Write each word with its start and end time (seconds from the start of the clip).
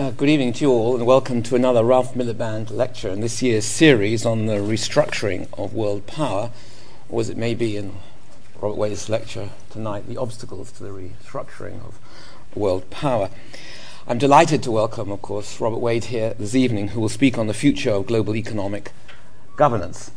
Uh, 0.00 0.10
good 0.12 0.30
evening 0.30 0.50
to 0.50 0.64
you 0.64 0.70
all, 0.70 0.96
and 0.96 1.04
welcome 1.04 1.42
to 1.42 1.54
another 1.54 1.84
Ralph 1.84 2.14
Miliband 2.14 2.70
lecture 2.70 3.10
in 3.10 3.20
this 3.20 3.42
year's 3.42 3.66
series 3.66 4.24
on 4.24 4.46
the 4.46 4.54
restructuring 4.54 5.46
of 5.58 5.74
world 5.74 6.06
power, 6.06 6.52
or 7.10 7.20
as 7.20 7.28
it 7.28 7.36
may 7.36 7.52
be 7.52 7.76
in 7.76 7.92
Robert 8.62 8.78
Wade's 8.78 9.10
lecture 9.10 9.50
tonight, 9.68 10.08
the 10.08 10.16
obstacles 10.16 10.72
to 10.72 10.82
the 10.82 10.88
restructuring 10.88 11.86
of 11.86 11.98
world 12.54 12.88
power. 12.88 13.28
I'm 14.08 14.16
delighted 14.16 14.62
to 14.62 14.70
welcome, 14.70 15.12
of 15.12 15.20
course, 15.20 15.60
Robert 15.60 15.80
Wade 15.80 16.04
here 16.04 16.32
this 16.32 16.54
evening, 16.54 16.88
who 16.88 17.00
will 17.02 17.10
speak 17.10 17.36
on 17.36 17.46
the 17.46 17.52
future 17.52 17.90
of 17.90 18.06
global 18.06 18.34
economic 18.36 18.92
governance. 19.56 20.12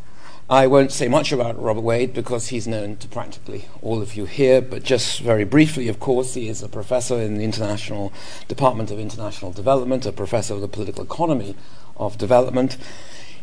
I 0.50 0.68
won't 0.68 0.92
say 0.92 1.08
much 1.08 1.32
about 1.32 1.62
Robert 1.62 1.82
Wade 1.82 2.14
because 2.14 2.48
he's 2.48 2.68
known 2.68 2.98
to 2.98 3.08
practically 3.08 3.66
all 3.82 4.02
of 4.02 4.16
you 4.16 4.26
here, 4.26 4.62
but 4.62 4.84
just 4.84 5.22
very 5.22 5.46
briefly, 5.46 5.88
of 5.88 6.02
course, 6.02 6.34
he 6.34 6.50
is 6.50 6.62
a 6.62 6.68
professor 6.68 7.20
in 7.22 7.38
the 7.38 7.46
International 7.46 8.12
Department 8.50 8.92
of 8.92 9.00
International 9.00 9.54
Development, 9.54 10.06
a 10.06 10.12
professor 10.12 10.54
of 10.54 10.60
the 10.60 10.68
political 10.68 11.06
economy 11.06 11.56
of 11.96 12.18
development. 12.18 12.76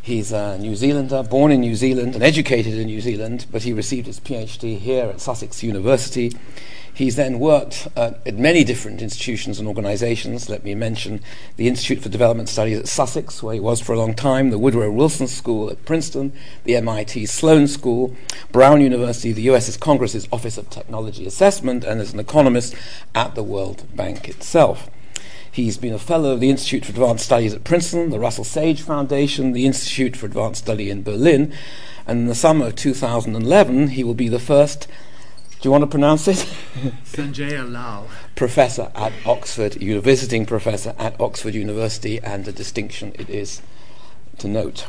He's 0.02 0.30
a 0.30 0.58
New 0.58 0.76
Zealander, 0.76 1.22
born 1.22 1.52
in 1.52 1.60
New 1.60 1.74
Zealand 1.74 2.14
and 2.14 2.22
educated 2.22 2.74
in 2.74 2.86
New 2.86 3.00
Zealand, 3.00 3.46
but 3.50 3.62
he 3.62 3.72
received 3.72 4.06
his 4.06 4.20
PhD 4.20 4.78
here 4.78 5.06
at 5.06 5.22
Sussex 5.22 5.62
University. 5.62 6.32
He's 6.92 7.16
then 7.16 7.38
worked 7.38 7.88
uh, 7.96 8.12
at 8.26 8.36
many 8.36 8.64
different 8.64 9.00
institutions 9.00 9.58
and 9.58 9.66
organizations. 9.66 10.48
Let 10.48 10.64
me 10.64 10.74
mention 10.74 11.22
the 11.56 11.68
Institute 11.68 12.02
for 12.02 12.08
Development 12.08 12.48
Studies 12.48 12.78
at 12.78 12.88
Sussex, 12.88 13.42
where 13.42 13.54
he 13.54 13.60
was 13.60 13.80
for 13.80 13.92
a 13.92 13.98
long 13.98 14.14
time, 14.14 14.50
the 14.50 14.58
Woodrow 14.58 14.90
Wilson 14.90 15.26
School 15.26 15.70
at 15.70 15.84
Princeton, 15.84 16.32
the 16.64 16.76
MIT 16.76 17.26
Sloan 17.26 17.68
School, 17.68 18.16
Brown 18.52 18.80
University, 18.80 19.32
the 19.32 19.46
USS 19.46 19.78
Congress's 19.78 20.28
Office 20.32 20.58
of 20.58 20.68
Technology 20.68 21.26
Assessment, 21.26 21.84
and 21.84 22.00
as 22.00 22.12
an 22.12 22.20
economist 22.20 22.74
at 23.14 23.34
the 23.34 23.44
World 23.44 23.84
Bank 23.94 24.28
itself. 24.28 24.90
He's 25.52 25.78
been 25.78 25.92
a 25.92 25.98
fellow 25.98 26.32
of 26.32 26.40
the 26.40 26.50
Institute 26.50 26.84
for 26.84 26.92
Advanced 26.92 27.24
Studies 27.24 27.54
at 27.54 27.64
Princeton, 27.64 28.10
the 28.10 28.20
Russell 28.20 28.44
Sage 28.44 28.82
Foundation, 28.82 29.52
the 29.52 29.66
Institute 29.66 30.16
for 30.16 30.26
Advanced 30.26 30.62
Study 30.62 30.90
in 30.90 31.02
Berlin, 31.02 31.52
and 32.06 32.20
in 32.20 32.26
the 32.26 32.34
summer 32.34 32.66
of 32.66 32.76
2011, 32.76 33.88
he 33.88 34.04
will 34.04 34.14
be 34.14 34.28
the 34.28 34.38
first 34.38 34.86
do 35.60 35.66
you 35.66 35.70
want 35.70 35.82
to 35.82 35.88
pronounce 35.88 36.26
it? 36.26 36.46
Lal. 37.68 38.08
professor 38.34 38.90
at 38.94 39.12
Oxford, 39.26 39.80
you're 39.82 40.00
visiting 40.00 40.46
professor 40.46 40.94
at 40.98 41.20
Oxford 41.20 41.54
University, 41.54 42.18
and 42.18 42.48
a 42.48 42.52
distinction 42.52 43.12
it 43.18 43.28
is 43.28 43.60
to 44.38 44.48
note. 44.48 44.86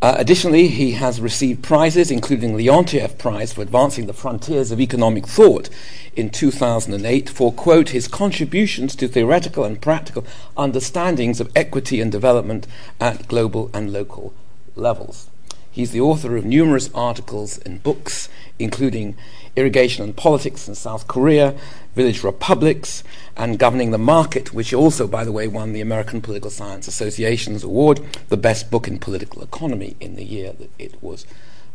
Uh, 0.00 0.14
additionally, 0.16 0.68
he 0.68 0.92
has 0.92 1.20
received 1.20 1.62
prizes, 1.62 2.10
including 2.10 2.56
Leontief 2.56 3.18
Prize 3.18 3.52
for 3.52 3.62
advancing 3.62 4.06
the 4.06 4.14
frontiers 4.14 4.70
of 4.70 4.80
economic 4.80 5.26
thought 5.26 5.68
in 6.14 6.30
2008 6.30 7.28
for, 7.28 7.52
quote, 7.52 7.88
his 7.88 8.06
contributions 8.06 8.94
to 8.94 9.08
theoretical 9.08 9.64
and 9.64 9.82
practical 9.82 10.24
understandings 10.56 11.40
of 11.40 11.50
equity 11.56 12.00
and 12.00 12.12
development 12.12 12.66
at 13.00 13.26
global 13.26 13.70
and 13.74 13.92
local 13.92 14.32
levels. 14.76 15.28
He's 15.70 15.92
the 15.92 16.00
author 16.00 16.36
of 16.36 16.44
numerous 16.44 16.90
articles 16.94 17.58
and 17.58 17.82
books, 17.82 18.28
including 18.58 19.16
Irrigation 19.56 20.04
and 20.04 20.16
Politics 20.16 20.68
in 20.68 20.74
South 20.74 21.06
Korea, 21.06 21.54
Village 21.94 22.22
Republics, 22.22 23.02
and 23.36 23.58
Governing 23.58 23.90
the 23.90 23.98
Market, 23.98 24.54
which 24.54 24.72
also, 24.72 25.08
by 25.08 25.24
the 25.24 25.32
way, 25.32 25.48
won 25.48 25.72
the 25.72 25.80
American 25.80 26.20
Political 26.20 26.50
Science 26.50 26.86
Association's 26.86 27.64
award, 27.64 28.00
the 28.28 28.36
best 28.36 28.70
book 28.70 28.86
in 28.86 28.98
political 28.98 29.42
economy 29.42 29.96
in 30.00 30.16
the 30.16 30.24
year 30.24 30.52
that 30.52 30.70
it 30.78 31.02
was 31.02 31.26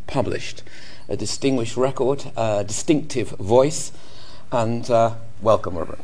published. 0.08 0.64
A 1.10 1.18
distinguished 1.18 1.78
record, 1.78 2.32
a 2.38 2.64
distinctive 2.64 3.30
voice, 3.32 3.92
and 4.52 4.90
uh, 4.90 5.16
welcome, 5.42 5.78
Robert. 5.78 6.00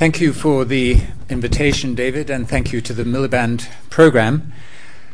Thank 0.00 0.18
you 0.18 0.32
for 0.32 0.64
the 0.64 1.02
invitation, 1.28 1.94
David, 1.94 2.30
and 2.30 2.48
thank 2.48 2.72
you 2.72 2.80
to 2.80 2.94
the 2.94 3.04
Miliband 3.04 3.68
program. 3.90 4.50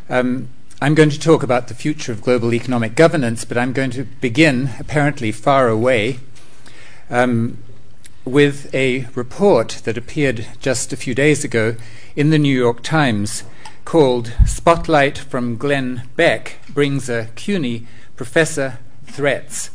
Um, 0.08 0.48
I'm 0.80 0.94
going 0.94 1.10
to 1.10 1.19
talk 1.19 1.42
about 1.42 1.66
the 1.66 1.74
future 1.74 2.12
of 2.12 2.22
global 2.22 2.54
economic 2.54 2.94
governance, 2.94 3.44
but 3.44 3.58
I'm 3.58 3.72
going 3.72 3.91
to 3.91 4.04
begin, 4.04 4.70
apparently 4.78 5.32
far 5.32 5.66
away, 5.66 6.20
um, 7.10 7.58
with 8.25 8.72
a 8.72 9.08
report 9.16 9.80
that 9.82 9.98
appeared 9.98 10.46
just 10.60 10.92
a 10.92 10.96
few 10.96 11.16
days 11.16 11.42
ago 11.42 11.75
in 12.14 12.30
the 12.30 12.38
New 12.38 12.56
York 12.56 12.80
Times 12.84 13.42
called 13.84 14.34
Spotlight 14.46 15.19
from 15.19 15.56
Glenn 15.56 16.08
Beck 16.14 16.60
Brings 16.69 17.08
a 17.08 17.30
CUNY 17.34 17.88
Professor 18.14 18.78
Threats. 19.04 19.70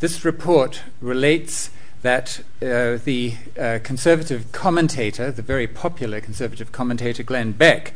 This 0.00 0.24
report 0.24 0.82
relates 1.00 1.70
that 2.02 2.40
uh, 2.62 2.98
the 3.04 3.34
uh, 3.58 3.78
conservative 3.82 4.52
commentator, 4.52 5.30
the 5.30 5.42
very 5.42 5.66
popular 5.66 6.20
conservative 6.20 6.72
commentator 6.72 7.22
Glenn 7.22 7.52
Beck, 7.52 7.94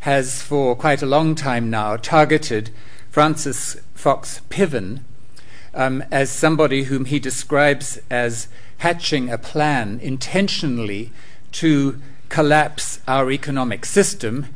has 0.00 0.42
for 0.42 0.76
quite 0.76 1.02
a 1.02 1.06
long 1.06 1.34
time 1.34 1.70
now 1.70 1.96
targeted 1.96 2.70
Frances 3.10 3.76
Fox 3.94 4.40
Piven 4.50 5.00
um, 5.74 6.02
as 6.10 6.30
somebody 6.30 6.84
whom 6.84 7.04
he 7.04 7.18
describes 7.18 7.98
as 8.10 8.48
hatching 8.78 9.30
a 9.30 9.38
plan 9.38 9.98
intentionally 10.02 11.12
to 11.52 12.00
collapse 12.28 13.00
our 13.06 13.30
economic 13.30 13.84
system 13.84 14.46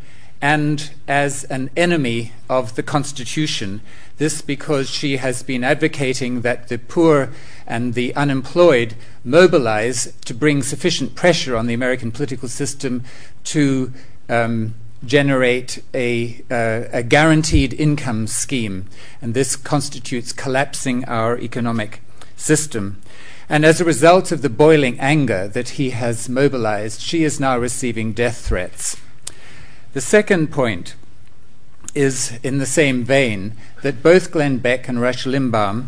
and 0.43 0.91
as 1.07 1.45
an 1.45 1.71
enemy 1.77 2.33
of 2.49 2.75
the 2.75 2.83
Constitution. 2.83 3.81
This 4.17 4.41
because 4.41 4.89
she 4.89 5.17
has 5.19 5.43
been 5.43 5.65
advocating 5.65 6.43
that 6.43 6.69
the 6.69 6.79
poor 6.79 7.31
and 7.67 7.95
the 7.95 8.15
unemployed 8.15 8.95
mobilize 9.25 10.13
to 10.25 10.35
bring 10.35 10.63
sufficient 10.63 11.15
pressure 11.15 11.57
on 11.57 11.67
the 11.67 11.75
American 11.75 12.11
political 12.11 12.49
system 12.49 13.05
to 13.45 13.93
um, 14.29 14.75
generate 15.05 15.83
a, 15.95 16.43
uh, 16.51 16.89
a, 16.93 17.03
guaranteed 17.03 17.73
income 17.75 18.27
scheme. 18.27 18.87
And 19.23 19.35
this 19.35 19.57
constitutes 19.57 20.33
collapsing 20.33 21.05
our 21.07 21.39
economic 21.39 22.03
system. 22.37 23.01
And 23.49 23.65
as 23.65 23.81
a 23.81 23.85
result 23.85 24.31
of 24.31 24.43
the 24.43 24.51
boiling 24.51 25.01
anger 25.01 25.49
that 25.49 25.71
he 25.71 25.91
has 25.91 26.29
mobilized, 26.29 27.01
she 27.01 27.25
is 27.25 27.41
now 27.41 27.59
receiving 27.59 28.13
death 28.13 28.47
threats. 28.47 28.97
The 29.93 30.01
second 30.01 30.53
point 30.53 30.95
is 31.95 32.39
in 32.45 32.59
the 32.59 32.67
same 32.67 33.03
vein 33.03 33.55
that 33.83 34.05
both 34.05 34.31
Glenn 34.31 34.59
Beck 34.59 34.89
and 34.89 35.01
Rush 35.01 35.25
Limbaugh 35.25 35.87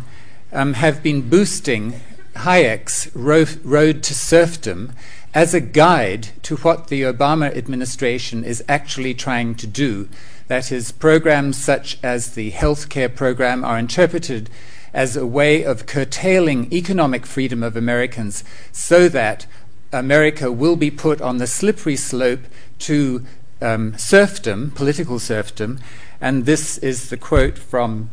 um, 0.51 0.73
have 0.73 1.01
been 1.01 1.29
boosting 1.29 2.01
Hayek's 2.35 3.15
ro- 3.15 3.45
Road 3.63 4.03
to 4.03 4.13
Serfdom 4.13 4.91
as 5.33 5.53
a 5.53 5.61
guide 5.61 6.29
to 6.43 6.57
what 6.57 6.87
the 6.87 7.03
Obama 7.03 7.55
administration 7.55 8.43
is 8.43 8.61
actually 8.67 9.13
trying 9.13 9.55
to 9.55 9.67
do. 9.67 10.09
That 10.47 10.69
is, 10.69 10.91
programs 10.91 11.57
such 11.57 11.97
as 12.03 12.35
the 12.35 12.51
healthcare 12.51 13.13
program 13.13 13.63
are 13.63 13.79
interpreted 13.79 14.49
as 14.93 15.15
a 15.15 15.25
way 15.25 15.63
of 15.63 15.85
curtailing 15.85 16.71
economic 16.73 17.25
freedom 17.25 17.63
of 17.63 17.77
Americans 17.77 18.43
so 18.73 19.07
that 19.07 19.47
America 19.93 20.51
will 20.51 20.75
be 20.75 20.91
put 20.91 21.21
on 21.21 21.37
the 21.37 21.47
slippery 21.47 21.95
slope 21.95 22.41
to 22.79 23.25
um, 23.63 23.97
serfdom, 23.97 24.71
political 24.71 25.17
serfdom. 25.17 25.79
And 26.21 26.45
this 26.45 26.77
is 26.77 27.09
the 27.09 27.17
quote 27.17 27.57
from 27.57 28.09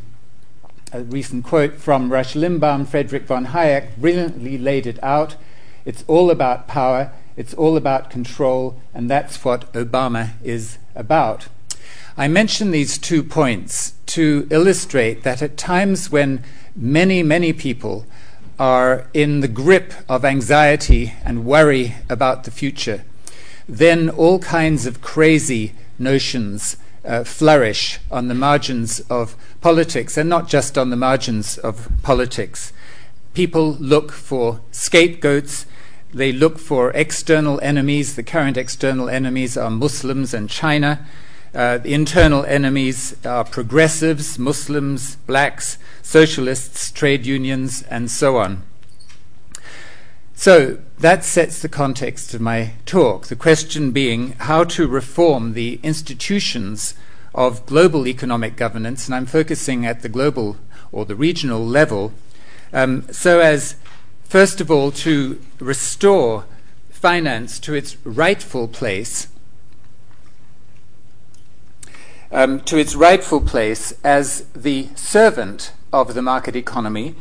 a 0.92 1.02
recent 1.02 1.44
quote 1.44 1.74
from 1.74 2.12
Rush 2.12 2.34
Limbaugh, 2.34 2.86
Frederick 2.86 3.24
von 3.24 3.46
Hayek 3.46 3.96
brilliantly 3.96 4.58
laid 4.58 4.86
it 4.86 5.02
out. 5.02 5.36
It's 5.84 6.04
all 6.06 6.30
about 6.30 6.66
power, 6.66 7.12
it's 7.36 7.54
all 7.54 7.76
about 7.76 8.10
control, 8.10 8.80
and 8.92 9.08
that's 9.08 9.44
what 9.44 9.72
Obama 9.72 10.30
is 10.42 10.78
about. 10.94 11.48
I 12.16 12.28
mention 12.28 12.70
these 12.70 12.98
two 12.98 13.22
points 13.22 13.94
to 14.06 14.46
illustrate 14.50 15.22
that 15.22 15.42
at 15.42 15.56
times 15.56 16.10
when 16.10 16.42
many, 16.74 17.22
many 17.22 17.52
people 17.52 18.04
are 18.58 19.06
in 19.14 19.40
the 19.40 19.48
grip 19.48 19.94
of 20.08 20.24
anxiety 20.24 21.14
and 21.24 21.46
worry 21.46 21.94
about 22.08 22.44
the 22.44 22.50
future, 22.50 23.04
then 23.70 24.10
all 24.10 24.38
kinds 24.40 24.84
of 24.84 25.00
crazy 25.00 25.74
notions 25.98 26.76
uh, 27.04 27.24
flourish 27.24 28.00
on 28.10 28.28
the 28.28 28.34
margins 28.34 29.00
of 29.08 29.36
politics, 29.60 30.16
and 30.16 30.28
not 30.28 30.48
just 30.48 30.76
on 30.76 30.90
the 30.90 30.96
margins 30.96 31.56
of 31.58 31.88
politics. 32.02 32.72
People 33.32 33.74
look 33.74 34.10
for 34.10 34.60
scapegoats, 34.72 35.66
they 36.12 36.32
look 36.32 36.58
for 36.58 36.90
external 36.90 37.60
enemies. 37.62 38.16
The 38.16 38.24
current 38.24 38.56
external 38.56 39.08
enemies 39.08 39.56
are 39.56 39.70
Muslims 39.70 40.34
and 40.34 40.50
China. 40.50 41.06
Uh, 41.54 41.78
the 41.78 41.94
internal 41.94 42.44
enemies 42.46 43.14
are 43.24 43.44
progressives, 43.44 44.38
Muslims, 44.38 45.16
blacks, 45.26 45.78
socialists, 46.02 46.90
trade 46.90 47.26
unions, 47.26 47.82
and 47.84 48.10
so 48.10 48.38
on. 48.38 48.64
So 50.40 50.78
that 50.98 51.22
sets 51.22 51.60
the 51.60 51.68
context 51.68 52.32
of 52.32 52.40
my 52.40 52.72
talk. 52.86 53.26
The 53.26 53.36
question 53.36 53.90
being 53.90 54.32
how 54.38 54.64
to 54.64 54.88
reform 54.88 55.52
the 55.52 55.78
institutions 55.82 56.94
of 57.34 57.66
global 57.66 58.08
economic 58.08 58.56
governance, 58.56 59.04
and 59.04 59.14
I'm 59.14 59.26
focusing 59.26 59.84
at 59.84 60.00
the 60.00 60.08
global 60.08 60.56
or 60.92 61.04
the 61.04 61.14
regional 61.14 61.62
level, 61.62 62.14
um, 62.72 63.06
so 63.12 63.40
as, 63.40 63.76
first 64.24 64.62
of 64.62 64.70
all, 64.70 64.90
to 64.92 65.38
restore 65.58 66.46
finance 66.88 67.60
to 67.60 67.74
its 67.74 67.98
rightful 68.06 68.66
place. 68.66 69.28
Um, 72.32 72.60
to 72.60 72.78
its 72.78 72.94
rightful 72.94 73.42
place 73.42 73.92
as 74.02 74.46
the 74.56 74.88
servant 74.94 75.72
of 75.92 76.14
the 76.14 76.22
market 76.22 76.56
economy 76.56 77.14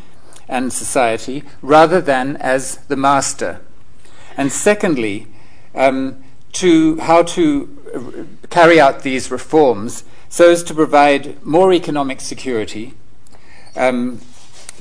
and 0.49 0.73
society 0.73 1.43
rather 1.61 2.01
than 2.01 2.35
as 2.37 2.77
the 2.87 2.97
master. 2.97 3.61
And 4.35 4.51
secondly, 4.51 5.27
um, 5.75 6.23
to 6.53 6.97
how 6.99 7.23
to 7.23 8.27
carry 8.49 8.79
out 8.79 9.03
these 9.03 9.31
reforms 9.31 10.03
so 10.27 10.49
as 10.51 10.63
to 10.63 10.73
provide 10.73 11.43
more 11.45 11.71
economic 11.71 12.19
security 12.19 12.93
um, 13.75 14.19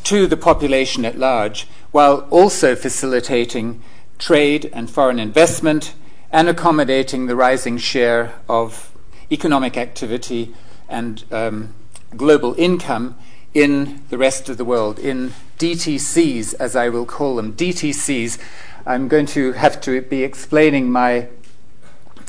to 0.05 0.27
the 0.27 0.37
population 0.37 1.05
at 1.05 1.19
large, 1.19 1.69
while 1.91 2.27
also 2.31 2.75
facilitating 2.75 3.83
trade 4.19 4.71
and 4.73 4.91
foreign 4.91 5.19
investment 5.19 5.95
and 6.31 6.49
accommodating 6.49 7.27
the 7.27 7.37
rising 7.37 7.79
share 7.79 8.35
of 8.49 8.93
economic 9.31 9.77
activity 9.77 10.55
and 10.89 11.25
um, 11.31 11.75
global 12.17 12.55
income 12.59 13.17
in 13.55 14.03
the 14.11 14.19
rest 14.19 14.49
of 14.49 14.57
the 14.57 14.65
world, 14.65 14.99
in 14.99 15.33
DTCs, 15.59 16.55
as 16.61 16.77
I 16.77 16.89
will 16.89 17.07
call 17.07 17.37
them. 17.37 17.55
DTCs, 17.55 18.39
I'm 18.87 19.09
going 19.09 19.27
to 19.27 19.53
have 19.53 19.81
to 19.83 20.03
be 20.03 20.23
explaining 20.23 20.91
my 20.91 21.29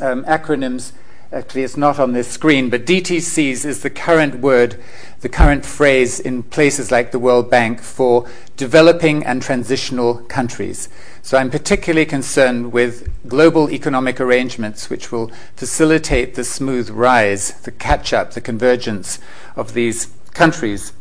um, 0.02 0.24
acronyms. 0.26 0.94
Actually, 1.32 1.62
it's 1.62 1.78
not 1.78 2.00
on 2.00 2.14
this 2.14 2.28
screen, 2.28 2.72
but 2.72 2.88
DTCs 2.88 3.64
is 3.64 3.84
the 3.84 3.90
current 3.90 4.40
word, 4.40 4.82
the 5.22 5.30
current 5.30 5.64
phrase 5.64 6.20
in 6.20 6.42
places 6.42 6.90
like 6.90 7.12
the 7.12 7.20
World 7.20 7.52
Bank 7.52 7.82
for 7.82 8.28
developing 8.58 9.24
and 9.24 9.42
transitional 9.42 10.16
countries. 10.24 10.90
So 11.22 11.38
I'm 11.38 11.52
particularly 11.52 12.08
concerned 12.08 12.72
with 12.72 13.08
global 13.28 13.70
economic 13.70 14.20
arrangements 14.20 14.90
which 14.90 15.12
will 15.12 15.32
facilitate 15.56 16.34
the 16.34 16.44
smooth 16.44 16.90
rise, 16.90 17.52
the 17.62 17.72
catch 17.72 18.12
up, 18.12 18.32
the 18.34 18.42
convergence 18.42 19.20
of 19.56 19.74
these 19.74 20.08
countries. 20.34 20.94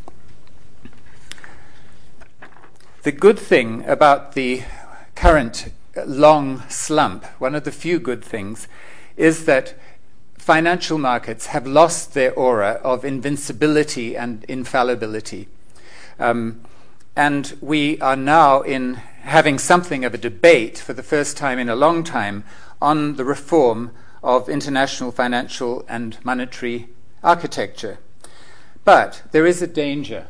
The 3.03 3.13
good 3.13 3.39
thing 3.39 3.85
about 3.85 4.33
the 4.33 4.63
current 5.15 5.71
long 6.05 6.63
slump, 6.67 7.23
one 7.39 7.55
of 7.55 7.63
the 7.63 7.71
few 7.71 7.97
good 7.97 8.21
things, 8.21 8.67
is 9.15 9.45
that 9.45 9.75
financial 10.37 10.97
markets 10.97 11.47
have 11.47 11.65
lost 11.65 12.13
their 12.13 12.33
aura 12.33 12.81
of 12.83 13.05
invincibility 13.05 14.17
and 14.17 14.43
infallibility. 14.49 15.47
Um, 16.19 16.59
and 17.15 17.57
we 17.61 17.97
are 18.01 18.17
now 18.17 18.63
in 18.63 18.95
having 18.95 19.59
something 19.59 20.03
of 20.03 20.13
a 20.13 20.17
debate 20.17 20.77
for 20.77 20.91
the 20.91 21.03
first 21.03 21.37
time 21.37 21.57
in 21.57 21.69
a 21.69 21.77
long 21.77 22.03
time 22.03 22.43
on 22.81 23.15
the 23.15 23.23
reform 23.23 23.91
of 24.21 24.49
international 24.49 25.13
financial 25.13 25.85
and 25.87 26.17
monetary 26.25 26.89
architecture. 27.23 27.97
But 28.83 29.23
there 29.31 29.45
is 29.45 29.61
a 29.61 29.67
danger. 29.67 30.27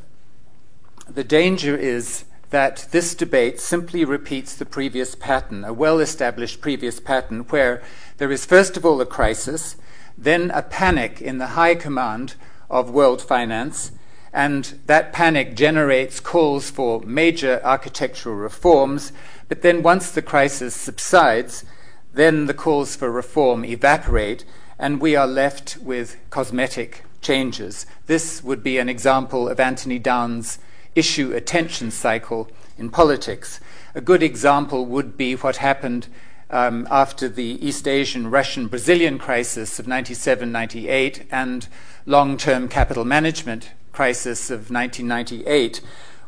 The 1.08 1.24
danger 1.24 1.76
is 1.76 2.26
that 2.50 2.88
this 2.92 3.14
debate 3.14 3.60
simply 3.60 4.04
repeats 4.04 4.56
the 4.56 4.66
previous 4.66 5.16
pattern, 5.16 5.64
a 5.64 5.74
well 5.74 6.00
established 6.00 6.62
previous 6.62 7.00
pattern, 7.00 7.42
where 7.50 7.82
there 8.18 8.32
is 8.32 8.46
first 8.46 8.76
of 8.76 8.86
all 8.86 9.00
a 9.02 9.06
crisis, 9.06 9.76
then 10.18 10.52
a 10.52 10.62
panic 10.62 11.22
in 11.22 11.38
the 11.38 11.48
high 11.48 11.76
command 11.76 12.36
of 12.70 12.90
world 12.90 13.22
finance, 13.22 13.92
and 14.34 14.80
that 14.86 15.14
panic 15.14 15.56
generates 15.56 16.20
calls 16.20 16.70
for 16.70 17.02
major 17.02 17.62
architectural 17.64 18.36
reforms. 18.36 19.12
But 19.48 19.62
then, 19.62 19.82
once 19.82 20.12
the 20.12 20.22
crisis 20.22 20.76
subsides, 20.76 21.66
then 22.14 22.46
the 22.46 22.54
calls 22.54 22.96
for 22.96 23.12
reform 23.12 23.64
evaporate, 23.64 24.46
and 24.78 25.02
we 25.02 25.16
are 25.16 25.28
left 25.28 25.78
with 25.78 26.18
cosmetic 26.30 27.04
changes. 27.22 27.86
This 28.06 28.44
would 28.44 28.64
be 28.64 28.78
an 28.78 28.90
example 28.90 29.50
of 29.50 29.60
Anthony 29.60 30.00
Downs' 30.00 30.60
issue 30.96 31.34
attention 31.34 31.92
cycle 31.92 32.50
in 32.78 32.90
politics. 32.90 33.60
A 33.96 34.02
good 34.02 34.24
example 34.24 34.86
would 34.86 35.18
be 35.18 35.36
what 35.36 35.58
happened 35.58 36.08
um, 36.50 36.88
after 36.90 37.30
the 37.30 37.66
East 37.66 37.88
Asian 37.88 38.30
Russian 38.30 38.68
Brazilian 38.68 39.18
crisis 39.20 39.80
of 39.80 39.88
97 39.88 40.52
98 40.52 41.26
and 41.32 41.68
long 42.06 42.38
term 42.38 42.68
capital 42.68 43.06
management 43.06 43.72
crisis 43.92 44.50
of 44.50 44.72
1998, 44.72 45.82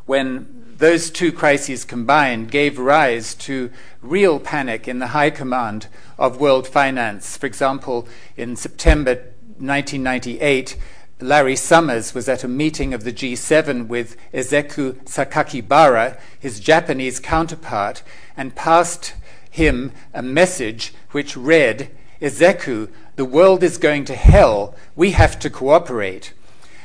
when 0.06 0.62
those 0.76 1.10
two 1.10 1.32
crises 1.32 1.84
combined 1.84 2.50
gave 2.50 2.78
rise 2.78 3.34
to 3.34 3.70
real 4.00 4.40
panic 4.40 4.88
in 4.88 4.98
the 4.98 5.08
high 5.08 5.30
command 5.30 5.86
of 6.18 6.40
world 6.40 6.66
finance. 6.66 7.36
For 7.36 7.46
example, 7.46 8.08
in 8.36 8.56
September 8.56 9.14
1998, 9.58 10.76
Larry 11.22 11.54
Summers 11.54 12.14
was 12.14 12.28
at 12.28 12.42
a 12.42 12.48
meeting 12.48 12.92
of 12.92 13.04
the 13.04 13.12
G7 13.12 13.86
with 13.86 14.16
Eisuke 14.34 15.04
Sakakibara, 15.04 16.18
his 16.38 16.58
Japanese 16.58 17.20
counterpart, 17.20 18.02
and 18.36 18.56
passed 18.56 19.14
him 19.48 19.92
a 20.12 20.22
message 20.22 20.92
which 21.12 21.36
read, 21.36 21.90
Eisuke, 22.20 22.90
the 23.14 23.24
world 23.24 23.62
is 23.62 23.78
going 23.78 24.04
to 24.06 24.16
hell. 24.16 24.74
We 24.96 25.12
have 25.12 25.38
to 25.40 25.50
cooperate. 25.50 26.32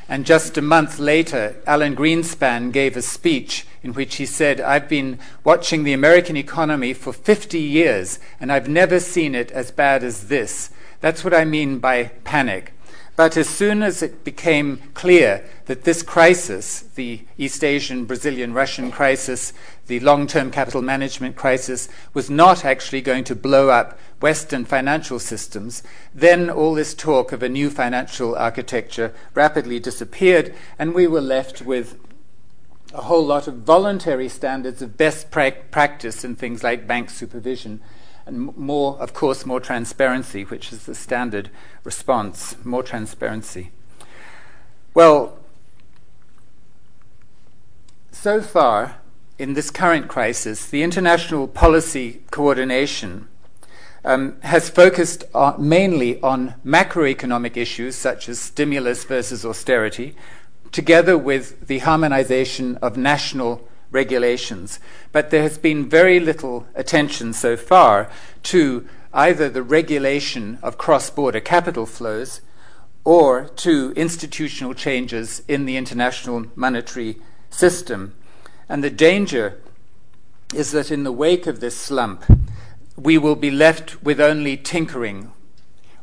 And 0.07 0.25
just 0.25 0.57
a 0.57 0.62
month 0.62 1.00
later, 1.00 1.56
Alan 1.66 1.95
Greenspan 1.95 2.72
gave 2.72 2.95
a 2.95 3.01
speech 3.01 3.66
in 3.81 3.94
which 3.94 4.16
he 4.16 4.25
said, 4.25 4.62
I've 4.62 4.88
been 4.88 5.19
watching 5.44 5.84
the 5.84 5.94
American 5.94 6.38
economy 6.38 6.94
for 6.94 7.12
50 7.12 7.60
years, 7.60 8.19
and 8.39 8.51
I've 8.51 8.69
never 8.69 9.00
seen 9.00 9.34
it 9.34 9.51
as 9.51 9.72
bad 9.72 10.04
as 10.04 10.28
this. 10.28 10.69
That's 11.01 11.24
what 11.24 11.34
I 11.34 11.44
mean 11.44 11.80
by 11.80 12.06
panic. 12.24 12.74
But 13.17 13.35
as 13.35 13.49
soon 13.49 13.81
as 13.81 14.03
it 14.03 14.23
became 14.23 14.77
clear 14.93 15.43
that 15.65 15.85
this 15.85 16.03
crisis, 16.03 16.81
the 16.93 17.21
East 17.35 17.63
Asian, 17.63 18.05
Brazilian, 18.05 18.53
Russian 18.53 18.91
crisis, 18.91 19.53
the 19.87 19.99
long 20.01 20.27
term 20.27 20.51
capital 20.51 20.83
management 20.83 21.35
crisis, 21.35 21.89
was 22.13 22.29
not 22.29 22.63
actually 22.63 23.01
going 23.01 23.23
to 23.23 23.35
blow 23.35 23.69
up 23.69 23.97
Western 24.21 24.65
financial 24.65 25.17
systems, 25.17 25.81
then 26.13 26.47
all 26.47 26.75
this 26.75 26.93
talk 26.93 27.31
of 27.31 27.41
a 27.41 27.49
new 27.49 27.71
financial 27.71 28.35
architecture 28.35 29.11
rapidly 29.33 29.79
disappeared, 29.79 30.53
and 30.77 30.93
we 30.93 31.07
were 31.07 31.19
left 31.19 31.63
with 31.63 31.97
a 32.93 33.01
whole 33.01 33.25
lot 33.25 33.47
of 33.47 33.55
voluntary 33.55 34.29
standards 34.29 34.83
of 34.83 34.95
best 34.95 35.31
pra- 35.31 35.51
practice 35.71 36.24
in 36.24 36.36
things 36.36 36.63
like 36.63 36.88
bank 36.88 37.09
supervision 37.09 37.81
and 38.27 38.55
more, 38.57 38.98
of 39.00 39.13
course, 39.13 39.46
more 39.46 39.60
transparency, 39.60 40.43
which 40.43 40.72
is 40.72 40.86
the 40.86 40.93
standard 40.93 41.50
response, 41.84 42.55
more 42.65 42.84
transparency. 42.84 43.72
Well, 44.93 45.38
so 48.12 48.41
far 48.41 48.98
in 49.39 49.53
this 49.53 49.69
current 49.69 50.07
crisis, 50.07 50.65
the 50.69 50.84
international 50.84 51.48
policy 51.48 52.22
coordination 52.31 53.27
um, 54.03 54.39
has 54.41 54.69
focused 54.69 55.24
on, 55.34 55.67
mainly 55.67 56.19
on 56.22 56.55
macroeconomic 56.65 57.57
issues 57.57 57.96
such 57.96 58.27
as 58.27 58.39
stimulus 58.39 59.03
versus 59.03 59.46
austerity, 59.46 60.15
together 60.72 61.17
with 61.17 61.67
the 61.67 61.79
harmonization 61.79 62.77
of 62.77 62.98
national 62.98 63.67
regulations. 63.91 64.79
But 65.12 65.29
there 65.29 65.44
has 65.44 65.58
been 65.58 65.89
very 65.89 66.20
little 66.20 66.67
attention 66.75 67.34
so 67.34 67.58
far 67.58 68.10
to 68.44 68.88
either 69.13 69.50
the 69.50 69.63
regulation 69.63 70.60
of 70.62 70.77
cross 70.77 71.10
border 71.10 71.39
capital 71.39 71.86
flows 71.86 72.41
or 73.03 73.46
to 73.56 73.94
institutional 73.96 74.74
changes 74.74 75.41
in 75.48 75.65
the 75.65 75.77
international 75.77 76.46
monetary 76.56 77.17
system. 77.50 78.13
And 78.67 78.84
the 78.84 78.89
danger 78.89 79.60
is 80.53 80.72
that 80.72 80.91
in 80.91 81.03
the 81.03 81.12
wake 81.12 81.48
of 81.48 81.60
this 81.60 81.77
slump, 81.77 82.25
we 82.96 83.17
will 83.17 83.36
be 83.36 83.51
left 83.51 84.03
with 84.03 84.20
only 84.20 84.58
tinkering. 84.58 85.32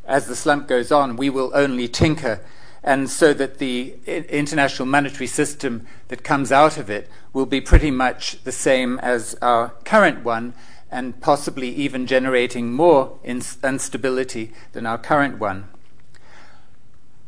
As 0.07 0.27
the 0.27 0.37
slump 0.37 0.67
goes 0.69 0.91
on, 0.91 1.17
we 1.17 1.29
will 1.29 1.51
only 1.55 1.89
tinker 1.89 2.41
and 2.85 3.09
so 3.09 3.33
that 3.33 3.59
the 3.59 3.95
international 4.07 4.87
monetary 4.87 5.27
system 5.27 5.87
that 6.09 6.23
comes 6.23 6.53
out 6.53 6.77
of 6.77 6.91
it 6.91 7.09
will 7.35 7.45
be 7.45 7.61
pretty 7.61 7.91
much 7.91 8.43
the 8.45 8.53
same 8.53 8.99
as 9.01 9.37
our 9.43 9.71
current 9.85 10.25
one, 10.25 10.55
and 10.91 11.21
possibly 11.21 11.69
even 11.69 12.07
generating 12.07 12.73
more 12.73 13.19
instability 13.25 14.53
than 14.73 14.87
our 14.87 14.97
current 14.97 15.39
one. 15.39 15.69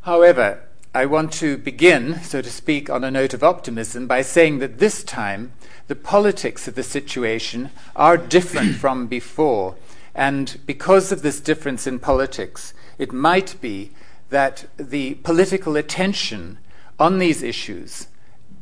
However, 0.02 0.62
I 0.94 1.04
want 1.04 1.32
to 1.34 1.58
begin, 1.58 2.22
so 2.22 2.40
to 2.40 2.48
speak, 2.48 2.88
on 2.88 3.04
a 3.04 3.10
note 3.10 3.34
of 3.34 3.42
optimism 3.42 4.06
by 4.06 4.22
saying 4.22 4.60
that 4.60 4.78
this 4.78 5.04
time 5.04 5.52
the 5.88 5.96
politics 5.96 6.66
of 6.66 6.74
the 6.74 6.82
situation 6.82 7.70
are 7.94 8.16
different 8.16 8.76
from 8.82 9.06
before. 9.06 9.74
And 10.14 10.58
because 10.64 11.12
of 11.12 11.22
this 11.22 11.40
difference 11.40 11.86
in 11.86 11.98
politics, 11.98 12.72
it 12.98 13.12
might 13.12 13.60
be 13.60 13.90
that 14.30 14.66
the 14.76 15.14
political 15.16 15.76
attention 15.76 16.58
on 16.98 17.18
these 17.18 17.42
issues, 17.42 18.06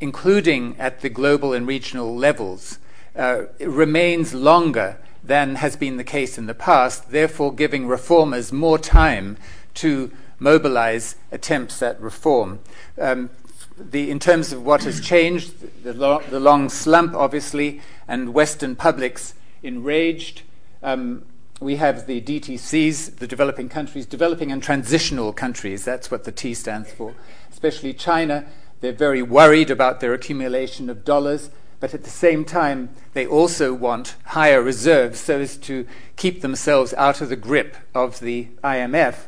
including 0.00 0.76
at 0.78 1.00
the 1.00 1.08
global 1.08 1.52
and 1.52 1.66
regional 1.66 2.14
levels, 2.14 2.78
uh, 3.16 3.42
remains 3.60 4.34
longer 4.34 4.98
than 5.22 5.56
has 5.56 5.76
been 5.76 5.96
the 5.96 6.04
case 6.04 6.36
in 6.36 6.46
the 6.46 6.54
past, 6.54 7.10
therefore, 7.10 7.52
giving 7.52 7.86
reformers 7.86 8.52
more 8.52 8.78
time 8.78 9.36
to 9.74 10.10
mobilize 10.38 11.16
attempts 11.32 11.82
at 11.82 11.98
reform. 12.00 12.58
Um, 13.00 13.30
the, 13.76 14.10
in 14.10 14.18
terms 14.18 14.52
of 14.52 14.64
what 14.64 14.84
has 14.84 15.00
changed, 15.00 15.82
the, 15.82 15.94
lo- 15.94 16.22
the, 16.30 16.38
long 16.38 16.68
slump, 16.68 17.14
obviously, 17.14 17.80
and 18.06 18.34
Western 18.34 18.76
publics 18.76 19.34
enraged. 19.62 20.42
Um, 20.82 21.24
we 21.60 21.76
have 21.76 22.06
the 22.06 22.20
DTCs, 22.20 23.16
the 23.16 23.26
developing 23.26 23.68
countries, 23.68 24.06
developing 24.06 24.52
and 24.52 24.62
transitional 24.62 25.32
countries. 25.32 25.84
That's 25.84 26.10
what 26.10 26.24
the 26.24 26.32
T 26.32 26.54
stands 26.54 26.92
for. 26.92 27.14
Especially 27.50 27.94
China, 27.94 28.44
they're 28.84 28.92
very 28.92 29.22
worried 29.22 29.70
about 29.70 30.00
their 30.00 30.12
accumulation 30.12 30.90
of 30.90 31.04
dollars, 31.04 31.48
but 31.80 31.94
at 31.94 32.04
the 32.04 32.10
same 32.10 32.44
time, 32.44 32.90
they 33.14 33.26
also 33.26 33.72
want 33.72 34.16
higher 34.26 34.62
reserves 34.62 35.20
so 35.20 35.40
as 35.40 35.56
to 35.56 35.86
keep 36.16 36.42
themselves 36.42 36.92
out 36.94 37.20
of 37.20 37.30
the 37.30 37.36
grip 37.36 37.76
of 37.94 38.20
the 38.20 38.48
IMF. 38.62 39.26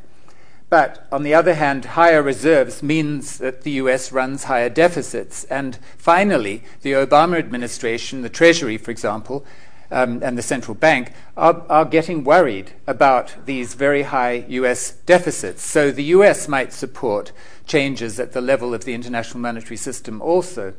But 0.69 1.07
on 1.13 1.23
the 1.23 1.33
other 1.33 1.55
hand, 1.55 1.85
higher 1.85 2.23
reserves 2.23 2.83
means 2.83 3.39
that 3.39 3.63
the 3.63 3.73
US 3.73 4.11
runs 4.11 4.45
higher 4.45 4.69
deficits. 4.69 5.45
And 5.45 5.79
finally, 5.97 6.65
the 6.83 6.93
Obama 6.93 7.39
administration, 7.39 8.23
the 8.23 8.29
Treasury, 8.29 8.77
for 8.77 8.91
example, 8.91 9.45
um, 9.91 10.21
and 10.23 10.37
the 10.37 10.43
central 10.43 10.75
bank 10.75 11.13
are, 11.37 11.65
are 11.69 11.85
getting 11.85 12.25
worried 12.25 12.73
about 12.87 13.35
these 13.47 13.75
very 13.75 14.03
high 14.03 14.45
US 14.49 14.93
deficits. 15.07 15.63
So 15.63 15.91
the 15.91 16.05
US 16.05 16.49
might 16.49 16.73
support 16.73 17.33
changes 17.67 18.19
at 18.19 18.33
the 18.33 18.41
level 18.41 18.75
of 18.75 18.85
the 18.85 18.95
international 18.95 19.41
monetary 19.41 19.77
system 19.77 20.21
also. 20.23 20.75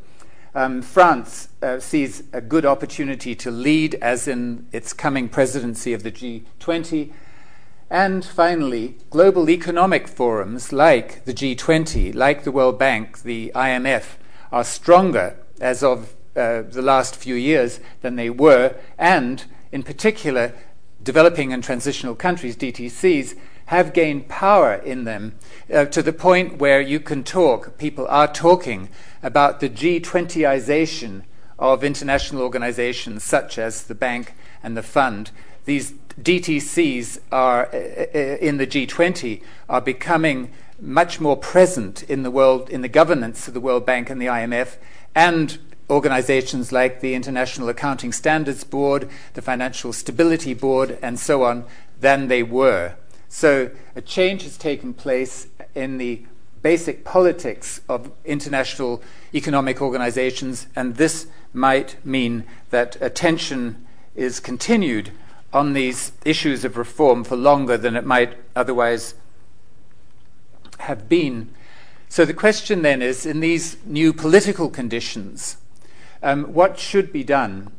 Um, 0.55 0.81
France 0.81 1.49
uh, 1.61 1.79
sees 1.79 2.23
a 2.33 2.41
good 2.41 2.65
opportunity 2.65 3.35
to 3.35 3.51
lead, 3.51 3.95
as 3.95 4.27
in 4.27 4.65
its 4.71 4.91
coming 4.91 5.29
presidency 5.29 5.93
of 5.93 6.01
the 6.03 6.11
G20. 6.11 7.11
And 7.89 8.25
finally, 8.25 8.97
global 9.09 9.49
economic 9.49 10.07
forums 10.07 10.73
like 10.73 11.23
the 11.25 11.33
G20, 11.33 12.15
like 12.15 12.43
the 12.43 12.51
World 12.51 12.79
Bank, 12.79 13.21
the 13.21 13.51
IMF, 13.53 14.15
are 14.51 14.63
stronger 14.63 15.37
as 15.61 15.83
of 15.83 16.15
uh, 16.37 16.61
the 16.61 16.81
last 16.81 17.15
few 17.15 17.35
years 17.35 17.79
than 18.01 18.15
they 18.15 18.29
were, 18.29 18.75
and 18.97 19.45
in 19.71 19.83
particular, 19.83 20.53
developing 21.03 21.51
and 21.51 21.63
transitional 21.63 22.15
countries, 22.15 22.55
DTCs, 22.55 23.35
have 23.67 23.93
gained 23.93 24.29
power 24.29 24.75
in 24.75 25.03
them 25.03 25.35
uh, 25.73 25.85
to 25.85 26.01
the 26.01 26.13
point 26.13 26.57
where 26.57 26.79
you 26.79 26.99
can 26.99 27.23
talk, 27.23 27.77
people 27.77 28.07
are 28.07 28.31
talking 28.31 28.87
about 29.21 29.59
the 29.59 29.69
G20ization 29.69 31.23
of 31.59 31.83
international 31.83 32.41
organizations 32.41 33.23
such 33.23 33.57
as 33.57 33.83
the 33.83 33.95
bank 33.95 34.33
and 34.63 34.77
the 34.77 34.83
fund. 34.83 35.31
These 35.65 35.93
DTCs 36.21 37.19
are 37.31 37.65
uh, 37.67 37.77
uh, 37.77 38.37
in 38.39 38.57
the 38.57 38.67
G20 38.67 39.41
are 39.67 39.81
becoming 39.81 40.51
much 40.79 41.19
more 41.19 41.35
present 41.35 42.03
in 42.03 42.23
the 42.23 42.31
world 42.31 42.69
in 42.69 42.81
the 42.81 42.87
governance 42.87 43.47
of 43.47 43.53
the 43.53 43.59
World 43.59 43.85
Bank 43.85 44.09
and 44.09 44.21
the 44.21 44.27
IMF 44.27 44.77
and 45.13 45.57
organizations 45.89 46.71
like 46.71 46.99
the 46.99 47.13
International 47.13 47.69
Accounting 47.69 48.11
Standards 48.11 48.63
Board, 48.63 49.09
the 49.33 49.41
Financial 49.41 49.93
Stability 49.93 50.53
Board, 50.53 50.97
and 51.01 51.19
so 51.19 51.43
on, 51.43 51.65
than 51.99 52.27
they 52.27 52.43
were. 52.43 52.95
So 53.29 53.71
a 53.95 54.01
change 54.01 54.43
has 54.43 54.57
taken 54.57 54.93
place 54.93 55.47
in 55.75 55.97
the 55.97 56.23
basic 56.61 57.05
politics 57.05 57.81
of 57.87 58.11
international 58.25 59.01
economic 59.33 59.81
organizations, 59.81 60.67
and 60.75 60.95
this 60.95 61.27
might 61.53 62.03
mean 62.05 62.43
that 62.69 63.01
attention 63.01 63.85
is 64.15 64.39
continued 64.39 65.11
on 65.53 65.73
these 65.73 66.11
issues 66.25 66.65
of 66.65 66.77
reform 66.77 67.23
for 67.23 67.35
longer 67.35 67.77
than 67.77 67.95
it 67.95 68.05
might 68.05 68.37
otherwise 68.55 69.13
have 70.79 71.07
been. 71.07 71.49
So 72.09 72.25
the 72.25 72.33
question 72.33 72.81
then 72.81 73.01
is 73.01 73.25
in 73.25 73.39
these 73.39 73.77
new 73.85 74.13
political 74.13 74.69
conditions, 74.69 75.57
um, 76.21 76.53
what 76.53 76.79
should 76.79 77.11
be 77.11 77.23
done? 77.23 77.71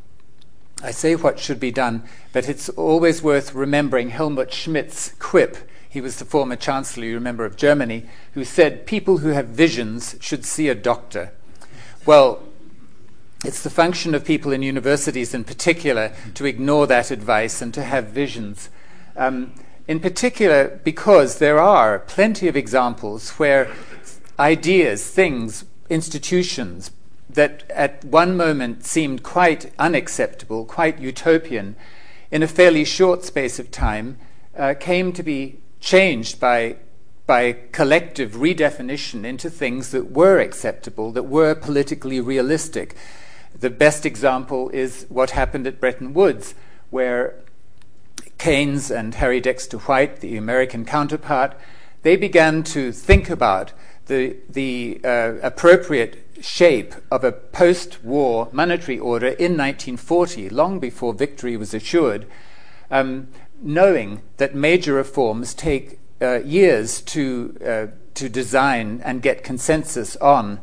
I 0.82 0.92
say 0.92 1.16
what 1.16 1.38
should 1.40 1.58
be 1.58 1.72
done, 1.72 2.04
but 2.32 2.48
it's 2.48 2.68
always 2.70 3.20
worth 3.22 3.54
remembering 3.54 4.10
Helmut 4.10 4.52
Schmidt's 4.52 5.12
quip. 5.18 5.56
He 5.88 6.00
was 6.00 6.18
the 6.18 6.24
former 6.24 6.54
chancellor, 6.54 7.06
you 7.06 7.14
remember, 7.14 7.44
of 7.44 7.56
Germany, 7.56 8.04
who 8.34 8.44
said 8.44 8.86
people 8.86 9.18
who 9.18 9.30
have 9.30 9.48
visions 9.48 10.14
should 10.20 10.44
see 10.44 10.68
a 10.68 10.74
doctor. 10.74 11.32
Well, 12.06 12.42
it's 13.44 13.62
the 13.62 13.70
function 13.70 14.14
of 14.14 14.24
people 14.24 14.52
in 14.52 14.62
universities 14.62 15.34
in 15.34 15.44
particular 15.44 16.12
to 16.34 16.44
ignore 16.44 16.86
that 16.86 17.10
advice 17.10 17.62
and 17.62 17.72
to 17.74 17.82
have 17.82 18.08
visions. 18.08 18.68
Um, 19.16 19.52
in 19.88 20.00
particular, 20.00 20.80
because 20.84 21.38
there 21.38 21.58
are 21.58 21.98
plenty 21.98 22.46
of 22.46 22.56
examples 22.56 23.30
where 23.30 23.72
ideas, 24.38 25.08
things, 25.10 25.64
institutions, 25.88 26.90
that 27.38 27.62
at 27.70 28.04
one 28.04 28.36
moment 28.36 28.84
seemed 28.84 29.22
quite 29.22 29.70
unacceptable, 29.78 30.64
quite 30.64 30.98
utopian, 30.98 31.76
in 32.32 32.42
a 32.42 32.48
fairly 32.48 32.84
short 32.84 33.24
space 33.24 33.60
of 33.60 33.70
time 33.70 34.18
uh, 34.56 34.74
came 34.80 35.12
to 35.12 35.22
be 35.22 35.60
changed 35.78 36.40
by, 36.40 36.74
by 37.28 37.52
collective 37.70 38.32
redefinition 38.32 39.24
into 39.24 39.48
things 39.48 39.92
that 39.92 40.10
were 40.10 40.40
acceptable, 40.40 41.12
that 41.12 41.22
were 41.22 41.54
politically 41.54 42.20
realistic. 42.20 42.96
The 43.56 43.70
best 43.70 44.04
example 44.04 44.68
is 44.70 45.06
what 45.08 45.30
happened 45.30 45.68
at 45.68 45.78
Bretton 45.78 46.14
Woods, 46.14 46.56
where 46.90 47.36
Keynes 48.38 48.90
and 48.90 49.14
Harry 49.14 49.40
Dexter 49.40 49.78
White, 49.78 50.22
the 50.22 50.36
American 50.36 50.84
counterpart, 50.84 51.54
they 52.02 52.16
began 52.16 52.64
to 52.64 52.90
think 52.90 53.30
about 53.30 53.72
the, 54.06 54.36
the 54.48 55.00
uh, 55.04 55.34
appropriate 55.40 56.27
shape 56.40 56.94
of 57.10 57.24
a 57.24 57.32
post 57.32 58.04
war 58.04 58.48
monetary 58.52 58.98
order 58.98 59.28
in 59.28 59.56
1940, 59.56 60.48
long 60.50 60.78
before 60.78 61.12
victory 61.12 61.56
was 61.56 61.74
assured, 61.74 62.26
um, 62.90 63.28
knowing 63.60 64.22
that 64.36 64.54
major 64.54 64.94
reforms 64.94 65.54
take 65.54 65.98
uh, 66.20 66.40
years 66.40 67.00
to, 67.02 67.56
uh, 67.64 67.86
to 68.14 68.28
design 68.28 69.00
and 69.04 69.22
get 69.22 69.44
consensus 69.44 70.16
on. 70.16 70.60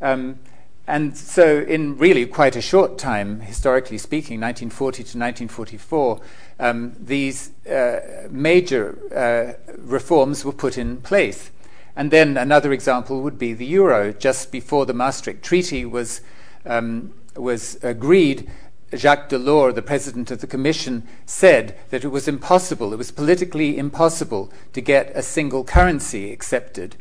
Um, 0.00 0.38
and 0.86 1.16
so, 1.16 1.60
in 1.60 1.96
really 1.96 2.26
quite 2.26 2.56
a 2.56 2.60
short 2.60 2.98
time, 2.98 3.40
historically 3.40 3.98
speaking, 3.98 4.40
1940 4.40 4.96
to 4.96 5.18
1944, 5.18 6.20
um, 6.58 6.92
these 6.98 7.50
uh, 7.66 8.26
major 8.30 8.98
uh, 9.14 9.72
reforms 9.78 10.44
were 10.44 10.52
put 10.52 10.76
in 10.76 10.96
place. 10.98 11.50
And 11.94 12.10
then 12.10 12.36
another 12.36 12.72
example 12.72 13.20
would 13.20 13.38
be 13.38 13.52
the 13.52 13.66
euro. 13.66 14.12
Just 14.12 14.50
before 14.50 14.86
the 14.86 14.94
Maastricht 14.94 15.42
Treaty 15.42 15.84
was, 15.84 16.22
um, 16.64 17.12
was 17.36 17.76
agreed, 17.82 18.50
Jacques 18.94 19.28
Delors, 19.28 19.74
the 19.74 19.82
president 19.82 20.30
of 20.30 20.40
the 20.40 20.46
Commission, 20.46 21.06
said 21.26 21.76
that 21.90 22.04
it 22.04 22.08
was 22.08 22.28
impossible, 22.28 22.92
it 22.92 22.96
was 22.96 23.10
politically 23.10 23.78
impossible 23.78 24.50
to 24.72 24.80
get 24.80 25.12
a 25.14 25.22
single 25.22 25.64
currency 25.64 26.32
accepted. 26.32 26.96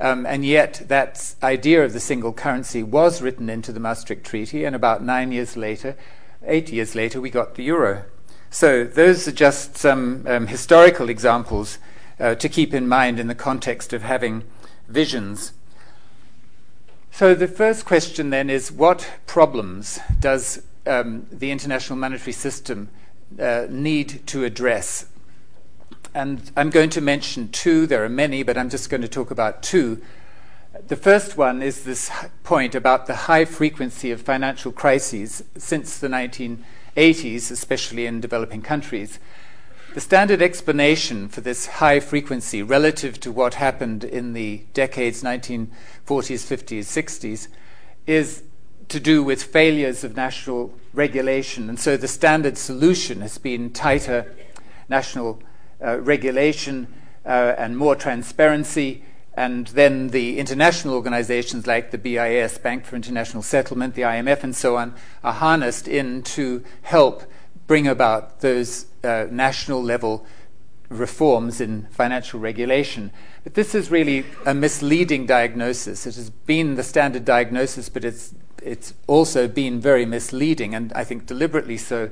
Um, 0.00 0.26
and 0.26 0.44
yet, 0.44 0.82
that 0.86 1.34
idea 1.42 1.84
of 1.84 1.92
the 1.92 2.00
single 2.00 2.32
currency 2.32 2.84
was 2.84 3.20
written 3.20 3.50
into 3.50 3.72
the 3.72 3.80
Maastricht 3.80 4.24
Treaty, 4.24 4.64
and 4.64 4.76
about 4.76 5.02
nine 5.02 5.32
years 5.32 5.56
later, 5.56 5.96
eight 6.44 6.72
years 6.72 6.94
later, 6.94 7.20
we 7.20 7.30
got 7.30 7.56
the 7.56 7.64
euro. 7.64 8.04
So, 8.50 8.84
those 8.84 9.26
are 9.26 9.32
just 9.32 9.76
some 9.76 10.24
um, 10.28 10.46
historical 10.46 11.08
examples 11.08 11.78
uh, 12.20 12.34
to 12.34 12.48
keep 12.48 12.74
in 12.74 12.88
mind 12.88 13.20
in 13.20 13.26
the 13.26 13.34
context 13.34 13.92
of 13.92 14.02
having 14.02 14.44
visions. 14.88 15.52
So, 17.10 17.34
the 17.34 17.48
first 17.48 17.84
question 17.84 18.30
then 18.30 18.48
is 18.50 18.70
what 18.70 19.10
problems 19.26 19.98
does 20.20 20.62
um, 20.86 21.26
the 21.30 21.50
international 21.50 21.98
monetary 21.98 22.32
system 22.32 22.90
uh, 23.38 23.66
need 23.68 24.26
to 24.28 24.44
address? 24.44 25.06
And 26.14 26.50
I'm 26.56 26.70
going 26.70 26.90
to 26.90 27.00
mention 27.00 27.48
two. 27.48 27.86
There 27.86 28.04
are 28.04 28.08
many, 28.08 28.42
but 28.42 28.56
I'm 28.56 28.70
just 28.70 28.88
going 28.90 29.02
to 29.02 29.08
talk 29.08 29.30
about 29.30 29.62
two. 29.62 30.00
The 30.86 30.96
first 30.96 31.36
one 31.36 31.60
is 31.60 31.84
this 31.84 32.10
point 32.44 32.74
about 32.74 33.06
the 33.06 33.14
high 33.14 33.44
frequency 33.44 34.10
of 34.10 34.22
financial 34.22 34.70
crises 34.70 35.42
since 35.56 35.98
the 35.98 36.08
1980s, 36.08 37.50
especially 37.50 38.06
in 38.06 38.20
developing 38.20 38.62
countries. 38.62 39.18
The 39.94 40.00
standard 40.02 40.42
explanation 40.42 41.28
for 41.28 41.40
this 41.40 41.66
high 41.66 41.98
frequency 42.00 42.62
relative 42.62 43.18
to 43.20 43.32
what 43.32 43.54
happened 43.54 44.04
in 44.04 44.34
the 44.34 44.64
decades 44.74 45.22
1940s, 45.22 45.68
50s, 46.06 46.80
60s 46.80 47.48
is 48.06 48.42
to 48.88 49.00
do 49.00 49.22
with 49.22 49.42
failures 49.42 50.04
of 50.04 50.14
national 50.14 50.74
regulation. 50.92 51.70
And 51.70 51.80
so 51.80 51.96
the 51.96 52.06
standard 52.06 52.58
solution 52.58 53.22
has 53.22 53.38
been 53.38 53.72
tighter 53.72 54.34
national 54.90 55.42
uh, 55.82 56.00
regulation, 56.00 56.92
uh, 57.24 57.54
and 57.56 57.76
more 57.76 57.96
transparency. 57.96 59.04
And 59.34 59.68
then 59.68 60.08
the 60.08 60.38
international 60.38 60.94
organizations 60.94 61.66
like 61.66 61.92
the 61.92 61.98
BIS, 61.98 62.58
Bank 62.58 62.84
for 62.84 62.96
International 62.96 63.42
Settlement, 63.42 63.94
the 63.94 64.02
IMF, 64.02 64.42
and 64.42 64.54
so 64.54 64.76
on, 64.76 64.94
are 65.24 65.32
harnessed 65.32 65.88
in 65.88 66.22
to 66.24 66.62
help 66.82 67.24
bring 67.66 67.86
about 67.86 68.40
those 68.40 68.86
uh, 69.04 69.26
national 69.30 69.82
level 69.82 70.26
reforms 70.88 71.60
in 71.60 71.86
financial 71.90 72.40
regulation. 72.40 73.10
But 73.44 73.54
this 73.54 73.74
is 73.74 73.90
really 73.90 74.24
a 74.46 74.54
misleading 74.54 75.26
diagnosis. 75.26 76.06
It 76.06 76.14
has 76.16 76.30
been 76.30 76.76
the 76.76 76.82
standard 76.82 77.24
diagnosis, 77.24 77.88
but 77.88 78.04
it's, 78.04 78.34
it's 78.62 78.94
also 79.06 79.48
been 79.48 79.80
very 79.80 80.06
misleading, 80.06 80.74
and 80.74 80.92
I 80.94 81.04
think 81.04 81.26
deliberately 81.26 81.76
so. 81.76 82.10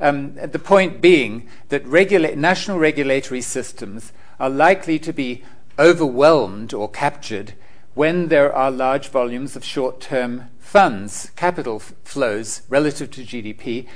Um, 0.00 0.34
the 0.34 0.58
point 0.58 1.00
being 1.00 1.48
that 1.68 1.84
regula- 1.86 2.36
national 2.36 2.78
regulatory 2.78 3.42
systems 3.42 4.12
are 4.38 4.50
likely 4.50 4.98
to 4.98 5.12
be 5.12 5.44
overwhelmed 5.78 6.72
or 6.72 6.90
captured 6.90 7.54
when 7.94 8.28
there 8.28 8.54
are 8.54 8.70
large 8.70 9.08
volumes 9.08 9.56
of 9.56 9.64
short 9.64 10.00
term 10.00 10.48
funds, 10.58 11.30
capital 11.36 11.76
f- 11.76 11.92
flows 12.04 12.62
relative 12.68 13.10
to 13.10 13.22
GDP, 13.22 13.86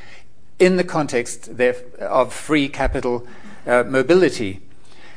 in 0.58 0.76
the 0.76 0.84
context 0.84 1.49
of 2.00 2.32
free 2.32 2.68
capital 2.68 3.26
uh, 3.66 3.82
mobility. 3.84 4.61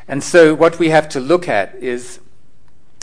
And 0.07 0.23
so, 0.23 0.55
what 0.55 0.79
we 0.79 0.89
have 0.89 1.09
to 1.09 1.19
look 1.19 1.47
at 1.47 1.75
is 1.75 2.19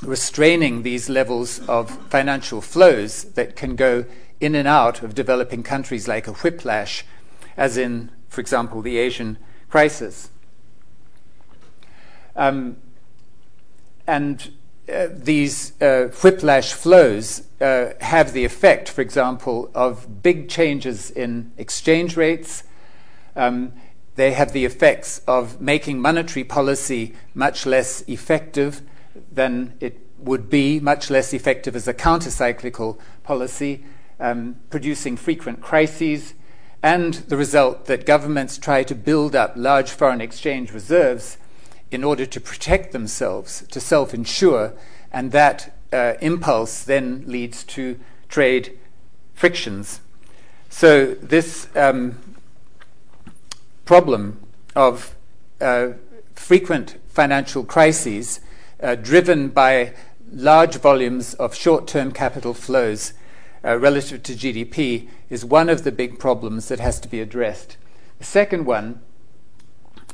restraining 0.03 0.83
these 0.83 1.09
levels 1.09 1.61
of 1.69 1.91
financial 2.09 2.61
flows 2.61 3.25
that 3.35 3.57
can 3.57 3.76
go 3.76 4.05
in 4.41 4.55
and 4.55 4.67
out 4.67 5.03
of 5.03 5.14
developing 5.14 5.62
countries 5.62 6.09
like 6.09 6.26
a 6.26 6.33
whiplash, 6.33 7.05
as 7.57 7.76
in, 7.76 8.11
for 8.29 8.41
example, 8.41 8.83
the 8.83 8.99
Asian 8.99 9.38
crisis. 9.71 10.31
Um, 12.37 12.76
and 14.07 14.53
these 14.87 15.81
uh, 15.81 16.09
whiplash 16.23 16.73
flows 16.73 17.43
uh, 17.61 17.91
have 18.00 18.33
the 18.33 18.45
effect, 18.45 18.88
for 18.88 19.00
example, 19.00 19.71
of 19.75 20.23
big 20.23 20.49
changes 20.49 21.11
in 21.11 21.53
exchange 21.57 22.17
rates. 22.17 22.64
Um, 23.35 23.73
they 24.17 24.33
have 24.33 24.53
the 24.53 24.64
effects 24.64 25.21
of 25.26 25.61
making 25.61 26.00
monetary 26.00 26.45
policy 26.45 27.14
much 27.35 27.67
less 27.67 28.03
effective 28.03 28.83
than 29.33 29.75
it 29.81 30.00
would 30.19 30.49
be, 30.49 30.81
much 30.81 31.11
less 31.11 31.33
effective 31.33 31.75
as 31.75 31.88
a 31.88 31.95
counter 31.95 32.31
cyclical 32.31 33.00
policy, 33.23 33.85
um, 34.21 34.57
producing 34.71 35.17
frequent 35.17 35.61
crises, 35.61 36.35
and 36.83 37.14
the 37.14 37.37
result 37.37 37.87
that 37.87 38.07
governments 38.07 38.59
try 38.59 38.83
to 38.83 38.95
build 38.95 39.35
up 39.35 39.55
large 39.57 39.91
foreign 39.91 40.21
exchange 40.21 40.73
reserves 40.73 41.38
in 41.95 42.05
order 42.05 42.27
to 42.27 42.41
protect 42.41 42.93
themselves, 42.93 43.65
to 43.71 43.81
self 43.81 44.13
insure, 44.13 44.73
and 45.13 45.33
that 45.33 45.75
uh, 45.93 46.15
impulse 46.21 46.83
then 46.83 47.23
leads 47.27 47.63
to 47.65 47.99
trade 48.29 48.77
frictions. 49.35 50.01
So, 50.69 51.15
this 51.15 51.69
um, 51.77 52.19
problem 53.85 54.41
of 54.75 55.15
uh, 55.61 55.91
frequent 56.35 56.97
financial 57.09 57.65
crises 57.65 58.41
uh, 58.83 58.97
driven 58.97 59.49
by 59.49 59.95
large 60.33 60.77
volumes 60.77 61.35
of 61.35 61.55
short 61.55 61.87
term 61.87 62.11
capital 62.11 62.55
flows 62.55 63.13
uh, 63.65 63.79
relative 63.79 64.23
to 64.25 64.35
GDP 64.35 65.09
is 65.31 65.45
one 65.45 65.69
of 65.69 65.85
the 65.85 65.93
big 65.93 66.19
problems 66.19 66.69
that 66.69 66.81
has 66.81 66.99
to 67.01 67.09
be 67.09 67.21
addressed. 67.21 67.77
The 68.19 68.25
second 68.25 68.67
one 68.67 69.01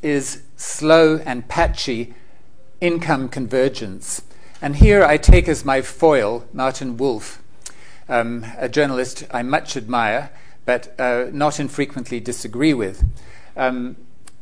is 0.03 0.43
slow 0.57 1.19
and 1.25 1.49
patchy 1.49 2.15
income 2.81 3.29
convergence. 3.29 4.23
And 4.63 4.77
here 4.77 5.05
I 5.05 5.17
take 5.17 5.49
as 5.49 5.65
my 5.65 5.83
foil 5.83 6.47
Martin 6.53 6.97
Wolf, 6.97 7.43
um, 8.09 8.47
a 8.59 8.69
journalist 8.69 9.27
I 9.31 9.43
much 9.43 9.77
admire, 9.77 10.31
but 10.65 10.95
uh, 11.01 11.27
not 11.33 11.59
infrequently 11.59 12.21
disagree 12.21 12.75
with. 12.75 13.05
Um, 13.57 13.97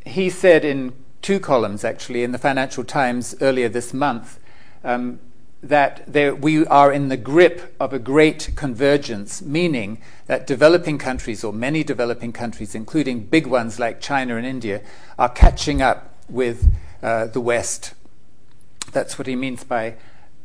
he 0.04 0.30
said 0.30 0.64
in 0.64 0.92
two 1.22 1.40
columns, 1.40 1.84
actually, 1.84 2.22
in 2.24 2.32
the 2.32 2.38
Financial 2.38 2.84
Times 2.84 3.34
earlier 3.40 3.68
this 3.68 3.92
month, 3.92 4.38
um, 4.84 5.20
that 5.62 6.04
there, 6.06 6.34
we 6.34 6.64
are 6.66 6.92
in 6.92 7.08
the 7.08 7.16
grip 7.16 7.74
of 7.80 7.92
a 7.92 7.98
great 7.98 8.50
convergence, 8.54 9.42
meaning 9.42 9.98
that 10.26 10.46
developing 10.46 10.98
countries, 10.98 11.42
or 11.42 11.52
many 11.52 11.82
developing 11.82 12.32
countries, 12.32 12.74
including 12.74 13.24
big 13.24 13.46
ones 13.46 13.78
like 13.78 14.00
China 14.00 14.36
and 14.36 14.46
India, 14.46 14.80
are 15.18 15.28
catching 15.28 15.82
up 15.82 16.14
with 16.28 16.72
uh, 17.02 17.26
the 17.26 17.40
West. 17.40 17.94
That's 18.92 19.18
what 19.18 19.26
he 19.26 19.36
means 19.36 19.64
by 19.64 19.96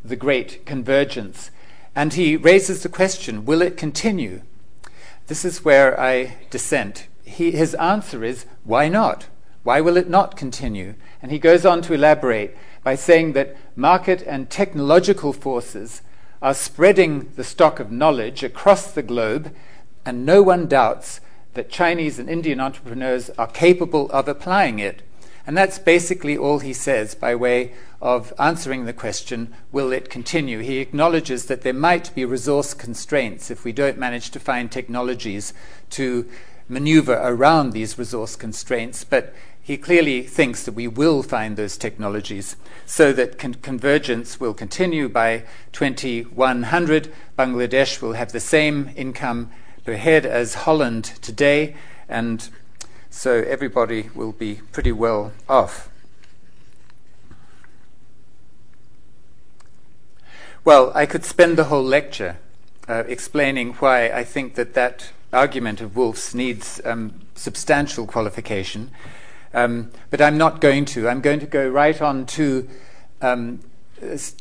the 0.04 0.16
great 0.16 0.66
convergence. 0.66 1.52
And 1.96 2.14
he 2.14 2.36
raises 2.36 2.84
the 2.84 2.90
question 2.90 3.46
will 3.46 3.62
it 3.62 3.78
continue? 3.78 4.42
This 5.28 5.46
is 5.46 5.64
where 5.64 6.00
I 6.00 6.38
dissent. 6.50 7.08
He, 7.24 7.52
his 7.52 7.76
answer 7.76 8.24
is 8.24 8.46
why 8.64 8.90
not? 8.90 9.28
Why 9.64 9.80
will 9.80 9.96
it 9.96 10.10
not 10.10 10.36
continue? 10.36 10.96
And 11.22 11.32
he 11.32 11.40
goes 11.40 11.66
on 11.66 11.82
to 11.84 11.94
elaborate 11.94 12.56
by 12.84 12.96
saying 12.96 13.34
that 13.34 13.56
market 13.76 14.22
and 14.22 14.50
technological 14.50 15.34
forces 15.34 16.02
are 16.42 16.54
spreading 16.54 17.32
the 17.36 17.44
stock 17.44 17.80
of 17.80 17.92
knowledge 17.92 18.44
across 18.44 18.92
the 18.92 19.04
globe, 19.04 19.54
and 20.06 20.26
no 20.26 20.44
one 20.44 20.68
doubts 20.68 21.22
that 21.54 21.70
Chinese 21.70 22.20
and 22.20 22.30
Indian 22.30 22.60
entrepreneurs 22.60 23.30
are 23.32 23.48
capable 23.48 24.10
of 24.12 24.28
applying 24.28 24.80
it. 24.80 25.02
And 25.46 25.58
that's 25.58 25.80
basically 25.80 26.38
all 26.38 26.60
he 26.60 26.74
says 26.74 27.16
by 27.16 27.36
way 27.36 27.74
of 28.02 28.34
answering 28.40 28.86
the 28.86 28.94
question 28.94 29.54
will 29.72 29.92
it 29.92 30.10
continue? 30.10 30.60
He 30.60 30.80
acknowledges 30.80 31.46
that 31.46 31.62
there 31.62 31.74
might 31.74 32.14
be 32.16 32.26
resource 32.26 32.74
constraints 32.74 33.52
if 33.52 33.64
we 33.64 33.72
don't 33.72 33.98
manage 33.98 34.32
to 34.32 34.40
find 34.40 34.72
technologies 34.72 35.54
to 35.92 36.30
maneuver 36.70 37.20
around 37.22 37.72
these 37.72 37.98
resource 37.98 38.36
constraints, 38.36 39.04
but 39.04 39.34
he 39.66 39.78
clearly 39.78 40.24
thinks 40.24 40.64
that 40.64 40.74
we 40.74 40.90
will 40.90 41.24
find 41.24 41.56
those 41.56 41.78
technologies 41.78 42.58
so 42.86 43.14
that 43.14 43.40
con- 43.40 43.54
convergence 43.56 44.38
will 44.38 44.54
continue 44.54 45.08
by 45.08 45.44
2100. 45.72 47.14
Bangladesh 47.40 48.02
will 48.02 48.12
have 48.14 48.34
the 48.34 48.42
same 48.42 48.92
income 48.98 49.50
per 49.86 49.94
head 49.94 50.26
as 50.26 50.54
Holland 50.66 51.06
today, 51.22 51.76
and 52.10 52.50
so 53.10 53.42
everybody 53.48 54.10
will 54.14 54.34
be 54.34 54.60
pretty 54.74 54.92
well 54.92 55.32
off. 55.48 55.90
Well, 60.66 60.92
I 60.94 61.06
could 61.06 61.24
spend 61.24 61.58
the 61.58 61.66
whole 61.66 61.84
lecture 61.84 62.38
uh, 62.90 63.04
explaining 63.08 63.74
why 63.76 64.10
I 64.10 64.26
think 64.26 64.56
that 64.56 64.74
that 64.74 65.12
argument 65.32 65.80
of 65.80 65.96
Wolf's 65.96 66.36
needs 66.36 66.82
um, 66.84 67.22
substantial 67.34 68.06
qualification. 68.06 68.92
Um, 69.54 69.92
but 70.10 70.22
I'm 70.22 70.38
not 70.38 70.62
going 70.62 70.86
to. 70.86 71.08
I'm 71.08 71.22
going 71.22 71.40
to 71.40 71.46
go 71.46 71.68
right 71.70 72.02
on 72.02 72.26
to 72.28 72.68
um, 73.22 73.60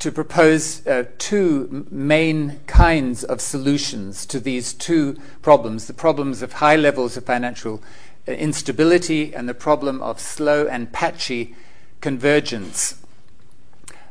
to 0.01 0.11
propose 0.11 0.87
uh, 0.87 1.05
two 1.19 1.87
main 1.91 2.61
kinds 2.67 3.23
of 3.23 3.41
solutions 3.41 4.27
to 4.27 4.41
these 4.41 4.73
two 4.73 5.19
problems: 5.43 5.87
the 5.87 5.95
problems 5.95 6.43
of 6.43 6.55
high 6.55 6.77
levels 6.77 7.17
of 7.17 7.25
financial 7.25 7.83
uh, 8.27 8.33
instability 8.33 9.35
and 9.35 9.49
the 9.49 9.55
problem 9.55 10.03
of 10.03 10.19
slow 10.19 10.67
and 10.67 10.93
patchy 10.93 11.55
convergence. 12.01 12.97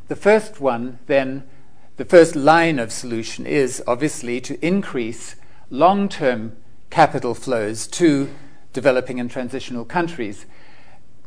The 0.07 0.15
first 0.15 0.59
one, 0.59 0.99
then, 1.07 1.43
the 1.97 2.05
first 2.05 2.35
line 2.35 2.79
of 2.79 2.91
solution 2.91 3.45
is 3.45 3.81
obviously 3.87 4.41
to 4.41 4.65
increase 4.65 5.35
long-term 5.69 6.57
capital 6.89 7.33
flows 7.33 7.87
to 7.87 8.29
developing 8.73 9.19
and 9.19 9.31
transitional 9.31 9.85
countries. 9.85 10.45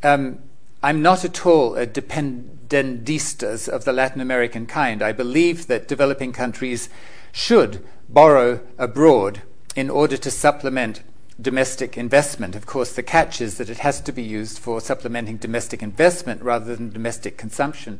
Um, 0.04 0.40
I'm 0.82 1.00
not 1.00 1.24
at 1.24 1.46
all 1.46 1.76
a 1.76 1.86
dependentistas 1.86 3.68
of 3.70 3.86
the 3.86 3.92
Latin 3.92 4.20
American 4.20 4.66
kind. 4.66 5.00
I 5.00 5.12
believe 5.12 5.66
that 5.68 5.88
developing 5.88 6.30
countries 6.30 6.90
should 7.32 7.82
borrow 8.06 8.60
abroad 8.76 9.40
in 9.74 9.88
order 9.88 10.18
to 10.18 10.30
supplement 10.30 11.02
domestic 11.40 11.96
investment. 11.96 12.54
Of 12.54 12.66
course, 12.66 12.92
the 12.92 13.02
catch 13.02 13.40
is 13.40 13.56
that 13.56 13.70
it 13.70 13.78
has 13.78 14.02
to 14.02 14.12
be 14.12 14.22
used 14.22 14.58
for 14.58 14.78
supplementing 14.78 15.38
domestic 15.38 15.82
investment 15.82 16.42
rather 16.42 16.76
than 16.76 16.90
domestic 16.90 17.38
consumption. 17.38 17.98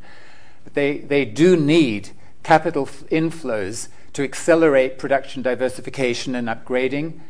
But 0.62 0.74
they, 0.74 0.98
they 0.98 1.24
do 1.24 1.56
need 1.56 2.10
capital 2.42 2.84
inflows 2.84 3.88
to 4.12 4.22
accelerate 4.22 4.98
production 4.98 5.40
diversification 5.40 6.34
and 6.34 6.48
upgrading. 6.48 7.20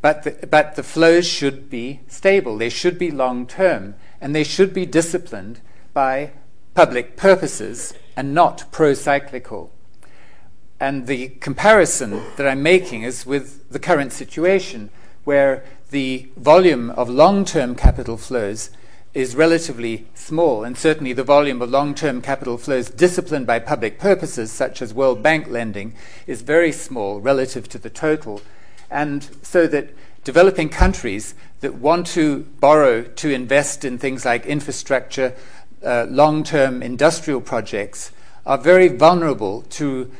But 0.00 0.22
the, 0.22 0.46
but 0.46 0.76
the 0.76 0.82
flows 0.82 1.26
should 1.26 1.68
be 1.68 2.00
stable, 2.08 2.56
they 2.56 2.70
should 2.70 2.98
be 2.98 3.10
long 3.10 3.46
term 3.46 3.96
and 4.24 4.34
they 4.34 4.42
should 4.42 4.72
be 4.72 4.86
disciplined 4.86 5.60
by 5.92 6.30
public 6.72 7.14
purposes 7.14 7.92
and 8.16 8.32
not 8.32 8.64
pro 8.72 8.94
cyclical. 8.94 9.70
And 10.80 11.06
the 11.06 11.28
comparison 11.40 12.22
that 12.38 12.48
I'm 12.48 12.62
making 12.62 13.02
is 13.02 13.26
with 13.26 13.68
the 13.68 13.78
current 13.78 14.14
situation, 14.14 14.88
where 15.24 15.62
the 15.90 16.30
volume 16.38 16.88
of 16.92 17.10
long 17.10 17.44
term 17.44 17.74
capital 17.74 18.16
flows 18.16 18.70
is 19.12 19.36
relatively 19.36 20.06
small, 20.14 20.64
and 20.64 20.78
certainly 20.78 21.12
the 21.12 21.22
volume 21.22 21.60
of 21.60 21.68
long 21.68 21.94
term 21.94 22.22
capital 22.22 22.56
flows 22.56 22.88
disciplined 22.88 23.46
by 23.46 23.58
public 23.58 23.98
purposes, 23.98 24.50
such 24.50 24.80
as 24.80 24.94
World 24.94 25.22
Bank 25.22 25.48
lending, 25.48 25.94
is 26.26 26.40
very 26.40 26.72
small 26.72 27.20
relative 27.20 27.68
to 27.68 27.78
the 27.78 27.90
total. 27.90 28.40
And 28.90 29.28
so 29.42 29.66
that 29.66 29.90
developing 30.24 30.68
countries 30.68 31.34
that 31.60 31.74
want 31.74 32.06
to 32.08 32.40
borrow 32.60 33.02
to 33.02 33.30
invest 33.30 33.84
in 33.84 33.98
things 33.98 34.24
like 34.24 34.46
infrastructure, 34.46 35.34
uh, 35.84 36.06
long 36.08 36.42
term 36.42 36.82
industrial 36.82 37.40
projects, 37.40 38.10
are 38.46 38.58
very 38.58 38.88
vulnerable 38.88 39.62
to 39.62 40.10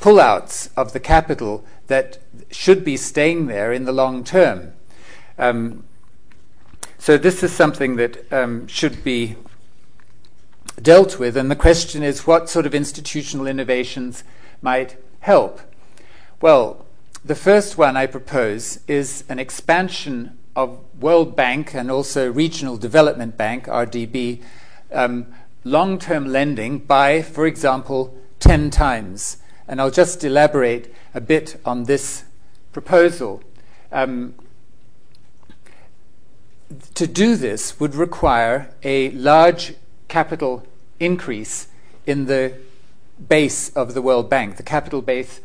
pullouts 0.00 0.70
of 0.76 0.92
the 0.92 1.00
capital 1.00 1.64
that 1.88 2.18
should 2.50 2.84
be 2.84 2.96
staying 2.96 3.46
there 3.46 3.72
in 3.72 3.84
the 3.84 3.92
long 3.92 4.22
term. 4.22 4.72
Um, 5.38 5.84
so 6.98 7.16
this 7.16 7.42
is 7.42 7.52
something 7.52 7.96
that 7.96 8.32
um, 8.32 8.66
should 8.66 9.02
be 9.02 9.36
dealt 10.80 11.18
with, 11.18 11.36
and 11.36 11.50
the 11.50 11.56
question 11.56 12.02
is 12.02 12.26
what 12.26 12.48
sort 12.48 12.66
of 12.66 12.74
institutional 12.74 13.46
innovations 13.46 14.24
might 14.62 14.96
help? 15.20 15.60
Well, 16.40 16.86
the 17.24 17.34
first 17.34 17.76
one 17.76 17.96
I 17.96 18.06
propose 18.06 18.80
is 18.86 19.24
an 19.28 19.38
expansion 19.38 20.38
of 20.54 20.80
World 21.00 21.36
Bank 21.36 21.74
and 21.74 21.90
also 21.90 22.30
Regional 22.30 22.76
Development 22.76 23.36
Bank, 23.36 23.66
RDB, 23.66 24.42
um, 24.92 25.26
long 25.64 25.98
term 25.98 26.26
lending 26.26 26.78
by, 26.78 27.22
for 27.22 27.46
example, 27.46 28.16
10 28.40 28.70
times. 28.70 29.38
And 29.66 29.80
I'll 29.80 29.90
just 29.90 30.24
elaborate 30.24 30.94
a 31.14 31.20
bit 31.20 31.60
on 31.64 31.84
this 31.84 32.24
proposal. 32.72 33.42
Um, 33.92 34.34
to 36.94 37.06
do 37.06 37.36
this 37.36 37.80
would 37.80 37.94
require 37.94 38.70
a 38.82 39.10
large 39.10 39.74
capital 40.08 40.66
increase 41.00 41.68
in 42.06 42.26
the 42.26 42.54
base 43.28 43.70
of 43.70 43.94
the 43.94 44.02
World 44.02 44.30
Bank, 44.30 44.56
the 44.56 44.62
capital 44.62 45.02
base 45.02 45.40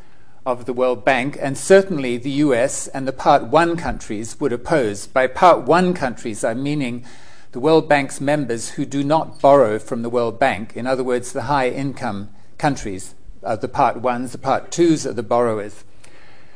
of 0.46 0.66
the 0.66 0.74
World 0.74 1.06
Bank, 1.06 1.38
and 1.40 1.58
certainly 1.58 2.18
the 2.18 2.30
US 2.32 2.88
and 2.88 3.08
the 3.08 3.14
Part 3.14 3.46
1 3.46 3.78
countries 3.78 4.40
would 4.40 4.52
oppose. 4.52 5.08
By 5.08 5.28
Part 5.28 5.62
1 5.62 5.94
countries, 5.94 6.44
I'm 6.44 6.62
meaning 6.62 7.06
the 7.54 7.60
World 7.60 7.88
Bank's 7.88 8.20
members 8.20 8.72
who 8.72 8.86
do 8.86 9.04
not 9.04 9.40
borrow 9.40 9.80
from 9.80 10.02
the 10.02 10.10
World 10.10 10.40
Bank, 10.40 10.76
in 10.76 10.86
other 10.88 11.04
words, 11.04 11.32
the 11.32 11.44
high 11.44 11.70
income 11.70 12.30
countries, 12.58 13.16
uh, 13.44 13.56
the 13.56 13.68
Part 13.68 14.02
1s, 14.02 14.32
the 14.32 14.38
Part 14.38 14.72
2s 14.72 15.06
are 15.06 15.14
the 15.14 15.24
borrowers. 15.24 15.84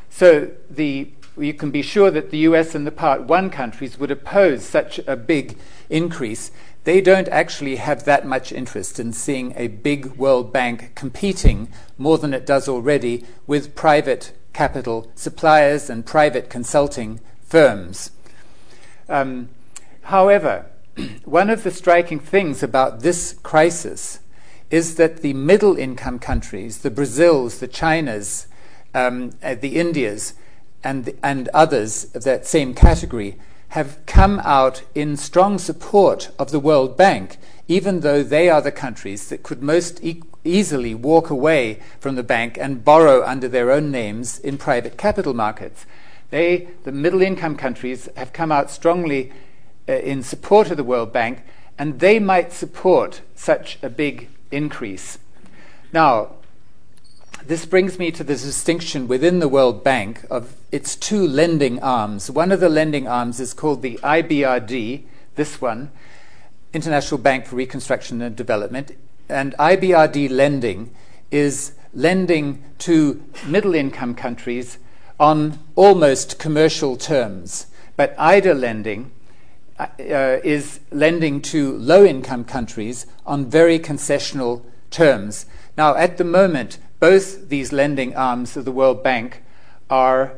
So 0.10 0.52
the 0.69 1.12
you 1.38 1.54
can 1.54 1.69
be 1.69 1.84
sure 1.84 2.10
that 2.10 2.32
the 2.32 2.39
US 2.39 2.73
and 2.73 2.88
the 2.88 2.91
Part 2.91 3.23
1 3.23 3.50
countries 3.52 4.00
would 4.00 4.10
oppose 4.10 4.65
such 4.65 5.00
a 5.06 5.15
big 5.15 5.58
increase. 5.89 6.52
They 6.88 7.02
don't 7.02 7.28
actually 7.28 7.76
have 7.76 8.06
that 8.06 8.26
much 8.26 8.54
interest 8.54 8.97
in 8.97 9.12
seeing 9.12 9.52
a 9.58 9.67
big 9.67 10.06
World 10.15 10.54
Bank 10.54 10.93
competing 10.95 11.67
more 11.97 12.17
than 12.17 12.34
it 12.34 12.45
does 12.45 12.69
already 12.69 13.26
with 13.45 13.76
private 13.76 14.32
capital 14.54 15.12
suppliers 15.13 15.89
and 15.89 16.06
private 16.06 16.50
consulting 16.50 17.19
firms. 17.43 18.12
Um, 19.10 19.50
however, 20.04 20.67
one 21.26 21.50
of 21.50 21.63
the 21.63 21.71
striking 21.71 22.21
things 22.21 22.63
about 22.63 23.02
this 23.02 23.36
crisis 23.43 24.21
is 24.71 24.95
that 24.95 25.17
the 25.17 25.34
middle 25.34 25.76
income 25.76 26.19
countries, 26.19 26.78
the 26.78 26.89
Brazils, 26.89 27.60
the 27.60 27.67
Chinas, 27.67 28.47
um, 28.93 29.32
uh, 29.43 29.56
the 29.56 29.76
Indias, 29.76 30.36
and, 30.86 31.13
and 31.21 31.50
others 31.50 32.15
of 32.15 32.23
that 32.23 32.47
same 32.47 32.73
category 32.73 33.38
have 33.69 34.06
come 34.06 34.39
out 34.43 34.84
in 34.95 35.17
strong 35.17 35.58
support 35.58 36.30
of 36.39 36.51
the 36.51 36.60
World 36.60 36.95
Bank, 36.95 37.38
even 37.67 37.99
though 37.99 38.23
they 38.23 38.49
are 38.49 38.62
the 38.62 38.71
countries 38.71 39.30
that 39.30 39.43
could 39.43 39.62
most 39.62 40.03
e- 40.03 40.23
easily 40.43 40.95
walk 40.95 41.30
away 41.30 41.80
from 41.99 42.15
the 42.15 42.23
bank 42.23 42.58
and 42.58 42.86
borrow 42.86 43.25
under 43.25 43.47
their 43.47 43.71
own 43.71 43.91
names 43.91 44.39
in 44.39 44.58
private 44.58 44.97
capital 44.97 45.34
markets. 45.34 45.86
They, 46.30 46.69
the 46.84 46.91
middle 46.91 47.21
income 47.21 47.58
countries, 47.58 48.08
have 48.15 48.34
come 48.34 48.51
out 48.51 48.71
strongly 48.71 49.32
uh, 49.88 49.93
in 49.93 50.23
support 50.23 50.71
of 50.71 50.77
the 50.77 50.84
World 50.84 51.12
Bank, 51.12 51.43
and 51.77 51.99
they 51.99 52.19
might 52.19 52.53
support 52.53 53.21
such 53.36 53.77
a 53.84 53.89
big 53.89 54.30
increase. 54.49 55.19
Now, 55.93 56.37
this 57.47 57.65
brings 57.65 57.97
me 57.97 58.12
to 58.12 58.25
the 58.25 58.36
distinction 58.36 59.07
within 59.07 59.39
the 59.39 59.47
World 59.47 59.81
Bank 59.81 60.25
of 60.29 60.55
its 60.69 60.97
two 60.97 61.25
lending 61.25 61.81
arms. 61.81 62.29
One 62.29 62.51
of 62.51 62.60
the 62.60 62.67
lending 62.67 63.07
arms 63.07 63.39
is 63.39 63.53
called 63.53 63.81
the 63.81 63.97
IBRD, 64.03 65.03
this 65.36 65.62
one, 65.62 65.91
International 66.73 67.17
Bank 67.17 67.45
for 67.45 67.55
Reconstruction 67.55 68.21
and 68.21 68.36
Development. 68.36 68.91
And 69.29 69.55
IBRD 69.57 70.29
lending 70.29 70.93
is 71.31 71.71
lending 71.93 72.63
to 72.79 73.23
middle 73.45 73.75
income 73.75 74.13
countries 74.13 74.77
on 75.17 75.57
almost 75.75 76.39
commercial 76.39 76.97
terms. 76.97 77.67
But 77.95 78.13
IDA 78.19 78.53
lending 78.55 79.12
uh, 79.79 79.88
is 79.99 80.81
lending 80.91 81.41
to 81.43 81.77
low 81.77 82.03
income 82.03 82.43
countries 82.43 83.05
on 83.25 83.45
very 83.45 83.79
concessional 83.79 84.63
terms. 84.91 85.45
Now, 85.77 85.95
at 85.95 86.17
the 86.17 86.23
moment, 86.23 86.77
both 86.99 87.49
these 87.49 87.71
lending 87.71 88.15
arms 88.15 88.57
of 88.57 88.65
the 88.65 88.71
World 88.71 89.03
Bank 89.03 89.43
are 89.89 90.33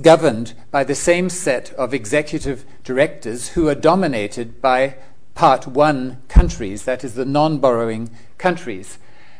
governed 0.00 0.54
by 0.70 0.84
the 0.84 0.94
same 0.94 1.28
set 1.28 1.72
of 1.74 1.92
executive 1.92 2.64
directors 2.82 3.50
who 3.50 3.68
are 3.68 3.74
dominated 3.74 4.60
by 4.60 4.96
Part 5.34 5.66
1 5.66 6.22
countries, 6.28 6.84
that 6.84 7.04
is, 7.04 7.14
the 7.14 7.24
non 7.24 7.58
borrowing 7.58 8.10
countries. 8.36 8.98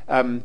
Um, 0.09 0.43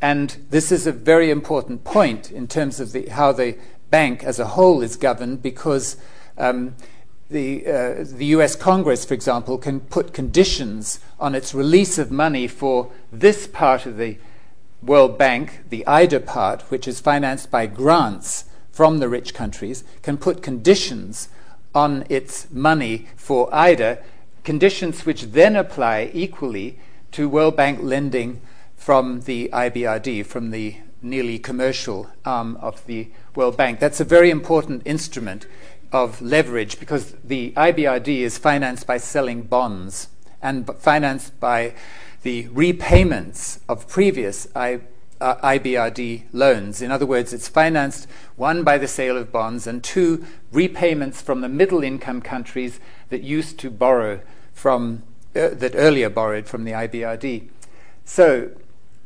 and 0.00 0.36
this 0.50 0.70
is 0.70 0.86
a 0.86 0.92
very 0.92 1.30
important 1.30 1.84
point 1.84 2.30
in 2.30 2.46
terms 2.46 2.80
of 2.80 2.92
the, 2.92 3.06
how 3.08 3.32
the 3.32 3.56
bank 3.90 4.24
as 4.24 4.38
a 4.38 4.48
whole 4.48 4.82
is 4.82 4.96
governed 4.96 5.42
because 5.42 5.96
um, 6.38 6.74
the, 7.30 7.66
uh, 7.66 8.04
the 8.04 8.26
US 8.26 8.56
Congress, 8.56 9.04
for 9.04 9.14
example, 9.14 9.58
can 9.58 9.80
put 9.80 10.12
conditions 10.12 11.00
on 11.18 11.34
its 11.34 11.54
release 11.54 11.98
of 11.98 12.10
money 12.10 12.46
for 12.46 12.90
this 13.12 13.46
part 13.46 13.86
of 13.86 13.96
the 13.96 14.18
World 14.82 15.18
Bank, 15.18 15.60
the 15.68 15.86
IDA 15.86 16.20
part, 16.20 16.62
which 16.70 16.88
is 16.88 17.00
financed 17.00 17.50
by 17.50 17.66
grants 17.66 18.44
from 18.70 18.98
the 18.98 19.08
rich 19.08 19.34
countries, 19.34 19.84
can 20.02 20.16
put 20.16 20.42
conditions 20.42 21.28
on 21.74 22.04
its 22.08 22.50
money 22.50 23.06
for 23.16 23.54
IDA, 23.54 23.98
conditions 24.42 25.04
which 25.04 25.32
then 25.32 25.54
apply 25.54 26.10
equally 26.14 26.78
to 27.12 27.28
World 27.28 27.56
Bank 27.56 27.80
lending 27.82 28.40
from 28.76 29.20
the 29.22 29.50
IBRD, 29.52 30.24
from 30.24 30.50
the 30.50 30.76
nearly 31.02 31.38
commercial 31.38 32.08
arm 32.24 32.56
of 32.56 32.84
the 32.86 33.08
World 33.34 33.56
Bank. 33.56 33.80
That's 33.80 34.00
a 34.00 34.04
very 34.04 34.30
important 34.30 34.82
instrument 34.84 35.46
of 35.92 36.22
leverage 36.22 36.78
because 36.78 37.14
the 37.24 37.52
IBRD 37.52 38.08
is 38.18 38.38
financed 38.38 38.86
by 38.86 38.96
selling 38.96 39.42
bonds 39.42 40.08
and 40.42 40.66
financed 40.78 41.38
by 41.40 41.74
the 42.22 42.48
repayments 42.48 43.60
of 43.68 43.88
previous 43.88 44.46
I, 44.54 44.80
uh, 45.20 45.36
IBRD 45.36 46.24
loans. 46.32 46.82
In 46.82 46.90
other 46.90 47.06
words, 47.06 47.32
it's 47.32 47.48
financed 47.48 48.06
one 48.36 48.62
by 48.62 48.78
the 48.78 48.88
sale 48.88 49.16
of 49.16 49.32
bonds 49.32 49.66
and 49.66 49.82
two 49.82 50.24
repayments 50.52 51.22
from 51.22 51.40
the 51.40 51.48
middle 51.48 51.82
income 51.82 52.20
countries 52.20 52.80
that 53.08 53.22
used 53.22 53.58
to 53.60 53.70
borrow 53.70 54.20
from 54.52 55.02
uh, 55.34 55.48
that 55.52 55.72
earlier 55.74 56.10
borrowed 56.10 56.46
from 56.46 56.64
the 56.64 56.72
IBRD. 56.72 57.48
So, 58.04 58.50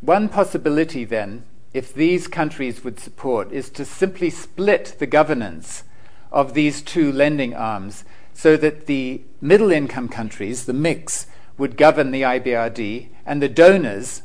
one 0.01 0.29
possibility 0.29 1.05
then, 1.05 1.45
if 1.73 1.93
these 1.93 2.29
countries 2.29 2.83
would 2.83 2.99
support, 2.99 3.53
is 3.53 3.69
to 3.71 3.85
simply 3.85 4.31
split 4.31 4.97
the 4.99 5.07
governance 5.07 5.85
of 6.33 6.55
these 6.55 6.83
two 6.83 7.13
lending 7.13 7.55
arms 7.55 8.05
so 8.33 8.57
that 8.57 8.87
the 8.87 9.23
middle 9.41 9.71
income 9.71 10.09
countries, 10.09 10.65
the 10.65 10.73
MICs, 10.73 11.27
would 11.57 11.77
govern 11.77 12.11
the 12.11 12.23
IBRD, 12.23 13.09
and 13.27 13.41
the 13.41 13.49
donors, 13.49 14.23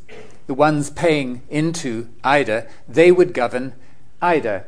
the 0.47 0.53
ones 0.53 0.89
paying 0.89 1.41
into 1.49 2.09
IDA, 2.23 2.67
they 2.87 3.11
would 3.11 3.33
govern 3.33 3.73
IDA. 4.21 4.65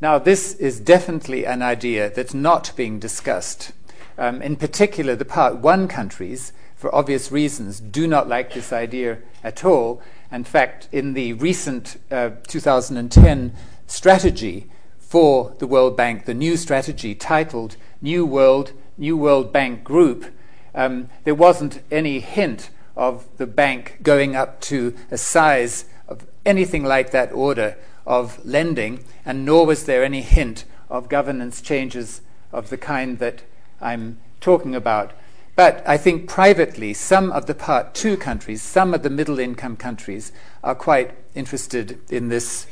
Now, 0.00 0.18
this 0.18 0.54
is 0.54 0.80
definitely 0.80 1.44
an 1.44 1.60
idea 1.60 2.08
that's 2.08 2.32
not 2.32 2.72
being 2.74 2.98
discussed. 2.98 3.72
Um, 4.16 4.40
in 4.40 4.56
particular, 4.56 5.14
the 5.14 5.26
Part 5.26 5.56
1 5.56 5.88
countries, 5.88 6.52
for 6.74 6.94
obvious 6.94 7.30
reasons, 7.30 7.80
do 7.80 8.06
not 8.06 8.28
like 8.28 8.54
this 8.54 8.72
idea 8.72 9.18
at 9.44 9.64
all. 9.64 10.00
In 10.32 10.44
fact, 10.44 10.88
in 10.90 11.12
the 11.12 11.34
recent 11.34 11.98
uh, 12.10 12.30
2010 12.46 13.52
strategy 13.86 14.70
for 14.98 15.54
the 15.58 15.66
World 15.66 15.96
Bank, 15.96 16.24
the 16.24 16.34
new 16.34 16.56
strategy 16.56 17.14
titled 17.14 17.76
New 18.00 18.24
World, 18.24 18.72
New 18.96 19.16
World 19.16 19.52
Bank 19.52 19.84
Group, 19.84 20.32
um, 20.74 21.08
there 21.24 21.34
wasn't 21.34 21.82
any 21.90 22.20
hint 22.20 22.70
of 22.96 23.26
the 23.38 23.46
bank 23.46 23.98
going 24.02 24.36
up 24.36 24.60
to 24.60 24.94
a 25.10 25.18
size 25.18 25.84
of 26.08 26.26
anything 26.44 26.84
like 26.84 27.10
that 27.10 27.32
order 27.32 27.76
of 28.06 28.44
lending, 28.44 29.04
and 29.24 29.44
nor 29.44 29.66
was 29.66 29.84
there 29.84 30.04
any 30.04 30.22
hint 30.22 30.64
of 30.88 31.08
governance 31.08 31.60
changes 31.60 32.20
of 32.52 32.70
the 32.70 32.76
kind 32.76 33.18
that 33.18 33.42
I'm 33.80 34.18
talking 34.40 34.74
about. 34.74 35.12
But 35.56 35.82
I 35.86 35.96
think 35.96 36.28
privately, 36.28 36.94
some 36.94 37.30
of 37.32 37.46
the 37.46 37.54
part 37.54 37.94
two 37.94 38.16
countries, 38.16 38.62
some 38.62 38.94
of 38.94 39.02
the 39.02 39.10
middle 39.10 39.38
income 39.38 39.76
countries, 39.76 40.32
are 40.64 40.74
quite 40.74 41.14
interested 41.34 42.00
in 42.10 42.28
this 42.28 42.66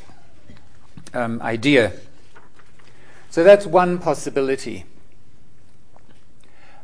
um, 1.13 1.41
idea. 1.41 1.93
So 3.29 3.43
that's 3.43 3.65
one 3.65 3.99
possibility. 3.99 4.85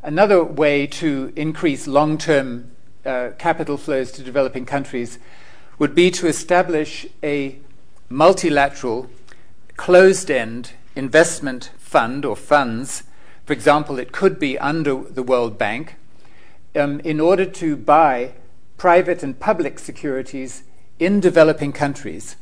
Another 0.06 0.44
way 0.44 0.86
to 0.86 1.34
increase 1.36 1.88
long 1.88 2.20
term 2.20 2.70
uh, 3.04 3.32
capital 3.39 3.76
flows 3.76 4.12
to 4.12 4.22
developing 4.22 4.63
countries 4.63 5.18
would 5.80 5.96
be 5.96 6.12
to 6.12 6.28
establish 6.28 7.08
a 7.24 7.58
multilateral, 8.08 9.10
closed 9.78 10.30
end 10.30 10.74
investment 10.96 11.72
fund 11.80 12.24
or 12.24 12.36
funds. 12.36 13.02
For 13.48 13.54
example, 13.54 13.98
it 13.98 14.12
could 14.12 14.38
be 14.38 14.60
under 14.60 14.94
the 14.94 15.24
World 15.24 15.58
Bank 15.58 15.96
um, 16.76 17.00
in 17.00 17.20
order 17.20 17.46
to 17.48 17.76
buy 17.76 18.34
private 18.78 19.24
and 19.24 19.39
public 19.39 19.80
securities 19.80 20.65
in 21.00 21.20
developing 21.20 21.74
countries. 21.74 22.36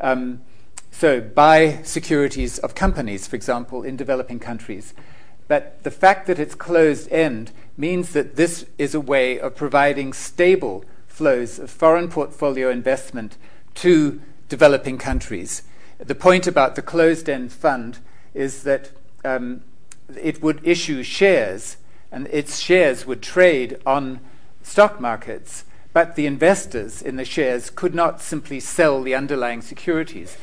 Um, 0.00 0.40
so, 0.90 1.20
buy 1.20 1.82
securities 1.82 2.58
of 2.60 2.74
companies, 2.74 3.26
for 3.26 3.36
example, 3.36 3.82
in 3.82 3.94
developing 3.94 4.38
countries. 4.38 4.94
But 5.46 5.82
the 5.82 5.90
fact 5.90 6.26
that 6.26 6.38
it's 6.38 6.54
closed 6.54 7.10
end 7.12 7.50
means 7.76 8.12
that 8.12 8.36
this 8.36 8.66
is 8.78 8.94
a 8.94 9.00
way 9.00 9.38
of 9.38 9.56
providing 9.56 10.12
stable 10.12 10.84
flows 11.06 11.58
of 11.58 11.70
foreign 11.70 12.08
portfolio 12.08 12.70
investment 12.70 13.36
to 13.74 14.20
developing 14.48 14.98
countries. 14.98 15.62
The 15.98 16.14
point 16.14 16.46
about 16.46 16.74
the 16.74 16.82
closed 16.82 17.28
end 17.28 17.52
fund 17.52 17.98
is 18.32 18.62
that 18.64 18.90
um, 19.24 19.62
it 20.20 20.42
would 20.42 20.60
issue 20.66 21.02
shares, 21.02 21.76
and 22.10 22.26
its 22.28 22.58
shares 22.58 23.06
would 23.06 23.22
trade 23.22 23.78
on 23.86 24.20
stock 24.62 25.00
markets, 25.00 25.64
but 25.92 26.16
the 26.16 26.26
investors 26.26 27.00
in 27.00 27.16
the 27.16 27.24
shares 27.24 27.70
could 27.70 27.94
not 27.94 28.20
simply 28.20 28.60
sell 28.60 29.02
the 29.02 29.14
underlying 29.14 29.62
securities. 29.62 30.36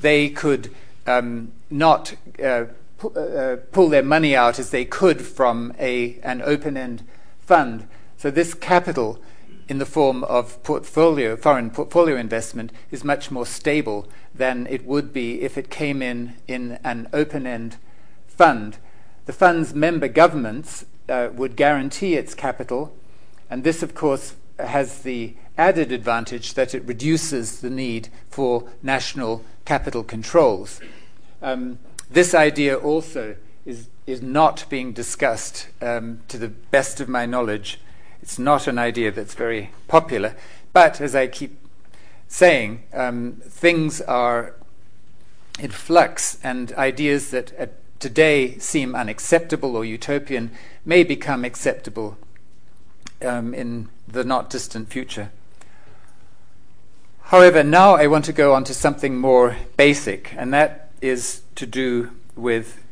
They 0.00 0.28
could 0.28 0.72
um, 1.06 1.52
not 1.70 2.14
uh, 2.42 2.66
uh, 3.04 3.56
pull 3.72 3.88
their 3.88 4.02
money 4.02 4.34
out 4.34 4.58
as 4.58 4.70
they 4.70 4.84
could 4.84 5.22
from 5.22 5.72
a, 5.78 6.18
an 6.22 6.42
open 6.42 6.76
end 6.76 7.04
fund. 7.40 7.86
So, 8.16 8.30
this 8.30 8.54
capital 8.54 9.20
in 9.68 9.78
the 9.78 9.86
form 9.86 10.24
of 10.24 10.62
portfolio, 10.62 11.36
foreign 11.36 11.70
portfolio 11.70 12.16
investment 12.16 12.72
is 12.90 13.04
much 13.04 13.30
more 13.30 13.46
stable 13.46 14.08
than 14.34 14.66
it 14.68 14.84
would 14.84 15.12
be 15.12 15.42
if 15.42 15.56
it 15.56 15.70
came 15.70 16.02
in 16.02 16.34
in 16.46 16.78
an 16.84 17.08
open 17.12 17.46
end 17.46 17.76
fund. 18.26 18.76
The 19.26 19.32
fund's 19.32 19.74
member 19.74 20.08
governments 20.08 20.84
uh, 21.08 21.28
would 21.32 21.56
guarantee 21.56 22.14
its 22.14 22.34
capital, 22.34 22.94
and 23.48 23.64
this, 23.64 23.82
of 23.82 23.94
course, 23.94 24.34
has 24.58 25.02
the 25.02 25.34
added 25.56 25.92
advantage 25.92 26.54
that 26.54 26.74
it 26.74 26.84
reduces 26.84 27.60
the 27.60 27.70
need 27.70 28.08
for 28.30 28.68
national 28.82 29.44
capital 29.64 30.02
controls. 30.02 30.80
Um, 31.40 31.78
this 32.12 32.34
idea 32.34 32.76
also 32.76 33.36
is, 33.64 33.88
is 34.06 34.22
not 34.22 34.64
being 34.68 34.92
discussed, 34.92 35.68
um, 35.80 36.20
to 36.28 36.38
the 36.38 36.48
best 36.48 37.00
of 37.00 37.08
my 37.08 37.26
knowledge, 37.26 37.80
it's 38.22 38.38
not 38.38 38.66
an 38.66 38.78
idea 38.78 39.10
that's 39.10 39.34
very 39.34 39.70
popular. 39.88 40.34
But 40.72 41.00
as 41.00 41.14
I 41.14 41.26
keep 41.26 41.58
saying, 42.28 42.84
um, 42.92 43.42
things 43.44 44.00
are 44.00 44.54
in 45.58 45.70
flux, 45.70 46.38
and 46.42 46.72
ideas 46.72 47.30
that 47.30 47.52
uh, 47.58 47.66
today 47.98 48.58
seem 48.58 48.94
unacceptable 48.94 49.76
or 49.76 49.84
utopian 49.84 50.50
may 50.84 51.04
become 51.04 51.44
acceptable 51.44 52.16
um, 53.20 53.54
in 53.54 53.88
the 54.08 54.24
not 54.24 54.50
distant 54.50 54.88
future. 54.88 55.30
However, 57.24 57.62
now 57.62 57.94
I 57.94 58.06
want 58.06 58.24
to 58.26 58.32
go 58.32 58.54
on 58.54 58.64
to 58.64 58.74
something 58.74 59.16
more 59.16 59.56
basic, 59.76 60.34
and 60.36 60.52
that 60.52 60.81
is 61.02 61.42
to 61.56 61.66
do 61.66 62.10
with 62.34 62.82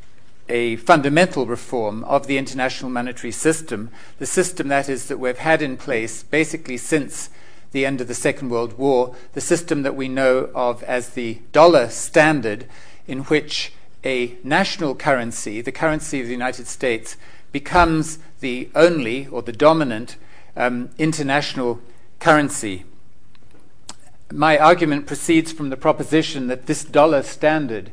a 0.51 0.77
fundamental 0.77 1.47
reform 1.47 2.03
of 2.05 2.27
the 2.27 2.37
international 2.37 2.91
monetary 2.91 3.31
system, 3.31 3.91
the 4.19 4.27
system 4.27 4.69
that 4.69 4.89
is 4.89 5.07
that 5.07 5.19
we've 5.19 5.39
had 5.39 5.63
in 5.63 5.77
place 5.77 6.25
basically 6.25 6.77
since 6.77 7.31
the 7.73 7.87
end 7.87 8.01
of 8.01 8.09
the 8.09 8.15
Second 8.15 8.51
World 8.51 8.77
War, 8.77 9.15
the 9.33 9.41
system 9.41 9.83
that 9.83 9.95
we 9.95 10.09
know 10.09 10.51
of 10.55 10.83
as 10.83 11.11
the 11.11 11.39
dollar 11.53 11.89
standard, 11.89 12.67
in 13.07 13.21
which 13.25 13.73
a 14.05 14.37
national 14.43 14.97
currency, 14.97 15.61
the 15.61 15.71
currency 15.71 16.21
of 16.21 16.27
the 16.27 16.33
United 16.33 16.67
States, 16.67 17.17
becomes 17.53 18.19
the 18.41 18.69
only 18.75 19.29
or 19.29 19.43
the 19.43 19.53
dominant 19.53 20.17
um, 20.57 20.91
international 20.99 21.81
currency. 22.19 22.85
My 24.33 24.59
argument 24.59 25.07
proceeds 25.07 25.53
from 25.53 25.71
the 25.71 25.77
proposition 25.77 26.49
that 26.49 26.67
this 26.67 26.85
dollar 26.85 27.23
standard 27.23 27.93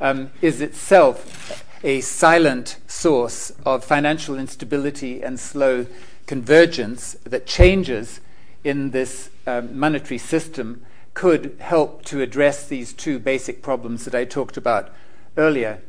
um, 0.00 0.30
is 0.40 0.60
itself 0.60 1.64
a 1.82 2.00
silent 2.00 2.78
source 2.86 3.52
of 3.64 3.84
financial 3.84 4.38
instability 4.38 5.22
and 5.22 5.38
slow 5.38 5.86
convergence 6.26 7.14
that 7.24 7.46
changes 7.46 8.20
in 8.64 8.90
this 8.90 9.30
um, 9.46 9.78
monetary 9.78 10.18
system 10.18 10.84
could 11.14 11.56
help 11.60 12.04
to 12.04 12.20
address 12.20 12.66
these 12.66 12.92
two 12.92 13.18
basic 13.18 13.62
problems 13.62 14.04
that 14.04 14.14
I 14.14 14.24
talked 14.24 14.56
about 14.56 14.90
earlier. 15.36 15.80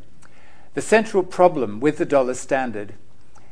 The 0.73 0.81
central 0.81 1.23
problem 1.23 1.79
with 1.79 1.97
the 1.97 2.05
dollar 2.05 2.33
standard 2.33 2.93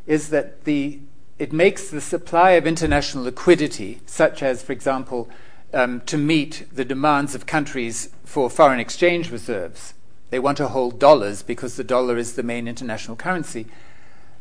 is 0.05 0.29
that 0.29 0.63
the, 0.63 0.99
it 1.37 1.51
makes 1.51 1.89
the 1.89 2.01
supply 2.01 2.51
of 2.51 2.65
international 2.65 3.25
liquidity, 3.25 3.99
such 4.05 4.41
as, 4.41 4.63
for 4.63 4.71
example, 4.71 5.29
um, 5.73 6.01
to 6.05 6.17
meet 6.17 6.65
the 6.71 6.85
demands 6.85 7.35
of 7.35 7.45
countries 7.45 8.09
for 8.23 8.49
foreign 8.49 8.79
exchange 8.79 9.31
reserves, 9.31 9.93
they 10.29 10.39
want 10.39 10.57
to 10.57 10.67
hold 10.67 10.99
dollars 10.99 11.41
because 11.41 11.75
the 11.75 11.83
dollar 11.83 12.17
is 12.17 12.33
the 12.33 12.43
main 12.43 12.67
international 12.67 13.15
currency. 13.15 13.67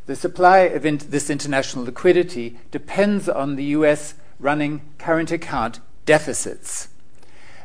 The 0.07 0.17
supply 0.17 0.59
of 0.59 0.87
in- 0.87 0.99
this 0.99 1.31
international 1.31 1.85
liquidity 1.85 2.59
depends 2.71 3.29
on 3.29 3.57
the 3.57 3.65
US 3.65 4.15
running 4.39 4.81
current 4.99 5.31
account 5.31 5.81
deficits. 6.05 6.89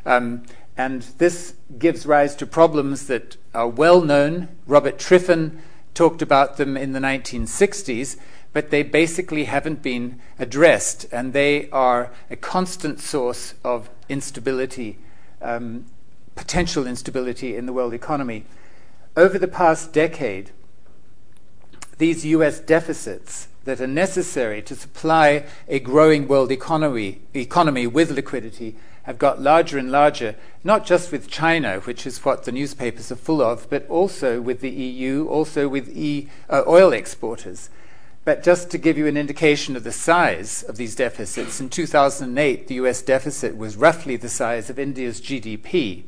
Um, 0.04 0.42
and 0.76 1.02
this 1.18 1.54
gives 1.78 2.06
rise 2.06 2.34
to 2.36 2.46
problems 2.46 3.06
that 3.06 3.36
are 3.54 3.68
well 3.68 4.00
known. 4.00 4.48
Robert 4.66 4.98
Triffin 4.98 5.58
talked 5.94 6.22
about 6.22 6.56
them 6.56 6.76
in 6.76 6.92
the 6.92 6.98
1960s, 6.98 8.16
but 8.52 8.70
they 8.70 8.82
basically 8.82 9.44
haven't 9.44 9.82
been 9.82 10.20
addressed, 10.38 11.06
and 11.12 11.32
they 11.32 11.68
are 11.70 12.10
a 12.30 12.36
constant 12.36 13.00
source 13.00 13.54
of 13.62 13.90
instability 14.08 14.98
um, 15.40 15.86
potential 16.34 16.86
instability 16.86 17.56
in 17.56 17.66
the 17.66 17.72
world 17.72 17.94
economy. 17.94 18.44
Over 19.16 19.38
the 19.38 19.48
past 19.48 19.92
decade, 19.92 20.50
these 21.98 22.24
US 22.24 22.60
deficits 22.60 23.48
that 23.64 23.80
are 23.80 23.86
necessary 23.86 24.62
to 24.62 24.74
supply 24.74 25.44
a 25.68 25.78
growing 25.78 26.26
world 26.26 26.50
economy, 26.50 27.20
economy 27.34 27.86
with 27.86 28.10
liquidity 28.10 28.76
have 29.04 29.18
got 29.18 29.40
larger 29.40 29.78
and 29.78 29.90
larger, 29.90 30.36
not 30.62 30.86
just 30.86 31.10
with 31.10 31.28
China, 31.28 31.80
which 31.80 32.06
is 32.06 32.24
what 32.24 32.44
the 32.44 32.52
newspapers 32.52 33.10
are 33.10 33.16
full 33.16 33.42
of, 33.42 33.68
but 33.68 33.88
also 33.88 34.40
with 34.40 34.60
the 34.60 34.70
EU, 34.70 35.26
also 35.26 35.68
with 35.68 35.88
e, 35.96 36.28
uh, 36.48 36.62
oil 36.66 36.92
exporters. 36.92 37.68
But 38.24 38.44
just 38.44 38.70
to 38.70 38.78
give 38.78 38.96
you 38.96 39.08
an 39.08 39.16
indication 39.16 39.74
of 39.74 39.82
the 39.82 39.92
size 39.92 40.62
of 40.62 40.76
these 40.76 40.94
deficits, 40.94 41.60
in 41.60 41.68
2008, 41.68 42.68
the 42.68 42.74
US 42.76 43.02
deficit 43.02 43.56
was 43.56 43.76
roughly 43.76 44.16
the 44.16 44.28
size 44.28 44.70
of 44.70 44.78
India's 44.78 45.20
GDP. 45.20 46.04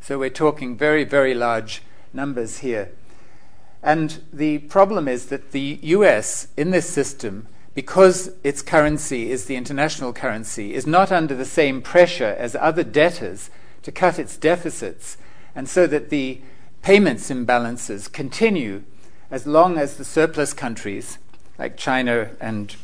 So 0.00 0.18
we're 0.18 0.30
talking 0.30 0.76
very, 0.76 1.04
very 1.04 1.34
large 1.34 1.82
numbers 2.12 2.58
here. 2.58 2.90
And 3.82 4.20
the 4.32 4.58
problem 4.58 5.06
is 5.06 5.26
that 5.26 5.52
the 5.52 5.78
US 5.82 6.48
in 6.56 6.70
this 6.70 6.88
system, 6.88 7.46
because 7.74 8.30
its 8.42 8.62
currency 8.62 9.30
is 9.30 9.44
the 9.44 9.56
international 9.56 10.12
currency, 10.12 10.74
is 10.74 10.86
not 10.86 11.12
under 11.12 11.34
the 11.34 11.44
same 11.44 11.82
pressure 11.82 12.34
as 12.38 12.56
other 12.56 12.82
debtors 12.82 13.50
to 13.82 13.92
cut 13.92 14.18
its 14.18 14.36
deficits, 14.36 15.16
and 15.54 15.68
so 15.68 15.86
that 15.86 16.10
the 16.10 16.40
payments 16.82 17.30
imbalances 17.30 18.10
continue 18.10 18.82
as 19.30 19.46
long 19.46 19.78
as 19.78 19.96
the 19.96 20.04
surplus 20.04 20.52
countries, 20.52 21.18
like 21.58 21.76
China 21.76 22.30
and 22.40 22.76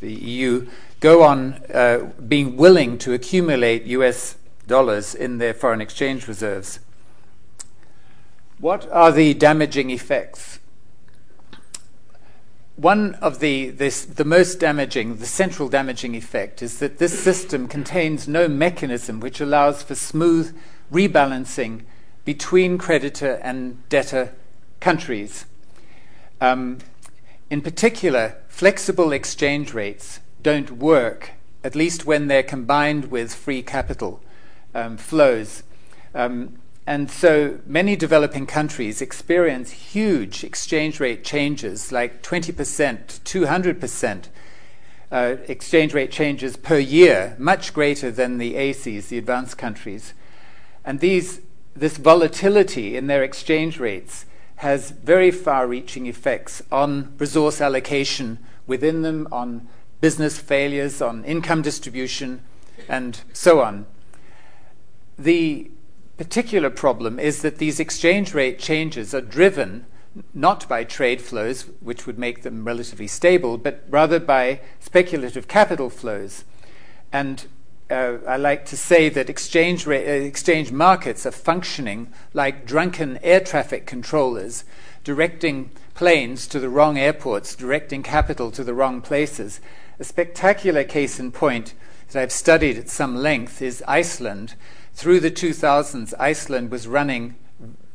the 0.00 0.12
EU, 0.12 0.66
go 1.00 1.22
on 1.22 1.54
uh, 1.72 2.10
being 2.26 2.56
willing 2.56 2.98
to 2.98 3.12
accumulate 3.12 3.84
US 3.84 4.36
dollars 4.70 5.16
in 5.16 5.38
their 5.38 5.52
foreign 5.52 5.80
exchange 5.80 6.28
reserves. 6.28 6.78
What 8.60 8.88
are 8.92 9.10
the 9.10 9.34
damaging 9.34 9.90
effects? 9.90 10.60
One 12.76 13.14
of 13.16 13.40
the, 13.40 13.70
this, 13.70 14.04
the 14.04 14.24
most 14.24 14.60
damaging, 14.60 15.16
the 15.16 15.26
central 15.26 15.68
damaging 15.68 16.14
effect 16.14 16.62
is 16.62 16.78
that 16.78 16.98
this 16.98 17.18
system 17.18 17.66
contains 17.66 18.28
no 18.28 18.46
mechanism 18.46 19.18
which 19.18 19.40
allows 19.40 19.82
for 19.82 19.96
smooth 19.96 20.56
rebalancing 20.92 21.82
between 22.24 22.78
creditor 22.78 23.40
and 23.42 23.86
debtor 23.88 24.34
countries. 24.78 25.46
Um, 26.40 26.78
in 27.50 27.60
particular, 27.60 28.36
flexible 28.48 29.10
exchange 29.10 29.74
rates 29.74 30.20
don't 30.42 30.70
work, 30.70 31.32
at 31.64 31.74
least 31.74 32.06
when 32.06 32.28
they're 32.28 32.44
combined 32.44 33.10
with 33.10 33.34
free 33.34 33.62
capital 33.62 34.22
um, 34.74 34.96
flows. 34.96 35.62
Um, 36.14 36.58
and 36.86 37.10
so 37.10 37.60
many 37.66 37.94
developing 37.94 38.46
countries 38.46 39.00
experience 39.00 39.70
huge 39.70 40.42
exchange 40.42 40.98
rate 40.98 41.22
changes, 41.22 41.92
like 41.92 42.22
20%, 42.22 42.52
200% 43.20 44.28
uh, 45.12 45.36
exchange 45.46 45.94
rate 45.94 46.10
changes 46.10 46.56
per 46.56 46.78
year, 46.78 47.36
much 47.38 47.72
greater 47.72 48.10
than 48.10 48.38
the 48.38 48.56
ACEs, 48.56 49.08
the 49.08 49.18
advanced 49.18 49.58
countries. 49.58 50.14
And 50.84 51.00
these, 51.00 51.40
this 51.76 51.96
volatility 51.96 52.96
in 52.96 53.06
their 53.06 53.22
exchange 53.22 53.78
rates 53.78 54.26
has 54.56 54.90
very 54.90 55.30
far 55.30 55.66
reaching 55.66 56.06
effects 56.06 56.62
on 56.70 57.14
resource 57.18 57.60
allocation 57.60 58.38
within 58.66 59.02
them, 59.02 59.26
on 59.32 59.68
business 60.00 60.38
failures, 60.38 61.00
on 61.00 61.24
income 61.24 61.62
distribution, 61.62 62.42
and 62.88 63.20
so 63.32 63.60
on. 63.60 63.86
The 65.20 65.70
particular 66.16 66.70
problem 66.70 67.18
is 67.18 67.42
that 67.42 67.58
these 67.58 67.78
exchange 67.78 68.32
rate 68.32 68.58
changes 68.58 69.12
are 69.12 69.20
driven 69.20 69.84
not 70.32 70.66
by 70.66 70.82
trade 70.82 71.20
flows, 71.20 71.66
which 71.80 72.06
would 72.06 72.18
make 72.18 72.42
them 72.42 72.64
relatively 72.64 73.06
stable, 73.06 73.58
but 73.58 73.84
rather 73.90 74.18
by 74.18 74.62
speculative 74.78 75.46
capital 75.46 75.90
flows. 75.90 76.44
And 77.12 77.46
uh, 77.90 78.16
I 78.26 78.38
like 78.38 78.64
to 78.66 78.78
say 78.78 79.10
that 79.10 79.28
exchange, 79.28 79.86
uh, 79.86 79.90
exchange 79.90 80.72
markets 80.72 81.26
are 81.26 81.32
functioning 81.32 82.10
like 82.32 82.64
drunken 82.64 83.18
air 83.22 83.40
traffic 83.40 83.84
controllers, 83.84 84.64
directing 85.04 85.70
planes 85.92 86.46
to 86.46 86.58
the 86.58 86.70
wrong 86.70 86.96
airports, 86.96 87.54
directing 87.54 88.02
capital 88.02 88.50
to 88.52 88.64
the 88.64 88.72
wrong 88.72 89.02
places. 89.02 89.60
A 89.98 90.04
spectacular 90.04 90.82
case 90.82 91.20
in 91.20 91.30
point 91.30 91.74
that 92.08 92.22
I've 92.22 92.32
studied 92.32 92.78
at 92.78 92.88
some 92.88 93.16
length 93.16 93.60
is 93.60 93.84
Iceland. 93.86 94.54
Through 95.00 95.20
the 95.20 95.30
2000s, 95.30 96.12
Iceland 96.20 96.70
was 96.70 96.86
running 96.86 97.36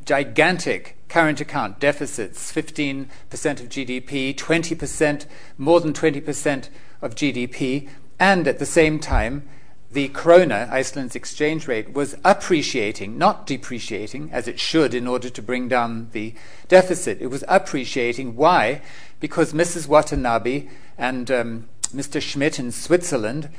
gigantic 0.06 0.98
current 1.08 1.39
account 1.39 1.80
deficits 1.80 2.52
15% 2.52 3.06
of 3.30 3.70
GDP, 3.70 4.36
20%, 4.36 5.28
more 5.56 5.80
than 5.80 5.94
20% 5.94 6.70
of 7.04 7.13
GDP, 7.13 7.89
and 8.20 8.48
at 8.48 8.58
the 8.58 8.65
same 8.65 8.98
time, 8.98 9.48
the 9.91 10.10
krona, 10.10 10.68
Iceland's 10.72 11.15
exchange 11.15 11.68
rate, 11.68 11.94
was 11.94 12.15
appreciating, 12.26 13.20
not 13.20 13.46
depreciating, 13.46 14.32
as 14.32 14.48
it 14.48 14.60
should 14.60 14.96
in 14.96 15.06
order 15.06 15.30
to 15.30 15.44
bring 15.44 15.68
down 15.68 16.10
the 16.12 16.34
deficit. 16.68 17.22
It 17.22 17.28
was 17.28 17.44
appreciating. 17.48 18.36
Why? 18.36 18.82
Because 19.20 19.54
Mrs. 19.54 19.88
Watanabe 19.88 20.70
and 20.98 21.30
um, 21.30 21.70
Mr. 21.94 22.20
Schmidt 22.20 22.58
in 22.58 22.72
Switzerland 22.72 23.50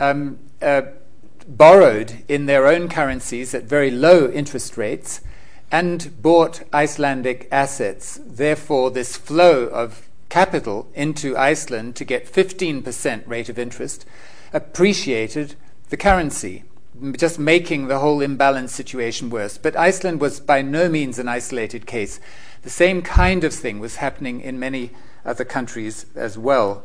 um, 0.00 0.38
uh, 0.62 0.82
borrowed 1.46 2.22
in 2.28 2.46
their 2.46 2.66
own 2.66 2.88
currencies 2.88 3.54
at 3.54 3.64
very 3.64 3.90
low 3.90 4.30
interest 4.30 4.76
rates 4.76 5.20
and 5.70 6.22
bought 6.22 6.62
Icelandic 6.72 7.48
assets. 7.50 8.20
Therefore, 8.24 8.90
this 8.90 9.16
flow 9.16 9.64
of 9.66 10.08
capital 10.28 10.88
into 10.94 11.36
Iceland 11.36 11.96
to 11.96 12.04
get 12.04 12.32
15% 12.32 13.26
rate 13.26 13.48
of 13.48 13.58
interest 13.58 14.06
appreciated 14.52 15.54
the 15.90 15.96
currency, 15.96 16.64
just 17.18 17.38
making 17.38 17.88
the 17.88 17.98
whole 17.98 18.20
imbalance 18.20 18.72
situation 18.72 19.30
worse. 19.30 19.58
But 19.58 19.76
Iceland 19.76 20.20
was 20.20 20.40
by 20.40 20.62
no 20.62 20.88
means 20.88 21.18
an 21.18 21.28
isolated 21.28 21.86
case. 21.86 22.20
The 22.62 22.70
same 22.70 23.02
kind 23.02 23.44
of 23.44 23.52
thing 23.52 23.78
was 23.80 23.96
happening 23.96 24.40
in 24.40 24.58
many 24.58 24.90
other 25.24 25.44
countries 25.44 26.06
as 26.14 26.38
well. 26.38 26.84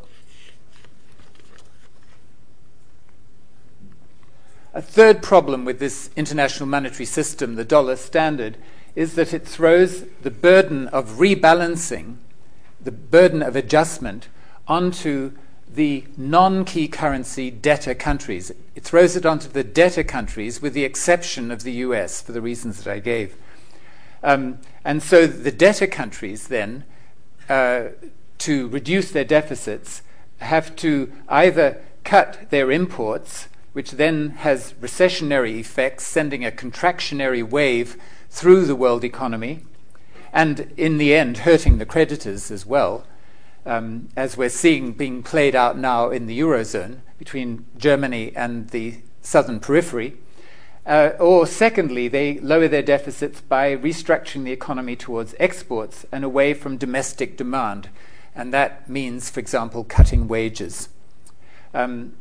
A 4.72 4.82
third 4.84 5.24
problem 5.24 5.66
with 5.66 5.80
this 5.80 6.12
international 6.16 6.70
monetary 6.70 7.06
system, 7.06 7.56
the 7.56 7.66
dollar 7.66 7.96
standard, 7.96 8.58
is 8.96 9.16
that 9.16 9.34
it 9.34 9.48
throws 9.48 10.04
the 10.22 10.30
burden 10.30 10.88
of 10.90 11.18
rebalancing, 11.18 12.18
the 12.80 12.92
burden 12.92 13.42
of 13.42 13.56
adjustment, 13.56 14.28
onto 14.68 15.32
the 15.68 16.06
non 16.16 16.66
key 16.66 16.88
currency 16.88 17.50
debtor 17.50 17.96
countries. 17.96 18.52
It 18.76 18.84
throws 18.84 19.16
it 19.16 19.26
onto 19.26 19.48
the 19.48 19.64
debtor 19.64 20.04
countries, 20.04 20.62
with 20.62 20.74
the 20.74 20.84
exception 20.84 21.50
of 21.50 21.64
the 21.64 21.74
US, 21.74 22.22
for 22.22 22.32
the 22.32 22.42
reasons 22.42 22.84
that 22.84 22.92
I 22.92 23.00
gave. 23.00 23.36
Um, 24.22 24.60
and 24.86 25.02
so 25.02 25.26
the 25.26 25.52
debtor 25.52 25.88
countries 25.88 26.48
then, 26.48 26.84
uh, 27.50 27.86
to 28.40 28.68
reduce 28.68 29.10
their 29.12 29.26
deficits, 29.26 30.04
have 30.38 30.76
to 30.78 31.12
either 31.28 31.82
cut 32.04 32.50
their 32.52 32.72
imports, 32.72 33.48
which 33.74 33.92
then 33.92 34.32
has 34.32 34.74
recessionary 34.82 35.60
effects, 35.60 36.06
sending 36.06 36.46
a 36.46 36.52
contractionary 36.52 37.48
wave 37.48 37.98
through 38.30 38.66
the 38.66 38.76
world 38.76 39.04
economy, 39.04 39.62
and 40.32 40.72
in 40.78 40.98
the 40.98 41.14
end, 41.14 41.40
hurting 41.40 41.78
the 41.78 41.86
creditors 41.86 42.52
as 42.52 42.66
well 42.66 43.06
um, 43.66 44.10
as 44.16 44.38
we're 44.38 44.50
seeing 44.50 44.94
being 44.94 45.24
played 45.24 45.56
out 45.56 45.78
now 45.78 46.10
in 46.10 46.26
the 46.28 46.40
Eurozone 46.40 47.00
between 47.18 47.66
Germany 47.78 48.32
and 48.36 48.70
the 48.70 49.02
southern 49.22 49.60
periphery. 49.60 50.16
Uh, 50.86 51.12
or, 51.20 51.46
secondly, 51.46 52.08
they 52.08 52.40
lower 52.40 52.68
their 52.68 52.82
deficits 52.82 53.42
by 53.42 53.76
restructuring 53.76 54.44
the 54.44 54.52
economy 54.52 54.96
towards 54.96 55.36
exports 55.40 56.06
and 56.12 56.24
away 56.24 56.54
from 56.54 56.78
domestic 56.78 57.38
demand. 57.38 57.90
And 58.34 58.54
that 58.54 58.90
means, 58.90 59.30
for 59.30 59.40
example, 59.40 59.84
cutting 59.84 60.28
wages. 60.28 60.90
Um, 61.74 62.14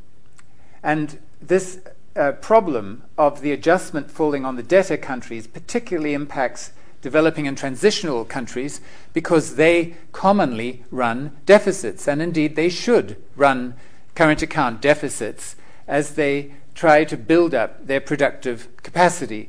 and 0.83 1.19
this 1.41 1.81
uh, 2.17 2.33
problem 2.33 3.05
of 3.17 3.41
the 3.43 3.53
adjustment 3.53 4.11
falling 4.11 4.45
on 4.45 4.57
the 4.57 4.63
debtor 4.63 4.97
countries 4.97 5.47
particularly 5.47 6.15
impacts 6.15 6.73
developing 7.01 7.47
and 7.47 7.57
transitional 7.57 8.25
countries 8.25 8.81
because 9.13 9.55
they 9.55 9.95
commonly 10.13 10.85
run 10.91 11.37
deficits, 11.47 12.09
and 12.09 12.21
indeed 12.21 12.57
they 12.57 12.69
should 12.69 13.17
run 13.37 13.75
current 14.15 14.43
account 14.43 14.81
deficits 14.81 15.55
as 15.87 16.15
they 16.15 16.53
try 16.75 17.05
to 17.05 17.17
build 17.17 17.55
up 17.55 17.87
their 17.87 18.01
productive 18.01 18.69
capacity. 18.83 19.49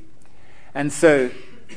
And 0.73 0.93
so, 0.93 1.31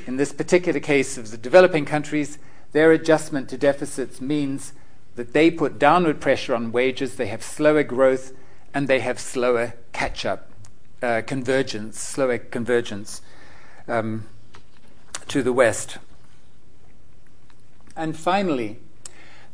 in 0.07 0.17
this 0.17 0.33
particular 0.33 0.81
case 0.81 1.17
of 1.17 1.31
the 1.31 1.39
developing 1.39 1.85
countries, 1.85 2.39
their 2.73 2.93
adjustment 2.93 3.49
to 3.51 3.59
deficits 3.59 4.21
means 4.21 4.73
that 5.17 5.33
they 5.33 5.51
put 5.51 5.79
downward 5.79 6.21
pressure 6.21 6.55
on 6.55 6.73
wages, 6.73 7.17
they 7.17 7.27
have 7.27 7.43
slower 7.43 7.83
growth, 7.83 8.33
and 8.75 8.89
they 8.89 9.01
have 9.01 9.19
slower 9.19 9.75
catch 9.93 10.25
up, 10.25 10.51
uh, 11.03 11.23
convergence, 11.27 11.99
slower 11.99 12.39
convergence. 12.39 13.21
Um, 13.89 14.27
to 15.33 15.43
the 15.43 15.53
west. 15.53 15.97
And 17.97 18.15
finally, 18.15 18.79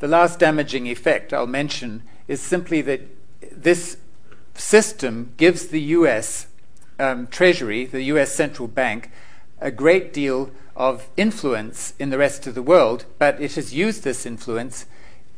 the 0.01 0.09
last 0.09 0.41
damaging 0.41 0.89
effect 0.89 1.33
I'll 1.33 1.47
mention 1.47 2.03
is 2.27 2.41
simply 2.41 2.83
that 2.83 3.03
this 3.53 3.97
system 4.55 5.35
gives 5.37 5.69
the 5.69 5.81
US 5.81 6.49
um, 6.99 7.29
Treasury, 7.29 7.87
the 7.87 8.03
US 8.15 8.33
central 8.33 8.67
bank, 8.67 9.11
a 9.61 9.71
great 9.71 10.13
deal 10.13 10.51
of 10.75 11.09
influence 11.17 11.95
in 11.99 12.11
the 12.11 12.19
rest 12.19 12.47
of 12.49 12.57
the 12.57 12.63
world, 12.63 13.05
but 13.19 13.41
it 13.41 13.55
has 13.55 13.73
used 13.73 14.03
this 14.03 14.27
influence 14.27 14.87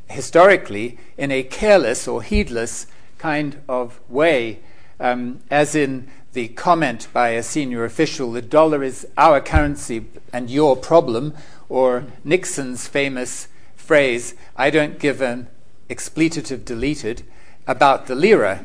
historically 0.08 0.98
in 1.18 1.30
a 1.30 1.42
careless 1.42 2.08
or 2.08 2.22
heedless 2.22 2.86
kind 3.20 3.60
of 3.68 4.00
way, 4.08 4.60
um, 4.98 5.40
as 5.50 5.74
in 5.74 6.08
the 6.32 6.48
comment 6.48 7.06
by 7.12 7.30
a 7.30 7.42
senior 7.42 7.84
official, 7.84 8.32
the 8.32 8.40
dollar 8.40 8.82
is 8.82 9.06
our 9.18 9.42
currency 9.42 10.06
and 10.32 10.48
your 10.48 10.74
problem, 10.74 11.34
or 11.68 12.04
Nixon's 12.24 12.88
famous 12.88 13.46
phrase, 13.76 14.34
I 14.56 14.70
don't 14.70 14.98
give 14.98 15.20
an 15.20 15.48
expletive 15.90 16.64
deleted, 16.64 17.22
about 17.66 18.06
the 18.06 18.14
lira. 18.14 18.64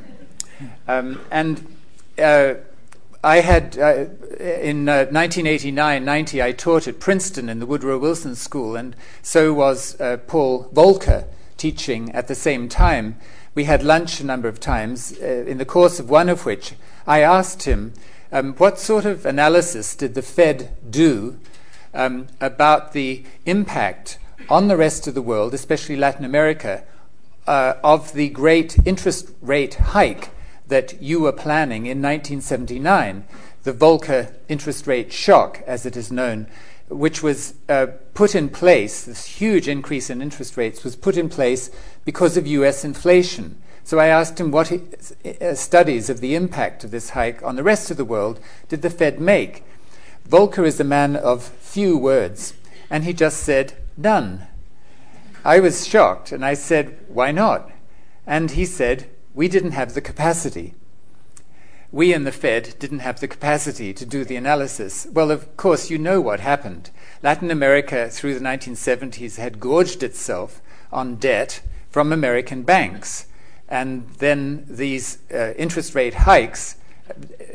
Um, 0.87 1.19
and 1.29 1.75
uh, 2.17 2.55
I 3.23 3.41
had, 3.41 3.77
uh, 3.77 4.05
in 4.39 4.87
uh, 4.87 5.05
1989 5.11 6.05
90, 6.05 6.41
I 6.41 6.51
taught 6.53 6.87
at 6.87 6.99
Princeton 6.99 7.49
in 7.49 7.59
the 7.59 7.65
Woodrow 7.65 7.97
Wilson 7.97 8.35
School, 8.35 8.75
and 8.75 8.95
so 9.21 9.53
was 9.53 9.99
uh, 9.99 10.17
Paul 10.27 10.69
Volcker 10.73 11.25
teaching 11.57 12.11
at 12.13 12.27
the 12.27 12.35
same 12.35 12.69
time. 12.69 13.17
We 13.55 13.63
had 13.63 13.83
lunch 13.83 14.19
a 14.19 14.25
number 14.25 14.49
of 14.49 14.59
times, 14.59 15.17
uh, 15.21 15.25
in 15.47 15.59
the 15.59 15.65
course 15.65 15.97
of 15.97 16.09
one 16.09 16.27
of 16.27 16.45
which 16.45 16.73
I 17.07 17.21
asked 17.21 17.63
him, 17.63 17.93
um, 18.29 18.53
what 18.55 18.79
sort 18.79 19.05
of 19.05 19.25
analysis 19.25 19.95
did 19.95 20.13
the 20.13 20.21
Fed 20.21 20.75
do 20.89 21.39
um, 21.93 22.27
about 22.41 22.91
the 22.91 23.23
impact 23.45 24.19
on 24.49 24.67
the 24.67 24.75
rest 24.75 25.07
of 25.07 25.13
the 25.13 25.21
world, 25.21 25.53
especially 25.53 25.95
Latin 25.95 26.25
America, 26.25 26.83
uh, 27.47 27.75
of 27.81 28.11
the 28.11 28.27
great 28.27 28.77
interest 28.85 29.31
rate 29.41 29.75
hike 29.75 30.31
that 30.67 31.01
you 31.01 31.21
were 31.21 31.31
planning 31.31 31.85
in 31.85 32.01
1979, 32.01 33.23
the 33.63 33.71
Volcker 33.71 34.33
interest 34.49 34.85
rate 34.85 35.13
shock, 35.13 35.63
as 35.65 35.85
it 35.85 35.95
is 35.95 36.11
known. 36.11 36.47
Which 36.89 37.23
was 37.23 37.55
uh, 37.67 37.87
put 38.13 38.35
in 38.35 38.49
place, 38.49 39.05
this 39.05 39.25
huge 39.25 39.67
increase 39.67 40.09
in 40.09 40.21
interest 40.21 40.55
rates 40.57 40.83
was 40.83 40.95
put 40.95 41.17
in 41.17 41.29
place 41.29 41.69
because 42.03 42.37
of 42.37 42.45
US 42.45 42.85
inflation. 42.85 43.61
So 43.83 43.99
I 43.99 44.07
asked 44.07 44.39
him 44.39 44.51
what 44.51 44.69
he, 44.69 44.81
uh, 45.41 45.55
studies 45.55 46.09
of 46.09 46.19
the 46.19 46.35
impact 46.35 46.83
of 46.83 46.91
this 46.91 47.11
hike 47.11 47.43
on 47.43 47.55
the 47.55 47.63
rest 47.63 47.91
of 47.91 47.97
the 47.97 48.05
world 48.05 48.39
did 48.67 48.81
the 48.81 48.89
Fed 48.89 49.19
make. 49.19 49.63
Volcker 50.27 50.65
is 50.65 50.79
a 50.79 50.83
man 50.83 51.15
of 51.15 51.43
few 51.43 51.97
words, 51.97 52.53
and 52.89 53.03
he 53.03 53.13
just 53.13 53.43
said, 53.43 53.73
none. 53.95 54.47
I 55.43 55.59
was 55.59 55.85
shocked, 55.85 56.31
and 56.31 56.43
I 56.43 56.55
said, 56.55 56.97
why 57.07 57.31
not? 57.31 57.69
And 58.25 58.51
he 58.51 58.65
said, 58.65 59.07
we 59.35 59.47
didn't 59.47 59.71
have 59.71 59.93
the 59.93 60.01
capacity 60.01 60.73
we 61.95 62.13
in 62.13 62.25
the 62.25 62.31
Fed 62.33 62.75
didn't 62.77 62.99
have 62.99 63.21
the 63.21 63.27
capacity 63.27 63.93
to 63.93 64.05
do 64.05 64.25
the 64.25 64.35
analysis. 64.35 65.07
Well, 65.13 65.31
of 65.31 65.55
course, 65.55 65.89
you 65.89 65.97
know 65.97 66.19
what 66.19 66.41
happened. 66.41 66.89
Latin 67.23 67.49
America 67.49 68.09
through 68.09 68.33
the 68.33 68.43
1970s 68.43 69.37
had 69.37 69.61
gorged 69.61 70.03
itself 70.03 70.61
on 70.91 71.15
debt 71.15 71.61
from 71.89 72.11
American 72.11 72.63
banks. 72.63 73.27
And 73.69 74.09
then 74.17 74.65
these 74.69 75.19
uh, 75.33 75.53
interest 75.53 75.95
rate 75.95 76.15
hikes, 76.15 76.75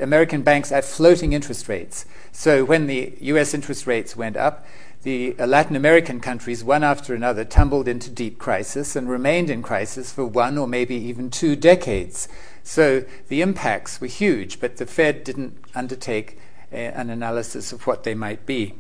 American 0.00 0.40
banks 0.40 0.72
at 0.72 0.86
floating 0.86 1.34
interest 1.34 1.68
rates. 1.68 2.06
So 2.32 2.64
when 2.64 2.86
the 2.86 3.12
US 3.20 3.52
interest 3.52 3.86
rates 3.86 4.16
went 4.16 4.38
up, 4.38 4.64
the 5.02 5.34
uh, 5.38 5.46
Latin 5.46 5.76
American 5.76 6.18
countries, 6.18 6.64
one 6.64 6.82
after 6.82 7.14
another, 7.14 7.44
tumbled 7.44 7.86
into 7.86 8.08
deep 8.08 8.38
crisis 8.38 8.96
and 8.96 9.10
remained 9.10 9.50
in 9.50 9.62
crisis 9.62 10.12
for 10.12 10.24
one 10.24 10.56
or 10.56 10.66
maybe 10.66 10.94
even 10.94 11.28
two 11.28 11.56
decades. 11.56 12.26
So 12.62 13.04
the 13.28 13.42
impacts 13.42 14.00
were 14.00 14.06
huge, 14.06 14.60
but 14.60 14.76
the 14.76 14.86
Fed 14.86 15.24
didn't 15.24 15.58
undertake 15.74 16.38
a, 16.72 16.86
an 16.96 17.10
analysis 17.10 17.72
of 17.72 17.86
what 17.86 18.04
they 18.04 18.14
might 18.14 18.46
be. 18.46 18.74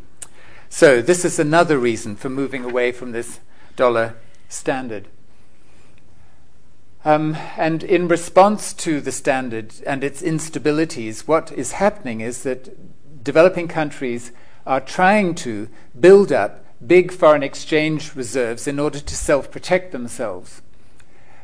So 0.68 1.02
this 1.02 1.24
is 1.24 1.38
another 1.38 1.78
reason 1.78 2.16
for 2.16 2.28
moving 2.28 2.64
away 2.64 2.92
from 2.92 3.12
this 3.12 3.40
dollar 3.76 4.16
standard. 4.48 5.08
Um, 7.04 7.36
and 7.56 7.82
in 7.82 8.08
response 8.08 8.74
to 8.74 9.00
the 9.00 9.12
standard 9.12 9.74
and 9.86 10.04
its 10.04 10.20
instabilities, 10.20 11.26
what 11.26 11.50
is 11.52 11.72
happening 11.72 12.20
is 12.20 12.42
that 12.42 13.24
developing 13.24 13.68
countries 13.68 14.32
are 14.66 14.80
trying 14.80 15.34
to 15.36 15.68
build 15.98 16.30
up 16.30 16.64
big 16.86 17.10
foreign 17.10 17.42
exchange 17.42 18.14
reserves 18.14 18.66
in 18.66 18.78
order 18.78 19.00
to 19.00 19.16
self 19.16 19.50
protect 19.50 19.92
themselves. 19.92 20.62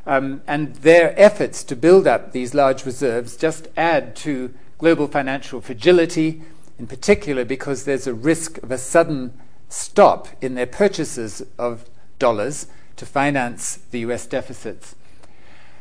Um, 0.07 0.42
and 0.46 0.76
their 0.76 1.18
efforts 1.20 1.64
to 1.64 1.74
build 1.74 2.07
up 2.07 2.32
these 2.32 2.54
large 2.54 2.86
reserves 2.86 3.36
just 3.36 3.68
add 3.76 4.14
to 4.16 4.54
global 4.78 5.09
financial 5.09 5.61
fragility, 5.61 6.42
in 6.78 6.86
particular 6.86 7.44
because 7.44 7.84
there's 7.84 8.07
a 8.07 8.14
risk 8.14 8.59
of 8.62 8.70
a 8.70 8.78
sudden 8.78 9.32
stop 9.68 10.28
in 10.40 10.54
their 10.54 10.66
purchases 10.66 11.42
of 11.59 11.88
dollars 12.18 12.68
to 12.96 13.04
finance 13.04 13.80
the 13.90 14.00
US 14.00 14.26
deficits. 14.26 14.94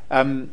Um, 0.10 0.52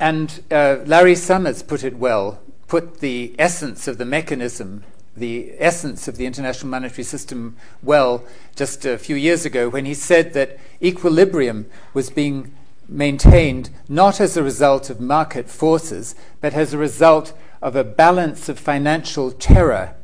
and 0.00 0.42
uh, 0.50 0.78
Larry 0.84 1.14
Summers 1.14 1.62
put 1.62 1.82
it 1.82 1.96
well, 1.96 2.40
put 2.66 3.00
the 3.00 3.34
essence 3.38 3.88
of 3.88 3.98
the 3.98 4.04
mechanism 4.04 4.84
the 5.18 5.52
essence 5.58 6.08
of 6.08 6.16
the 6.16 6.26
international 6.26 6.70
monetary 6.70 7.04
system 7.04 7.56
well 7.82 8.24
just 8.56 8.84
a 8.84 8.98
few 8.98 9.16
years 9.16 9.44
ago 9.44 9.68
when 9.68 9.84
he 9.84 9.94
said 9.94 10.32
that 10.32 10.58
equilibrium 10.82 11.66
was 11.92 12.10
being 12.10 12.54
maintained 12.88 13.70
not 13.88 14.20
as 14.20 14.36
a 14.36 14.42
result 14.42 14.88
of 14.88 15.00
market 15.00 15.48
forces, 15.48 16.14
but 16.40 16.54
as 16.54 16.72
a 16.72 16.78
result 16.78 17.32
of 17.60 17.76
a 17.76 17.84
balance 17.84 18.48
of 18.48 18.58
financial 18.58 19.30
terror. 19.30 19.94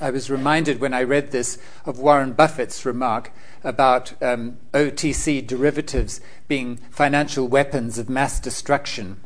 I 0.00 0.10
was 0.10 0.30
reminded 0.30 0.80
when 0.80 0.92
I 0.92 1.02
read 1.02 1.30
this 1.30 1.58
of 1.84 1.98
Warren 1.98 2.32
Buffett's 2.32 2.84
remark 2.84 3.32
about 3.64 4.20
um, 4.22 4.58
OTC 4.72 5.46
derivatives 5.46 6.20
being 6.48 6.76
financial 6.90 7.48
weapons 7.48 7.98
of 7.98 8.08
mass 8.08 8.38
destruction. 8.38 9.20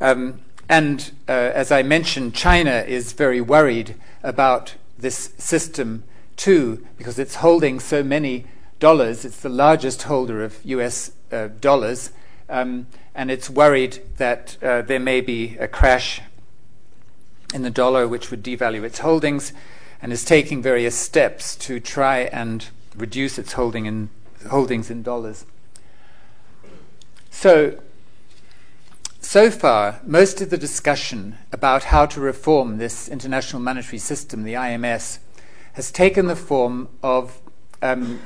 Um, 0.00 0.40
and 0.68 1.12
uh, 1.28 1.32
as 1.32 1.72
I 1.72 1.82
mentioned, 1.82 2.34
China 2.34 2.84
is 2.86 3.12
very 3.12 3.40
worried 3.40 3.94
about 4.22 4.74
this 4.98 5.30
system 5.38 6.04
too, 6.36 6.86
because 6.96 7.18
it's 7.18 7.36
holding 7.36 7.80
so 7.80 8.02
many 8.02 8.46
dollars. 8.78 9.24
It's 9.24 9.40
the 9.40 9.48
largest 9.48 10.04
holder 10.04 10.44
of 10.44 10.64
US 10.64 11.12
uh, 11.32 11.48
dollars, 11.60 12.12
um, 12.48 12.86
and 13.14 13.30
it's 13.30 13.50
worried 13.50 14.00
that 14.18 14.56
uh, 14.62 14.82
there 14.82 15.00
may 15.00 15.20
be 15.20 15.56
a 15.58 15.68
crash 15.68 16.20
in 17.54 17.62
the 17.62 17.70
dollar 17.70 18.06
which 18.06 18.30
would 18.30 18.42
devalue 18.44 18.82
its 18.84 18.98
holdings, 18.98 19.52
and 20.02 20.12
is 20.12 20.24
taking 20.24 20.62
various 20.62 20.94
steps 20.94 21.56
to 21.56 21.80
try 21.80 22.20
and 22.20 22.68
reduce 22.94 23.38
its 23.38 23.54
holding 23.54 23.86
in, 23.86 24.10
holdings 24.48 24.90
in 24.90 25.02
dollars. 25.02 25.44
So, 27.30 27.80
so 29.28 29.50
far, 29.50 30.00
most 30.06 30.40
of 30.40 30.48
the 30.48 30.56
discussion 30.56 31.36
about 31.52 31.84
how 31.84 32.06
to 32.06 32.18
reform 32.18 32.78
this 32.78 33.10
international 33.10 33.60
monetary 33.60 33.98
system, 33.98 34.42
the 34.42 34.54
IMS, 34.54 35.18
has 35.74 35.92
taken 35.92 36.28
the 36.28 36.34
form 36.34 36.88
of 37.02 37.38
um, 37.82 38.22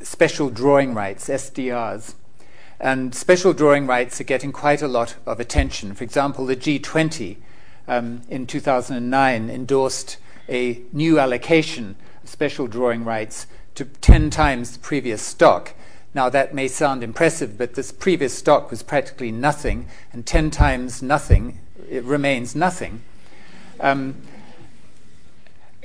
special 0.00 0.50
drawing 0.50 0.94
rights, 0.94 1.28
SDRs. 1.28 2.14
And 2.78 3.16
special 3.16 3.52
drawing 3.52 3.88
rights 3.88 4.20
are 4.20 4.24
getting 4.24 4.52
quite 4.52 4.80
a 4.80 4.86
lot 4.86 5.16
of 5.26 5.40
attention. 5.40 5.92
For 5.92 6.04
example, 6.04 6.46
the 6.46 6.54
G20 6.54 7.38
um, 7.88 8.22
in 8.28 8.46
2009 8.46 9.50
endorsed 9.50 10.18
a 10.48 10.82
new 10.92 11.18
allocation 11.18 11.96
of 12.22 12.28
special 12.28 12.68
drawing 12.68 13.04
rights 13.04 13.48
to 13.74 13.86
10 13.86 14.30
times 14.30 14.74
the 14.74 14.78
previous 14.78 15.20
stock. 15.20 15.74
Now, 16.14 16.28
that 16.28 16.54
may 16.54 16.68
sound 16.68 17.02
impressive, 17.02 17.58
but 17.58 17.74
this 17.74 17.90
previous 17.90 18.32
stock 18.32 18.70
was 18.70 18.84
practically 18.84 19.32
nothing, 19.32 19.88
and 20.12 20.24
10 20.24 20.52
times 20.52 21.02
nothing, 21.02 21.58
it 21.90 22.04
remains 22.04 22.54
nothing. 22.54 23.02
Um, 23.80 24.22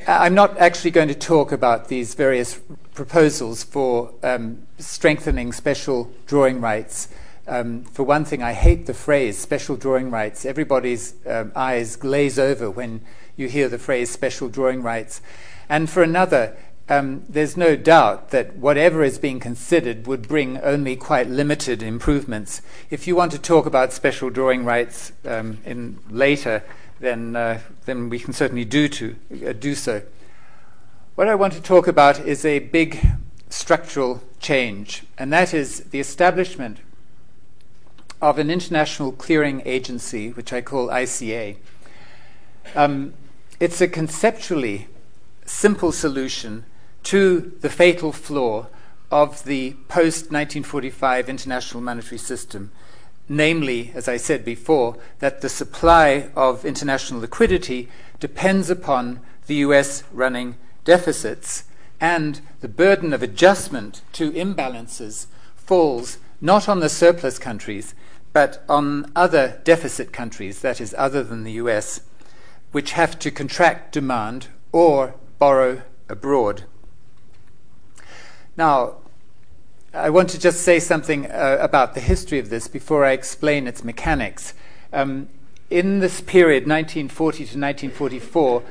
I'm 0.08 0.36
not 0.36 0.58
actually 0.60 0.92
going 0.92 1.08
to 1.08 1.16
talk 1.16 1.52
about 1.52 1.88
these 1.88 2.14
various 2.14 2.60
proposals 2.94 3.64
for 3.64 4.14
um, 4.24 4.68
strengthening 4.78 5.52
special 5.52 6.12
drawing 6.28 6.62
rights. 6.62 7.10
Um, 7.48 7.84
for 7.86 8.04
one 8.04 8.24
thing, 8.24 8.44
I 8.44 8.54
hate 8.54 8.86
the 8.86 8.94
phrase 8.94 9.38
special 9.38 9.76
drawing 9.76 10.12
rights. 10.12 10.46
Everybody's 10.46 11.16
um, 11.26 11.52
eyes 11.56 11.96
glaze 11.96 12.38
over 12.38 12.70
when 12.70 13.02
you 13.36 13.48
hear 13.48 13.68
the 13.68 13.80
phrase 13.80 14.12
special 14.12 14.48
drawing 14.48 14.84
rights. 14.84 15.22
And 15.68 15.90
for 15.90 16.04
another, 16.04 16.56
um, 16.90 17.24
there's 17.30 17.56
no 17.56 17.76
doubt 17.76 18.32
that 18.32 18.58
whatever 18.58 19.04
is 19.04 19.20
being 19.20 19.40
considered 19.40 20.08
would 20.08 20.28
bring 20.28 20.58
only 20.58 20.96
quite 20.96 21.30
limited 21.30 21.84
improvements. 21.84 22.64
If 22.90 23.06
you 23.06 23.16
want 23.16 23.32
to 23.34 23.38
talk 23.38 23.68
about 23.68 23.94
special 23.94 24.32
drawing 24.32 24.66
rights 24.66 25.12
um, 25.24 25.60
in 25.64 26.00
later, 26.10 26.64
then 27.00 27.36
uh, 27.36 27.60
then 27.86 28.10
we 28.10 28.20
can 28.20 28.34
certainly 28.34 28.66
do 28.66 28.88
to 28.90 29.16
uh, 29.48 29.54
do 29.54 29.76
so. 29.76 30.02
What 31.14 31.28
I 31.28 31.36
want 31.36 31.54
to 31.54 31.62
talk 31.62 31.88
about 31.88 32.20
is 32.20 32.44
a 32.44 32.60
big 32.60 33.00
structural 33.50 34.24
change, 34.40 35.04
and 35.18 35.32
that 35.32 35.54
is 35.54 35.82
the 35.92 36.00
establishment 36.00 36.80
of 38.22 38.40
an 38.40 38.50
international 38.50 39.12
clearing 39.12 39.62
agency, 39.64 40.32
which 40.32 40.52
I 40.52 40.62
call 40.62 40.88
ICA. 40.88 41.58
Um, 42.76 43.14
it's 43.60 43.80
a 43.80 43.88
conceptually 43.88 44.88
simple 45.46 45.92
solution 45.92 46.66
to 47.10 47.52
the 47.62 47.70
fatal 47.72 48.12
flaw 48.12 48.68
of 49.10 49.44
the 49.46 49.72
post 49.88 50.32
1945 50.32 51.28
international 51.28 51.82
monetary 51.82 52.20
system. 52.20 52.70
Namely, 53.28 53.92
as 53.96 54.08
I 54.08 54.18
said 54.18 54.46
before, 54.46 54.96
that 55.18 55.42
the 55.42 55.50
supply 55.50 56.30
of 56.36 56.66
international 56.66 57.22
liquidity 57.22 57.90
depends 58.20 58.70
upon 58.70 59.22
the 59.48 59.56
US 59.56 60.04
running 60.14 60.56
deficits, 60.86 61.64
and 62.00 62.42
the 62.62 62.68
burden 62.68 63.12
of 63.12 63.24
adjustment 63.24 64.04
to 64.14 64.32
imbalances 64.34 65.26
falls 65.56 66.20
not 66.40 66.70
on 66.70 66.80
the 66.80 66.90
surplus 66.90 67.40
countries, 67.40 67.96
but 68.34 68.64
on 68.70 69.12
other 69.16 69.60
deficit 69.64 70.14
countries, 70.14 70.62
that 70.62 70.80
is, 70.80 70.94
other 70.96 71.24
than 71.24 71.44
the 71.44 71.54
US, 71.54 72.02
which 72.72 72.92
have 72.92 73.18
to 73.18 73.32
contract 73.32 73.94
demand 73.94 74.50
or 74.72 75.16
borrow 75.40 75.82
abroad. 76.08 76.66
Now, 78.60 78.96
I 79.94 80.10
want 80.10 80.30
to 80.32 80.38
just 80.38 80.64
say 80.64 80.82
something 80.82 81.28
uh, 81.28 81.60
about 81.62 81.94
the 81.94 82.02
history 82.02 82.40
of 82.40 82.50
this 82.50 82.68
before 82.68 83.06
I 83.06 83.14
explain 83.14 83.68
its 83.68 83.86
mechanics. 83.86 84.54
Um, 84.92 85.30
in 85.70 86.00
this 86.00 86.20
period, 86.20 86.68
1940 86.68 87.38
to 87.38 87.44
1944, 87.44 88.64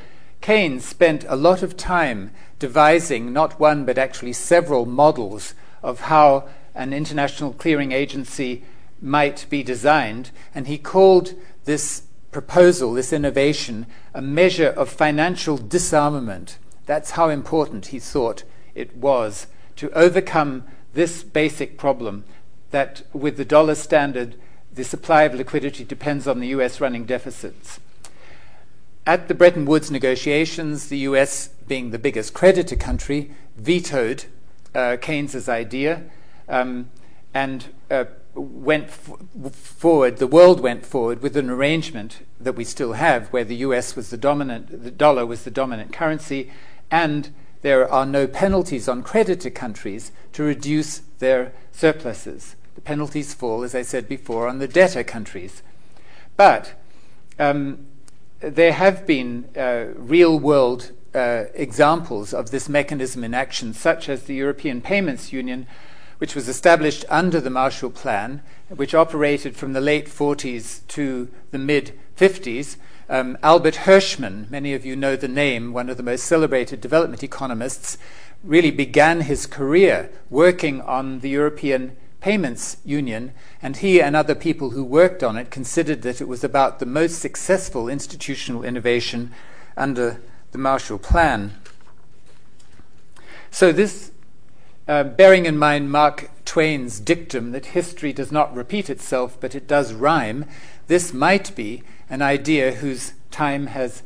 Keynes 0.42 0.84
spent 0.84 1.24
a 1.26 1.36
lot 1.36 1.62
of 1.62 1.74
time 1.74 2.32
devising 2.58 3.32
not 3.32 3.58
one 3.58 3.86
but 3.86 3.96
actually 3.96 4.34
several 4.34 4.84
models 4.84 5.54
of 5.82 6.00
how 6.00 6.46
an 6.74 6.92
international 6.92 7.54
clearing 7.54 7.92
agency 7.92 8.64
might 9.00 9.46
be 9.48 9.62
designed, 9.62 10.32
and 10.54 10.66
he 10.66 10.76
called 10.76 11.32
this 11.64 12.02
proposal, 12.30 12.92
this 12.92 13.10
innovation, 13.10 13.86
a 14.12 14.20
measure 14.20 14.68
of 14.68 14.90
financial 14.90 15.56
disarmament. 15.56 16.58
That's 16.84 17.12
how 17.12 17.30
important 17.30 17.86
he 17.86 17.98
thought 17.98 18.44
it 18.74 18.94
was 18.94 19.46
to 19.78 19.90
overcome 19.92 20.64
this 20.94 21.22
basic 21.22 21.78
problem 21.78 22.24
that 22.70 23.02
with 23.12 23.36
the 23.36 23.44
dollar 23.44 23.74
standard, 23.74 24.34
the 24.72 24.84
supply 24.84 25.22
of 25.22 25.34
liquidity 25.34 25.84
depends 25.84 26.26
on 26.26 26.40
the 26.40 26.48
US 26.48 26.80
running 26.80 27.04
deficits. 27.04 27.80
At 29.06 29.28
the 29.28 29.34
Bretton 29.34 29.64
Woods 29.64 29.90
negotiations, 29.90 30.88
the 30.88 30.98
US, 30.98 31.48
being 31.66 31.90
the 31.90 31.98
biggest 31.98 32.34
creditor 32.34 32.76
country, 32.76 33.30
vetoed 33.56 34.24
uh, 34.74 34.96
Keynes's 35.00 35.48
idea 35.48 36.02
um, 36.48 36.90
and 37.32 37.66
uh, 37.90 38.04
went 38.34 38.88
f- 38.88 39.12
forward, 39.52 40.18
the 40.18 40.26
world 40.26 40.60
went 40.60 40.84
forward 40.84 41.22
with 41.22 41.36
an 41.36 41.48
arrangement 41.48 42.26
that 42.40 42.54
we 42.54 42.64
still 42.64 42.94
have 42.94 43.28
where 43.28 43.44
the 43.44 43.56
US 43.56 43.94
was 43.94 44.10
the 44.10 44.16
dominant, 44.16 44.82
the 44.82 44.90
dollar 44.90 45.24
was 45.24 45.44
the 45.44 45.50
dominant 45.50 45.92
currency, 45.92 46.50
and 46.90 47.30
there 47.62 47.90
are 47.90 48.06
no 48.06 48.26
penalties 48.26 48.88
on 48.88 49.02
creditor 49.02 49.50
countries 49.50 50.12
to 50.32 50.42
reduce 50.42 50.98
their 51.18 51.52
surpluses. 51.72 52.54
The 52.74 52.80
penalties 52.80 53.34
fall, 53.34 53.64
as 53.64 53.74
I 53.74 53.82
said 53.82 54.08
before, 54.08 54.48
on 54.48 54.58
the 54.58 54.68
debtor 54.68 55.04
countries. 55.04 55.62
But 56.36 56.74
um, 57.38 57.86
there 58.40 58.72
have 58.72 59.06
been 59.06 59.48
uh, 59.56 59.86
real 59.96 60.38
world 60.38 60.92
uh, 61.14 61.44
examples 61.54 62.32
of 62.32 62.50
this 62.50 62.68
mechanism 62.68 63.24
in 63.24 63.34
action, 63.34 63.74
such 63.74 64.08
as 64.08 64.24
the 64.24 64.34
European 64.34 64.80
Payments 64.80 65.32
Union, 65.32 65.66
which 66.18 66.34
was 66.34 66.48
established 66.48 67.04
under 67.08 67.40
the 67.40 67.50
Marshall 67.50 67.90
Plan, 67.90 68.42
which 68.68 68.94
operated 68.94 69.56
from 69.56 69.72
the 69.72 69.80
late 69.80 70.06
40s 70.06 70.86
to 70.88 71.28
the 71.50 71.58
mid 71.58 71.98
50s. 72.16 72.76
Um, 73.10 73.38
Albert 73.42 73.74
Hirschman, 73.86 74.50
many 74.50 74.74
of 74.74 74.84
you 74.84 74.94
know 74.94 75.16
the 75.16 75.28
name, 75.28 75.72
one 75.72 75.88
of 75.88 75.96
the 75.96 76.02
most 76.02 76.26
celebrated 76.26 76.82
development 76.82 77.24
economists, 77.24 77.96
really 78.44 78.70
began 78.70 79.22
his 79.22 79.46
career 79.46 80.10
working 80.28 80.82
on 80.82 81.20
the 81.20 81.30
European 81.30 81.96
Payments 82.20 82.76
Union, 82.84 83.32
and 83.62 83.78
he 83.78 84.02
and 84.02 84.14
other 84.14 84.34
people 84.34 84.70
who 84.70 84.84
worked 84.84 85.22
on 85.22 85.38
it 85.38 85.50
considered 85.50 86.02
that 86.02 86.20
it 86.20 86.28
was 86.28 86.44
about 86.44 86.80
the 86.80 86.86
most 86.86 87.18
successful 87.18 87.88
institutional 87.88 88.62
innovation 88.62 89.32
under 89.74 90.20
the 90.52 90.58
Marshall 90.58 90.98
Plan. 90.98 91.54
So, 93.50 93.72
this 93.72 94.10
uh, 94.86 95.04
bearing 95.04 95.46
in 95.46 95.56
mind 95.56 95.90
Mark 95.90 96.30
Twain's 96.44 97.00
dictum 97.00 97.52
that 97.52 97.66
history 97.66 98.12
does 98.12 98.30
not 98.30 98.54
repeat 98.54 98.90
itself, 98.90 99.38
but 99.40 99.54
it 99.54 99.66
does 99.66 99.94
rhyme, 99.94 100.44
this 100.88 101.14
might 101.14 101.54
be 101.56 101.82
an 102.10 102.22
idea 102.22 102.72
whose 102.72 103.12
time 103.30 103.68
has 103.68 104.02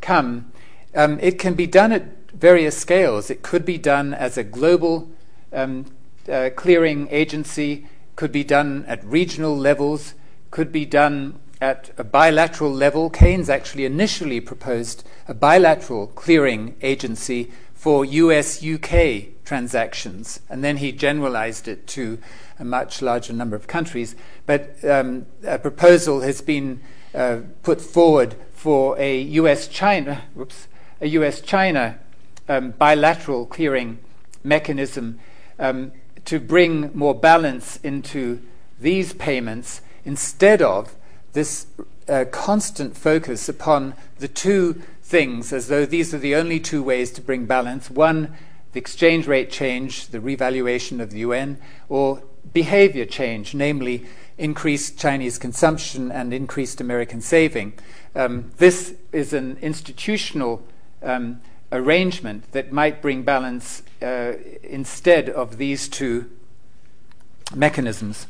come. 0.00 0.52
Um, 0.94 1.18
it 1.20 1.38
can 1.38 1.54
be 1.54 1.66
done 1.66 1.92
at 1.92 2.30
various 2.32 2.76
scales. 2.76 3.30
It 3.30 3.42
could 3.42 3.64
be 3.64 3.78
done 3.78 4.14
as 4.14 4.36
a 4.36 4.44
global 4.44 5.10
um, 5.52 5.86
uh, 6.30 6.50
clearing 6.54 7.08
agency, 7.10 7.86
could 8.14 8.32
be 8.32 8.44
done 8.44 8.84
at 8.86 9.04
regional 9.04 9.56
levels, 9.56 10.14
could 10.50 10.72
be 10.72 10.84
done 10.84 11.38
at 11.60 11.90
a 11.96 12.04
bilateral 12.04 12.72
level. 12.72 13.10
Keynes 13.10 13.48
actually 13.48 13.84
initially 13.84 14.40
proposed 14.40 15.06
a 15.28 15.34
bilateral 15.34 16.08
clearing 16.08 16.76
agency 16.82 17.50
for 17.74 18.04
US 18.04 18.64
UK 18.64 19.44
transactions, 19.44 20.40
and 20.48 20.62
then 20.64 20.78
he 20.78 20.92
generalized 20.92 21.68
it 21.68 21.86
to 21.88 22.18
a 22.58 22.64
much 22.64 23.00
larger 23.00 23.32
number 23.32 23.56
of 23.56 23.66
countries. 23.66 24.16
But 24.44 24.76
um, 24.84 25.26
a 25.44 25.58
proposal 25.58 26.20
has 26.20 26.40
been 26.40 26.80
uh, 27.16 27.40
put 27.62 27.80
forward 27.80 28.36
for 28.52 28.98
a 28.98 29.20
US 29.20 29.68
China, 29.68 30.22
whoops, 30.34 30.68
a 31.00 31.08
US 31.08 31.40
China 31.40 31.98
um, 32.48 32.70
bilateral 32.72 33.46
clearing 33.46 33.98
mechanism 34.44 35.18
um, 35.58 35.92
to 36.24 36.38
bring 36.38 36.90
more 36.94 37.14
balance 37.14 37.78
into 37.82 38.40
these 38.78 39.12
payments 39.12 39.80
instead 40.04 40.62
of 40.62 40.94
this 41.32 41.66
uh, 42.08 42.24
constant 42.30 42.96
focus 42.96 43.48
upon 43.48 43.94
the 44.18 44.28
two 44.28 44.80
things 45.02 45.52
as 45.52 45.68
though 45.68 45.86
these 45.86 46.12
are 46.12 46.18
the 46.18 46.34
only 46.34 46.60
two 46.60 46.82
ways 46.82 47.10
to 47.12 47.20
bring 47.20 47.46
balance. 47.46 47.90
One, 47.90 48.34
the 48.72 48.78
exchange 48.80 49.26
rate 49.26 49.50
change, 49.50 50.08
the 50.08 50.20
revaluation 50.20 51.00
of 51.00 51.10
the 51.10 51.20
yuan, 51.20 51.58
or 51.88 52.22
behavior 52.52 53.06
change, 53.06 53.54
namely 53.54 54.06
increased 54.38 54.98
Chinese 54.98 55.38
consumption 55.38 56.12
and 56.12 56.32
increased 56.32 56.80
American 56.80 57.20
saving. 57.20 57.72
Um, 58.14 58.52
this 58.58 58.94
is 59.12 59.32
an 59.32 59.58
institutional 59.62 60.62
um, 61.02 61.40
arrangement 61.72 62.52
that 62.52 62.72
might 62.72 63.02
bring 63.02 63.22
balance 63.22 63.82
uh, 64.02 64.34
instead 64.62 65.28
of 65.28 65.58
these 65.58 65.88
two 65.88 66.30
mechanisms. 67.54 68.26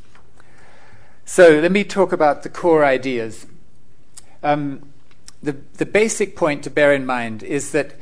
So 1.25 1.59
let 1.61 1.73
me 1.73 1.83
talk 1.83 2.13
about 2.13 2.43
the 2.43 2.49
core 2.49 2.85
ideas. 2.85 3.47
Um, 4.43 4.91
the, 5.43 5.57
the 5.75 5.87
basic 5.87 6.37
point 6.37 6.63
to 6.65 6.71
bear 6.71 6.93
in 6.93 7.05
mind 7.05 7.43
is 7.43 7.73
that 7.73 7.95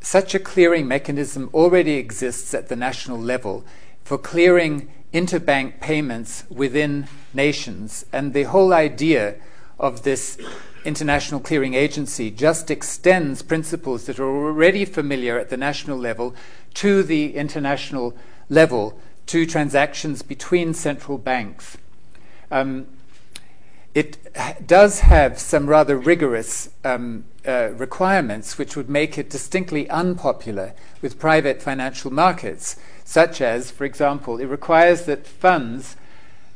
such 0.00 0.34
a 0.34 0.38
clearing 0.38 0.86
mechanism 0.86 1.50
already 1.52 1.94
exists 1.94 2.54
at 2.54 2.68
the 2.68 2.76
national 2.76 3.18
level 3.18 3.64
for 4.04 4.18
clearing 4.18 4.90
interbank 5.12 5.80
payments 5.80 6.44
within 6.50 7.08
nations. 7.32 8.04
And 8.12 8.34
the 8.34 8.44
whole 8.44 8.72
idea 8.72 9.36
of 9.78 10.02
this 10.02 10.38
international 10.84 11.40
clearing 11.40 11.74
agency 11.74 12.30
just 12.30 12.70
extends 12.70 13.42
principles 13.42 14.06
that 14.06 14.18
are 14.18 14.28
already 14.28 14.84
familiar 14.84 15.38
at 15.38 15.50
the 15.50 15.56
national 15.56 15.98
level 15.98 16.34
to 16.74 17.02
the 17.02 17.34
international 17.34 18.16
level, 18.48 18.98
to 19.26 19.44
transactions 19.44 20.22
between 20.22 20.72
central 20.74 21.18
banks. 21.18 21.76
Um, 22.50 22.86
it 23.94 24.66
does 24.66 25.00
have 25.00 25.38
some 25.38 25.66
rather 25.66 25.96
rigorous 25.96 26.70
um, 26.84 27.24
uh, 27.46 27.70
requirements 27.72 28.56
which 28.56 28.76
would 28.76 28.88
make 28.88 29.18
it 29.18 29.28
distinctly 29.28 29.88
unpopular 29.90 30.72
with 31.02 31.18
private 31.18 31.60
financial 31.60 32.12
markets, 32.12 32.76
such 33.08 33.40
as, 33.40 33.70
for 33.70 33.86
example, 33.86 34.36
it 34.36 34.44
requires 34.44 35.06
that 35.06 35.26
funds 35.26 35.96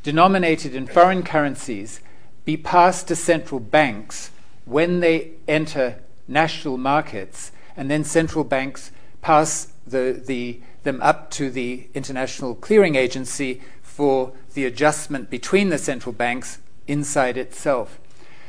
denominated 0.03 0.75
in 0.75 0.87
foreign 0.87 1.23
currencies 1.23 2.03
be 2.45 2.59
passed 2.59 3.09
to 3.09 3.17
central 3.17 3.59
banks 3.59 4.31
when 4.67 5.01
they 5.01 5.31
enter 5.49 5.97
national 6.29 6.77
markets, 6.77 7.53
and 7.75 7.91
then 7.91 8.05
central 8.05 8.45
banks 8.45 8.91
pass 9.23 9.73
the, 9.87 10.23
the, 10.27 10.61
them 10.83 11.01
up 11.01 11.31
to 11.31 11.51
the 11.51 11.89
International 11.95 12.55
Clearing 12.55 12.97
Agency 12.97 13.63
for 13.81 14.35
the 14.53 14.67
adjustment 14.67 15.31
between 15.31 15.71
the 15.71 15.79
central 15.79 16.13
banks 16.13 16.59
inside 16.87 17.39
itself. 17.39 17.99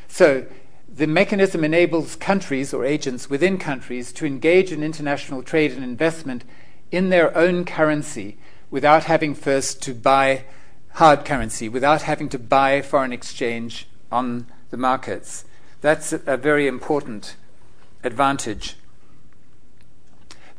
So 0.10 0.46
the 0.94 1.08
mechanism 1.08 1.64
enables 1.64 2.18
countries 2.18 2.74
or 2.74 2.84
agents 2.84 3.30
within 3.30 3.58
countries 3.58 4.12
to 4.12 4.26
engage 4.26 4.74
in 4.74 4.84
international 4.84 5.42
trade 5.42 5.72
and 5.72 5.86
investment 5.86 6.44
in 6.94 7.10
their 7.10 7.36
own 7.36 7.66
currency 7.66 8.38
without 8.70 9.06
having 9.06 9.34
first 9.34 9.82
to 9.82 9.96
buy 9.96 10.46
hard 10.94 11.26
currency, 11.26 11.68
without 11.68 12.04
having 12.04 12.30
to 12.30 12.38
buy 12.38 12.84
foreign 12.84 13.12
exchange 13.12 13.88
on 14.12 14.46
the 14.70 14.78
markets. 14.78 15.44
That's 15.82 16.14
a, 16.14 16.38
very 16.38 16.68
important 16.68 17.36
advantage. 18.04 18.76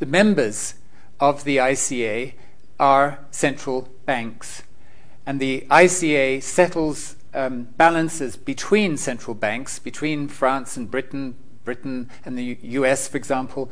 The 0.01 0.07
members 0.07 0.75
of 1.21 1.45
the 1.45 1.59
ICA 1.59 2.33
are 2.81 3.21
central 3.31 3.89
banks, 4.05 4.65
and 5.25 5.39
the 5.39 5.65
ICA 5.71 6.43
settles 6.43 7.15
um, 7.33 7.69
balances 7.77 8.35
between 8.37 8.97
central 8.97 9.35
banks, 9.35 9.79
between 9.79 10.27
France 10.27 10.77
and 10.77 10.91
Britain, 10.91 11.37
Britain 11.65 12.11
and 12.25 12.37
the 12.37 12.59
US, 12.63 13.07
for 13.07 13.17
example, 13.17 13.71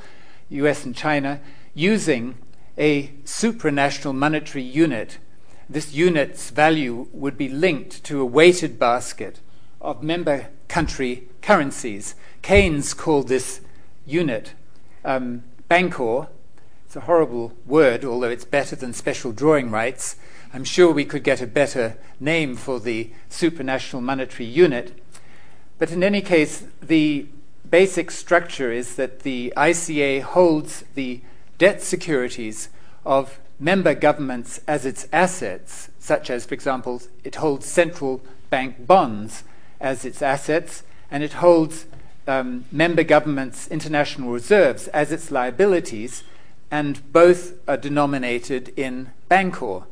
US 0.48 0.84
and 0.84 0.94
China, 0.94 1.40
using 1.74 2.36
a 2.82 3.06
supranational 3.24 4.12
monetary 4.12 4.64
unit. 4.64 5.18
This 5.70 5.94
unit's 5.94 6.50
value 6.50 7.06
would 7.12 7.38
be 7.38 7.48
linked 7.48 8.02
to 8.02 8.20
a 8.20 8.24
weighted 8.24 8.76
basket 8.76 9.38
of 9.80 10.02
member 10.02 10.48
country 10.66 11.28
currencies. 11.42 12.16
Keynes 12.42 12.92
called 12.92 13.28
this 13.28 13.60
unit 14.04 14.54
um, 15.04 15.44
Bancor. 15.70 16.26
It's 16.84 16.96
a 16.96 17.02
horrible 17.02 17.52
word, 17.66 18.04
although 18.04 18.30
it's 18.30 18.44
better 18.44 18.74
than 18.74 18.92
special 18.92 19.30
drawing 19.30 19.70
rights. 19.70 20.16
I'm 20.52 20.64
sure 20.64 20.90
we 20.90 21.04
could 21.04 21.22
get 21.22 21.40
a 21.40 21.46
better 21.46 21.96
name 22.18 22.56
for 22.56 22.80
the 22.80 23.12
supranational 23.30 24.02
monetary 24.02 24.48
unit. 24.48 25.00
But 25.78 25.92
in 25.92 26.02
any 26.02 26.20
case, 26.20 26.64
the 26.82 27.28
basic 27.70 28.10
structure 28.10 28.72
is 28.72 28.96
that 28.96 29.20
the 29.20 29.54
ICA 29.56 30.22
holds 30.22 30.82
the 30.96 31.20
debt 31.62 31.80
securities 31.80 32.70
of 33.06 33.38
member 33.60 33.94
governments 33.94 34.58
as 34.66 34.84
its 34.84 35.06
assets, 35.12 35.90
such 36.00 36.28
as, 36.28 36.44
for 36.44 36.54
example, 36.54 37.00
it 37.22 37.36
holds 37.36 37.66
central 37.66 38.20
bank 38.50 38.84
bonds 38.84 39.44
as 39.80 40.04
its 40.04 40.20
assets, 40.22 40.82
and 41.08 41.22
it 41.22 41.34
holds 41.34 41.86
um, 42.26 42.64
member 42.72 43.04
governments' 43.04 43.68
international 43.68 44.32
reserves 44.32 44.88
as 44.88 45.12
its 45.12 45.30
liabilities, 45.30 46.24
and 46.68 47.12
both 47.12 47.52
are 47.68 47.76
denominated 47.76 48.72
in 48.76 49.12
Bancor. 49.30 49.84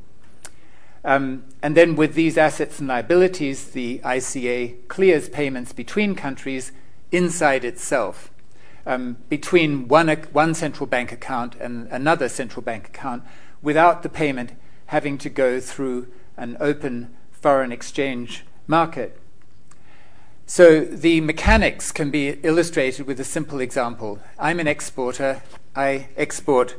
Um, 1.04 1.44
and 1.62 1.76
then, 1.76 1.94
with 1.94 2.14
these 2.14 2.36
assets 2.36 2.80
and 2.80 2.88
liabilities, 2.88 3.70
the 3.70 4.00
ICA 4.00 4.88
clears 4.88 5.28
payments 5.28 5.72
between 5.72 6.16
countries 6.16 6.72
inside 7.12 7.64
itself, 7.64 8.28
um, 8.90 9.16
between 9.28 9.86
one, 9.86 10.08
one 10.32 10.52
central 10.52 10.84
bank 10.84 11.12
account 11.12 11.54
and 11.60 11.86
another 11.92 12.28
central 12.28 12.60
bank 12.60 12.88
account, 12.88 13.22
without 13.62 14.02
the 14.02 14.08
payment 14.08 14.52
having 14.86 15.16
to 15.18 15.30
go 15.30 15.60
through 15.60 16.08
an 16.36 16.56
open 16.58 17.14
foreign 17.30 17.70
exchange 17.70 18.44
market. 18.66 19.16
So 20.44 20.80
the 20.80 21.20
mechanics 21.20 21.92
can 21.92 22.10
be 22.10 22.30
illustrated 22.42 23.06
with 23.06 23.20
a 23.20 23.24
simple 23.24 23.60
example. 23.60 24.18
I'm 24.40 24.58
an 24.58 24.66
exporter, 24.66 25.42
I 25.76 26.08
export 26.16 26.74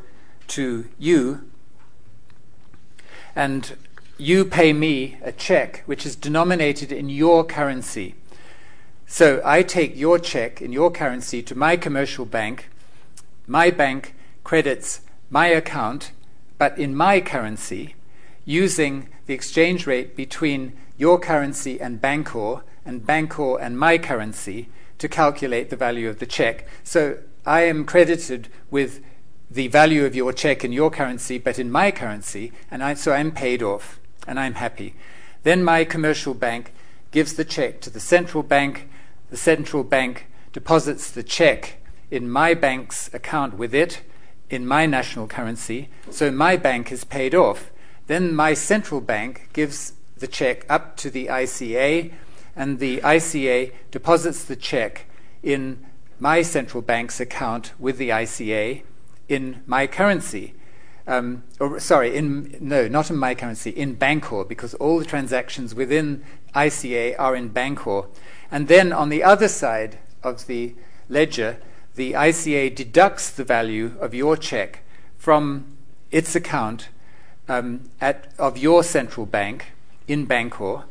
to 0.49 0.89
you, 0.99 1.49
and 3.33 3.77
you 4.17 4.43
pay 4.43 4.73
me 4.73 5.17
a 5.21 5.31
check 5.31 5.83
which 5.85 6.05
is 6.05 6.17
denominated 6.17 6.91
in 6.91 7.07
your 7.07 7.45
currency. 7.45 8.15
So 9.11 9.41
I 9.43 9.61
take 9.61 9.97
your 9.97 10.19
check 10.19 10.61
in 10.61 10.71
your 10.71 10.89
currency 10.89 11.43
to 11.43 11.53
my 11.53 11.75
commercial 11.75 12.25
bank. 12.25 12.69
My 13.45 13.69
bank 13.69 14.15
credits 14.45 15.01
my 15.29 15.47
account, 15.47 16.13
but 16.57 16.79
in 16.79 16.95
my 16.95 17.19
currency, 17.19 17.95
using 18.45 19.09
the 19.25 19.33
exchange 19.33 19.85
rate 19.85 20.15
between 20.15 20.71
your 20.97 21.19
currency 21.19 21.77
and 21.81 21.99
Bancor 22.01 22.61
and 22.85 23.05
Bancor 23.05 23.59
and 23.61 23.77
my 23.77 23.97
currency 23.97 24.69
to 24.99 25.09
calculate 25.09 25.69
the 25.69 25.75
value 25.75 26.07
of 26.07 26.19
the 26.19 26.25
check. 26.25 26.65
So 26.85 27.17
I 27.45 27.63
am 27.63 27.83
credited 27.83 28.47
with 28.69 29.03
the 29.49 29.67
value 29.67 30.05
of 30.05 30.15
your 30.15 30.31
check 30.31 30.63
in 30.63 30.71
your 30.71 30.89
currency, 30.89 31.37
but 31.37 31.59
in 31.59 31.69
my 31.69 31.91
currency, 31.91 32.53
and 32.71 32.81
I, 32.81 32.93
so 32.93 33.11
I'm 33.11 33.33
paid 33.33 33.61
off 33.61 33.99
and 34.25 34.39
I'm 34.39 34.53
happy. 34.53 34.95
Then 35.43 35.65
my 35.65 35.83
commercial 35.83 36.33
bank 36.33 36.71
gives 37.11 37.33
the 37.33 37.43
check 37.43 37.81
to 37.81 37.89
the 37.89 37.99
central 37.99 38.41
bank. 38.41 38.87
The 39.31 39.37
central 39.37 39.85
bank 39.85 40.27
deposits 40.51 41.09
the 41.09 41.23
check 41.23 41.77
in 42.11 42.29
my 42.29 42.53
bank's 42.53 43.11
account 43.13 43.57
with 43.57 43.73
it 43.73 44.01
in 44.49 44.67
my 44.67 44.85
national 44.85 45.27
currency, 45.27 45.87
so 46.09 46.29
my 46.29 46.57
bank 46.57 46.91
is 46.91 47.05
paid 47.05 47.33
off. 47.33 47.71
Then 48.07 48.35
my 48.35 48.53
central 48.53 48.99
bank 48.99 49.47
gives 49.53 49.93
the 50.17 50.27
check 50.27 50.65
up 50.69 50.97
to 50.97 51.09
the 51.09 51.27
ICA 51.27 52.11
and 52.57 52.79
the 52.79 52.97
ICA 52.97 53.71
deposits 53.89 54.43
the 54.43 54.57
check 54.57 55.05
in 55.41 55.85
my 56.19 56.41
central 56.41 56.81
bank's 56.81 57.21
account 57.21 57.71
with 57.79 57.97
the 57.97 58.09
ICA 58.09 58.83
in 59.29 59.63
my 59.65 59.87
currency. 59.87 60.55
Um, 61.07 61.43
or 61.57 61.79
sorry, 61.79 62.15
in 62.15 62.57
no, 62.59 62.89
not 62.89 63.09
in 63.09 63.15
my 63.15 63.33
currency, 63.33 63.71
in 63.71 63.95
Bancor, 63.95 64.47
because 64.47 64.73
all 64.75 64.99
the 64.99 65.05
transactions 65.05 65.73
within 65.73 66.23
ICA 66.53 67.15
are 67.17 67.35
in 67.35 67.49
Bancor. 67.49 68.07
And 68.51 68.67
then 68.67 68.91
on 68.91 69.09
the 69.09 69.23
other 69.23 69.47
side 69.47 69.97
of 70.21 70.45
the 70.47 70.75
ledger, 71.09 71.57
the 71.95 72.13
ICA 72.13 72.75
deducts 72.75 73.29
the 73.29 73.43
value 73.43 73.93
of 73.99 74.13
your 74.13 74.35
check 74.35 74.83
from 75.17 75.77
its 76.11 76.35
account 76.35 76.89
um, 77.47 77.89
at, 77.99 78.33
of 78.37 78.57
your 78.57 78.83
central 78.83 79.25
bank 79.25 79.67
in 80.07 80.27
Bancor 80.27 80.83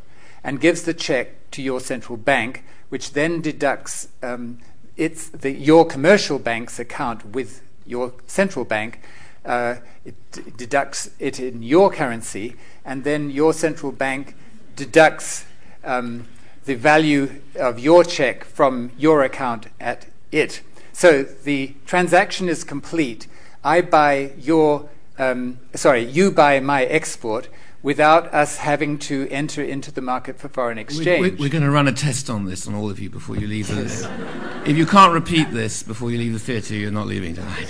and 0.42 0.60
gives 0.60 0.82
the 0.82 0.94
check 0.94 1.50
to 1.50 1.62
your 1.62 1.80
central 1.80 2.16
bank, 2.16 2.64
which 2.88 3.12
then 3.12 3.40
deducts 3.40 4.08
um, 4.22 4.58
its, 4.96 5.28
the, 5.28 5.50
your 5.50 5.84
commercial 5.84 6.38
bank's 6.38 6.78
account 6.78 7.26
with 7.26 7.62
your 7.86 8.12
central 8.26 8.64
bank. 8.64 9.00
Uh, 9.44 9.76
it 10.04 10.14
d- 10.32 10.42
deducts 10.56 11.10
it 11.18 11.40
in 11.40 11.62
your 11.62 11.90
currency, 11.90 12.56
and 12.84 13.04
then 13.04 13.30
your 13.30 13.52
central 13.52 13.92
bank 13.92 14.34
deducts 14.76 15.44
um, 15.84 16.26
the 16.64 16.74
value 16.74 17.40
of 17.56 17.78
your 17.78 18.04
check 18.04 18.44
from 18.44 18.92
your 18.98 19.22
account 19.22 19.66
at 19.80 20.06
it. 20.30 20.62
So 20.92 21.22
the 21.22 21.74
transaction 21.86 22.48
is 22.48 22.64
complete. 22.64 23.26
I 23.64 23.80
buy 23.80 24.32
your, 24.38 24.88
um, 25.18 25.58
sorry, 25.74 26.04
you 26.04 26.30
buy 26.30 26.60
my 26.60 26.84
export 26.84 27.48
without 27.82 28.32
us 28.34 28.58
having 28.58 28.98
to 28.98 29.26
enter 29.30 29.62
into 29.62 29.90
the 29.90 30.02
market 30.02 30.38
for 30.38 30.48
foreign 30.48 30.78
exchange. 30.78 31.38
We're, 31.38 31.44
we're, 31.44 31.50
going 31.50 31.64
to 31.64 31.70
run 31.70 31.88
a 31.88 31.92
test 31.92 32.28
on 32.28 32.44
this 32.44 32.68
on 32.68 32.74
all 32.74 32.90
of 32.90 33.00
you 33.00 33.08
before 33.08 33.36
you 33.36 33.46
leave 33.46 33.68
the. 33.68 34.62
if 34.66 34.76
you 34.76 34.84
can't 34.84 35.14
repeat 35.14 35.50
this 35.50 35.82
before 35.82 36.10
you 36.10 36.18
leave 36.18 36.34
the 36.34 36.38
theatre, 36.38 36.74
you're 36.74 36.90
not 36.90 37.06
leaving 37.06 37.34
tonight. 37.34 37.68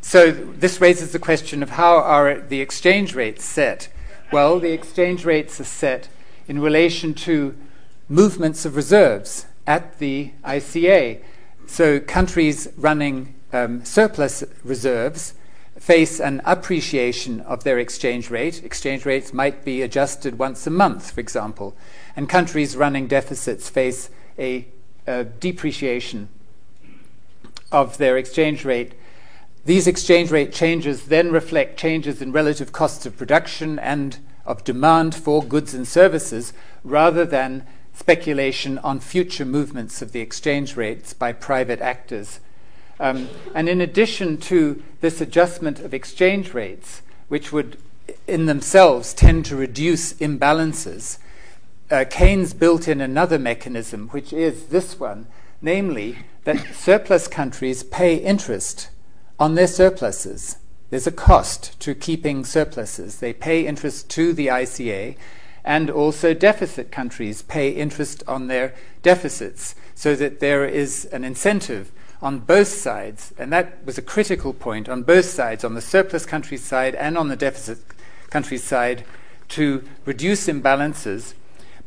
so 0.00 0.30
this 0.30 0.80
raises 0.80 1.12
the 1.12 1.18
question 1.18 1.62
of 1.62 1.70
how 1.70 1.96
are 1.96 2.38
the 2.38 2.60
exchange 2.60 3.14
rates 3.14 3.44
set? 3.44 3.88
Well, 4.32 4.60
the 4.60 4.72
exchange 4.72 5.26
rates 5.26 5.60
are 5.60 5.64
set 5.64 6.08
in 6.48 6.58
relation 6.58 7.12
to 7.28 7.54
movements 8.08 8.64
of 8.64 8.76
reserves 8.76 9.44
at 9.66 9.98
the 9.98 10.30
ICA. 10.42 11.20
So 11.66 12.00
countries 12.00 12.66
running 12.78 13.34
um, 13.52 13.84
surplus 13.84 14.42
reserves 14.64 15.34
face 15.78 16.18
an 16.18 16.40
appreciation 16.46 17.42
of 17.42 17.64
their 17.64 17.78
exchange 17.78 18.30
rate. 18.30 18.64
Exchange 18.64 19.04
rates 19.04 19.34
might 19.34 19.66
be 19.66 19.82
adjusted 19.82 20.38
once 20.38 20.66
a 20.66 20.70
month, 20.70 21.10
for 21.10 21.20
example, 21.20 21.76
and 22.16 22.26
countries 22.26 22.74
running 22.74 23.08
deficits 23.08 23.68
face 23.68 24.08
a, 24.38 24.66
a 25.06 25.24
depreciation 25.24 26.30
of 27.70 27.98
their 27.98 28.16
exchange 28.16 28.64
rate. 28.64 28.94
These 29.64 29.86
exchange 29.86 30.32
rate 30.32 30.52
changes 30.52 31.06
then 31.06 31.30
reflect 31.30 31.78
changes 31.78 32.20
in 32.20 32.32
relative 32.32 32.72
costs 32.72 33.06
of 33.06 33.16
production 33.16 33.78
and 33.78 34.18
of 34.44 34.64
demand 34.64 35.14
for 35.14 35.42
goods 35.42 35.72
and 35.72 35.86
services 35.86 36.52
rather 36.82 37.24
than 37.24 37.64
speculation 37.94 38.78
on 38.78 38.98
future 38.98 39.44
movements 39.44 40.02
of 40.02 40.10
the 40.10 40.20
exchange 40.20 40.76
rates 40.76 41.12
by 41.12 41.32
private 41.32 41.80
actors. 41.80 42.40
Um, 42.98 43.28
and 43.54 43.68
in 43.68 43.80
addition 43.80 44.38
to 44.38 44.82
this 45.00 45.20
adjustment 45.20 45.78
of 45.78 45.94
exchange 45.94 46.54
rates, 46.54 47.02
which 47.28 47.52
would 47.52 47.78
in 48.26 48.46
themselves 48.46 49.14
tend 49.14 49.44
to 49.46 49.56
reduce 49.56 50.14
imbalances, 50.14 51.18
uh, 51.88 52.04
Keynes 52.10 52.52
built 52.52 52.88
in 52.88 53.00
another 53.00 53.38
mechanism, 53.38 54.08
which 54.08 54.32
is 54.32 54.66
this 54.66 54.98
one, 54.98 55.26
namely 55.60 56.18
that 56.44 56.74
surplus 56.74 57.28
countries 57.28 57.84
pay 57.84 58.16
interest 58.16 58.88
on 59.42 59.56
their 59.56 59.66
surpluses. 59.66 60.58
There's 60.90 61.08
a 61.08 61.10
cost 61.10 61.80
to 61.80 61.96
keeping 61.96 62.44
surpluses. 62.44 63.18
They 63.18 63.32
pay 63.32 63.66
interest 63.66 64.08
to 64.10 64.32
the 64.32 64.46
ICA, 64.46 65.16
and 65.64 65.90
also 65.90 66.32
deficit 66.32 66.92
countries 66.92 67.42
pay 67.42 67.70
interest 67.70 68.22
on 68.28 68.46
their 68.46 68.72
deficits, 69.02 69.74
so 69.96 70.14
that 70.14 70.38
there 70.38 70.64
is 70.64 71.06
an 71.06 71.24
incentive 71.24 71.90
on 72.20 72.38
both 72.38 72.68
sides, 72.68 73.34
and 73.36 73.52
that 73.52 73.84
was 73.84 73.98
a 73.98 74.08
critical 74.14 74.52
point 74.52 74.88
on 74.88 75.02
both 75.02 75.24
sides, 75.24 75.64
on 75.64 75.74
the 75.74 75.80
surplus 75.80 76.24
country 76.24 76.56
side 76.56 76.94
and 76.94 77.18
on 77.18 77.26
the 77.26 77.34
deficit 77.34 77.78
country 78.30 78.58
side, 78.58 79.04
to 79.48 79.82
reduce 80.04 80.46
imbalances 80.46 81.34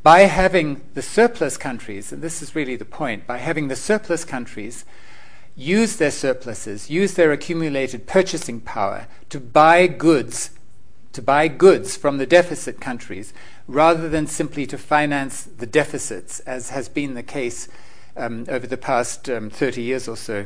by 0.03 0.23
having 0.23 0.81
the 0.93 1.01
surplus 1.01 1.55
countries, 1.55 2.11
and 2.11 2.21
this 2.21 2.41
is 2.41 2.53
really 2.53 2.75
the 2.75 2.83
point, 2.83 3.25
by 3.25 3.37
having 3.37 3.69
the 3.69 3.77
surplus 3.77 4.25
countries 4.25 4.83
use 5.55 5.95
their 5.95 6.11
surpluses, 6.11 6.89
use 6.89 7.13
their 7.13 7.31
accumulated 7.31 8.07
purchasing 8.07 8.59
power 8.59 9.07
to 9.29 9.39
buy 9.39 9.87
goods, 9.87 10.51
to 11.13 11.21
buy 11.21 11.47
goods 11.47 11.95
from 11.95 12.17
the 12.17 12.25
deficit 12.25 12.81
countries, 12.81 13.33
rather 13.67 14.09
than 14.09 14.27
simply 14.27 14.65
to 14.67 14.77
finance 14.77 15.43
the 15.43 15.65
deficits, 15.65 16.39
as 16.41 16.69
has 16.69 16.89
been 16.89 17.13
the 17.13 17.23
case 17.23 17.67
um, 18.17 18.45
over 18.49 18.67
the 18.67 18.77
past 18.77 19.29
um, 19.29 19.49
30 19.49 19.81
years 19.81 20.07
or 20.07 20.17
so, 20.17 20.45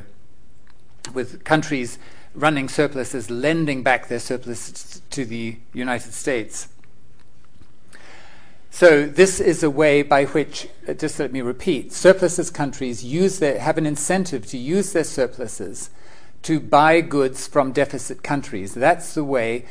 with 1.13 1.43
countries 1.43 1.97
running 2.35 2.69
surpluses, 2.69 3.29
lending 3.29 3.81
back 3.81 4.07
their 4.07 4.19
surpluses 4.19 5.01
to 5.09 5.25
the 5.25 5.57
United 5.73 6.13
States. 6.13 6.67
So 8.71 9.05
this 9.05 9.39
is 9.39 9.63
a 9.63 9.69
way 9.69 10.01
by 10.03 10.25
which, 10.25 10.67
uh, 10.87 10.93
just 10.93 11.19
let 11.19 11.31
me 11.31 11.41
repeat, 11.41 11.91
surpluses 11.91 12.49
countries 12.49 13.03
use 13.03 13.39
their, 13.39 13.59
have 13.59 13.77
an 13.77 13.85
incentive 13.85 14.45
to 14.47 14.57
use 14.57 14.93
their 14.93 15.03
surpluses 15.03 15.89
to 16.43 16.59
buy 16.59 17.01
goods 17.01 17.47
from 17.47 17.71
deficit 17.71 18.23
countries. 18.23 18.73
That's 18.73 19.13
the 19.13 19.23
way 19.23 19.65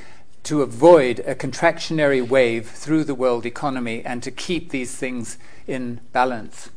to 0.44 0.62
avoid 0.62 1.20
a 1.20 1.34
contractionary 1.34 2.26
wave 2.26 2.68
through 2.68 3.04
the 3.04 3.14
world 3.14 3.46
economy 3.46 4.02
and 4.04 4.22
to 4.22 4.30
keep 4.30 4.70
these 4.70 4.94
things 4.94 5.38
in 5.66 6.00
balance 6.12 6.70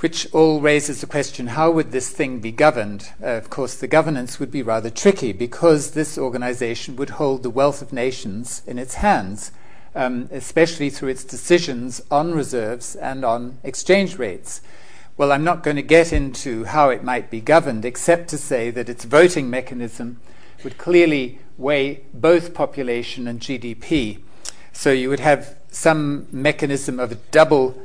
which 0.00 0.32
all 0.32 0.60
raises 0.60 1.00
the 1.00 1.06
question 1.06 1.48
how 1.48 1.70
would 1.70 1.92
this 1.92 2.10
thing 2.10 2.40
be 2.40 2.50
governed? 2.50 3.10
Uh, 3.22 3.26
of 3.26 3.50
course, 3.50 3.76
the 3.76 3.86
governance 3.86 4.40
would 4.40 4.50
be 4.50 4.62
rather 4.62 4.90
tricky 4.90 5.32
because 5.32 5.90
this 5.90 6.16
organization 6.16 6.96
would 6.96 7.10
hold 7.10 7.42
the 7.42 7.50
wealth 7.50 7.82
of 7.82 7.92
nations 7.92 8.62
in 8.66 8.78
its 8.78 8.94
hands. 8.94 9.52
Um, 9.94 10.28
especially 10.30 10.90
through 10.90 11.08
its 11.08 11.24
decisions 11.24 12.00
on 12.10 12.32
reserves 12.32 12.94
and 12.96 13.24
on 13.24 13.58
exchange 13.62 14.18
rates. 14.18 14.60
Well, 15.16 15.32
I'm 15.32 15.44
not 15.44 15.62
going 15.62 15.76
to 15.76 15.82
get 15.82 16.12
into 16.12 16.64
how 16.64 16.88
it 16.90 17.04
might 17.04 17.30
be 17.30 17.40
governed, 17.40 17.84
except 17.84 18.28
to 18.28 18.38
say 18.38 18.70
that 18.70 18.88
its 18.88 19.04
voting 19.04 19.50
mechanism 19.50 20.20
would 20.64 20.78
clearly 20.78 21.38
weigh 21.58 22.02
both 22.14 22.54
population 22.54 23.28
and 23.28 23.40
GDP. 23.40 24.20
So 24.72 24.92
you 24.92 25.10
would 25.10 25.20
have 25.20 25.56
some 25.70 26.26
mechanism 26.32 26.98
of 26.98 27.12
a 27.12 27.16
double 27.16 27.80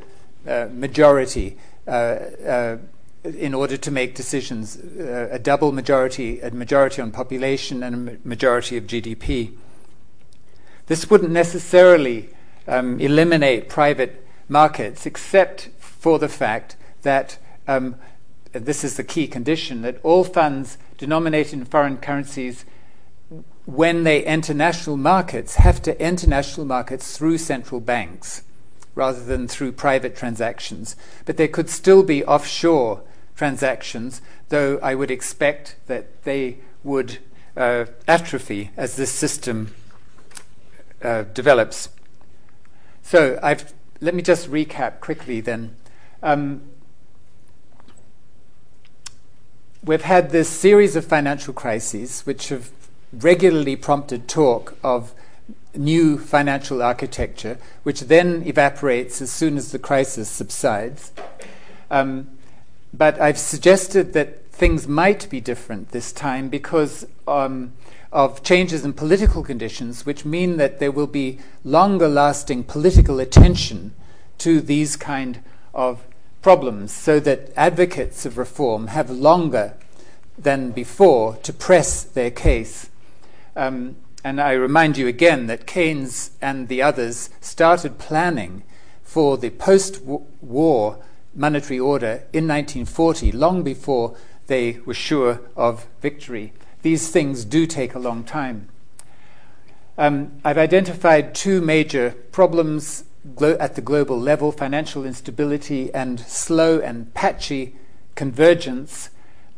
uh, 0.48 0.68
majority 0.72 1.58
uh, 1.88 1.92
uh, 1.92 2.78
in 3.24 3.54
order 3.54 3.76
to 3.76 3.92
make 3.92 4.16
decisions, 4.16 4.78
uh, 4.78 5.30
a 5.32 5.40
double 5.40 5.72
majority, 5.72 6.40
a 6.42 6.52
majority 6.52 7.02
on 7.02 7.12
population 7.12 7.84
and 7.84 8.10
a 8.10 8.28
majority 8.28 8.78
of 8.78 8.86
GDP. 8.86 9.54
This 10.88 11.10
wouldn't 11.10 11.32
necessarily 11.32 12.30
um, 12.68 13.00
eliminate 13.00 13.70
private 13.70 14.26
markets, 14.48 15.06
except 15.06 15.70
for 15.80 16.20
the 16.20 16.30
fact 16.30 16.76
that 17.02 17.38
um, 17.68 17.96
this 18.52 18.84
is 18.84 18.96
the 18.96 19.04
key 19.04 19.28
condition 19.28 19.82
that 19.82 20.00
all 20.04 20.24
funds 20.24 20.78
denominated 20.98 21.54
in 21.54 21.66
foreign 21.66 21.98
currencies, 21.98 22.66
when 23.66 24.04
they 24.04 24.24
enter 24.24 24.54
national 24.54 24.98
markets, 24.98 25.56
have 25.56 25.82
to 25.82 26.00
enter 26.00 26.28
national 26.28 26.66
markets 26.66 27.18
through 27.18 27.38
central 27.38 27.82
banks 27.82 28.44
rather 28.94 29.24
than 29.24 29.48
through 29.48 29.72
private 29.72 30.16
transactions. 30.16 30.96
But 31.26 31.38
there 31.38 31.48
could 31.48 31.70
still 31.70 32.04
be 32.04 32.24
offshore 32.24 33.02
transactions, 33.36 34.22
though 34.50 34.80
I 34.82 34.96
would 34.96 35.12
expect 35.12 35.76
that 35.88 36.24
they 36.24 36.60
would 36.84 37.18
uh, 37.58 37.86
atrophy 38.08 38.72
as 38.78 38.96
this 38.96 39.12
system 39.12 39.74
uh, 41.02 41.24
develops. 41.34 41.90
So 43.02 43.40
I've, 43.42 43.74
let 44.02 44.16
me 44.16 44.22
just 44.22 44.50
recap 44.50 45.00
quickly 45.00 45.42
then. 45.42 45.76
Um, 46.24 46.62
we've 49.84 50.02
had 50.02 50.32
this 50.32 50.50
series 50.50 50.96
of 50.96 51.06
financial 51.06 51.54
crises 51.54 52.22
which 52.22 52.50
have 52.50 52.72
regularly 53.14 53.76
prompted 53.76 54.28
talk 54.28 54.78
of 54.84 55.14
new 55.76 56.18
financial 56.18 56.82
architecture, 56.82 57.58
which 57.84 58.02
then 58.02 58.44
evaporates 58.46 59.22
as 59.22 59.32
soon 59.32 59.58
as 59.58 59.72
the 59.72 59.80
crisis 59.80 60.30
subsides. 60.30 61.12
Um, 61.92 62.30
but 62.94 63.20
I've 63.20 63.38
suggested 63.38 64.14
that 64.14 64.45
things 64.56 64.88
might 64.88 65.30
be 65.30 65.42
different 65.42 65.92
this 65.92 66.14
time 66.14 66.48
because 66.48 67.06
um, 67.28 67.74
of 68.14 68.42
changes 68.42 68.86
in 68.86 68.94
political 68.94 69.44
conditions, 69.44 70.06
which 70.06 70.24
mean 70.24 70.56
that 70.56 70.80
there 70.80 70.94
will 70.94 71.08
be 71.08 71.38
longer 71.66 72.08
lasting 72.08 72.64
political 72.64 73.20
attention 73.20 73.94
to 74.38 74.62
these 74.62 74.96
kind 74.96 75.40
of 75.74 76.06
problems, 76.42 76.94
so 76.94 77.20
that 77.20 77.52
advocates 77.58 78.26
of 78.26 78.38
reform 78.38 78.88
have 78.88 79.10
longer 79.10 79.74
than 80.38 80.72
before 80.72 81.36
to 81.38 81.52
press 81.52 82.04
their 82.04 82.32
case. 82.32 82.90
Um, 83.58 83.98
and 84.24 84.40
I 84.40 84.54
remind 84.54 84.98
you 84.98 85.08
again 85.08 85.48
that 85.48 85.68
Keynes 85.68 86.32
and 86.42 86.70
the 86.70 86.82
others 86.82 87.30
started 87.42 87.98
planning 87.98 88.64
for 89.04 89.38
the 89.38 89.50
post 89.50 90.02
war 90.02 91.00
monetary 91.36 91.80
order 91.80 92.24
in 92.32 92.48
1940, 92.48 93.34
long 93.34 93.62
before 93.62 94.16
they 94.48 94.80
were 94.86 94.94
sure 94.94 95.42
of 95.56 95.88
victory. 96.02 96.54
These 96.82 97.10
things 97.10 97.46
do 97.46 97.66
take 97.66 97.96
a 97.96 98.00
long 98.00 98.24
time. 98.24 98.70
Um, 99.98 100.34
I've 100.44 100.58
identified 100.58 101.34
two 101.34 101.62
major 101.62 102.12
problems 102.32 103.06
glo- 103.34 103.58
at 103.60 103.76
the 103.76 103.82
global 103.82 104.20
level 104.20 104.52
financial 104.52 105.06
instability 105.06 105.94
and 105.94 106.20
slow 106.20 106.80
and 106.80 107.14
patchy 107.14 107.76
convergence. 108.16 109.10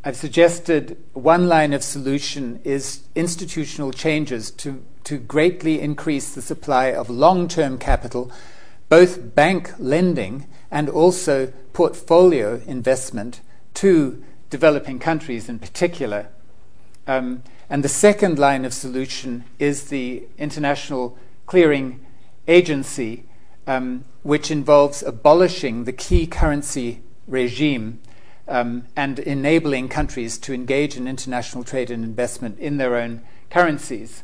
I've 0.03 0.15
suggested 0.15 0.97
one 1.13 1.47
line 1.47 1.73
of 1.73 1.83
solution 1.83 2.61
is 2.63 3.01
institutional 3.15 3.91
changes 3.91 4.51
to, 4.51 4.83
to 5.05 5.17
greatly 5.17 5.81
increase 5.81 6.33
the 6.33 6.41
supply 6.41 6.93
of 6.93 7.09
long 7.09 7.47
term 7.47 7.77
capital, 7.77 8.31
both 8.89 9.35
bank 9.35 9.73
lending 9.79 10.47
and 10.71 10.87
also 10.87 11.51
portfolio 11.73 12.61
investment 12.67 13.41
to 13.73 14.23
developing 14.49 14.99
countries 14.99 15.49
in 15.49 15.59
particular. 15.59 16.27
Um, 17.05 17.43
and 17.69 17.83
the 17.83 17.89
second 17.89 18.39
line 18.39 18.65
of 18.65 18.73
solution 18.73 19.43
is 19.59 19.85
the 19.85 20.27
International 20.37 21.17
Clearing 21.45 22.05
Agency, 22.47 23.25
um, 23.65 24.05
which 24.23 24.51
involves 24.51 25.03
abolishing 25.03 25.83
the 25.83 25.93
key 25.93 26.27
currency 26.27 27.01
regime 27.27 27.99
um, 28.47 28.85
and 28.95 29.19
enabling 29.19 29.89
countries 29.89 30.37
to 30.37 30.53
engage 30.53 30.95
in 30.95 31.07
international 31.07 31.63
trade 31.63 31.91
and 31.91 32.03
investment 32.03 32.57
in 32.59 32.77
their 32.77 32.95
own 32.95 33.21
currencies. 33.49 34.23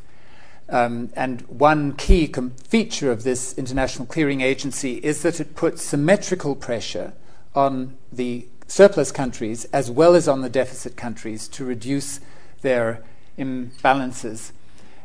Um, 0.69 1.09
and 1.15 1.41
one 1.41 1.93
key 1.93 2.27
com- 2.29 2.51
feature 2.51 3.11
of 3.11 3.23
this 3.23 3.53
international 3.57 4.05
clearing 4.05 4.41
agency 4.41 4.95
is 4.95 5.21
that 5.23 5.39
it 5.41 5.55
puts 5.55 5.83
symmetrical 5.83 6.55
pressure 6.55 7.13
on 7.53 7.97
the 8.11 8.47
surplus 8.73 9.11
countries 9.11 9.65
as 9.65 9.91
well 9.91 10.15
as 10.15 10.27
on 10.27 10.41
the 10.41 10.49
deficit 10.49 10.97
countries 10.97 11.47
to 11.47 11.63
reduce 11.63 12.19
their 12.63 13.03
imbalances. 13.37 14.51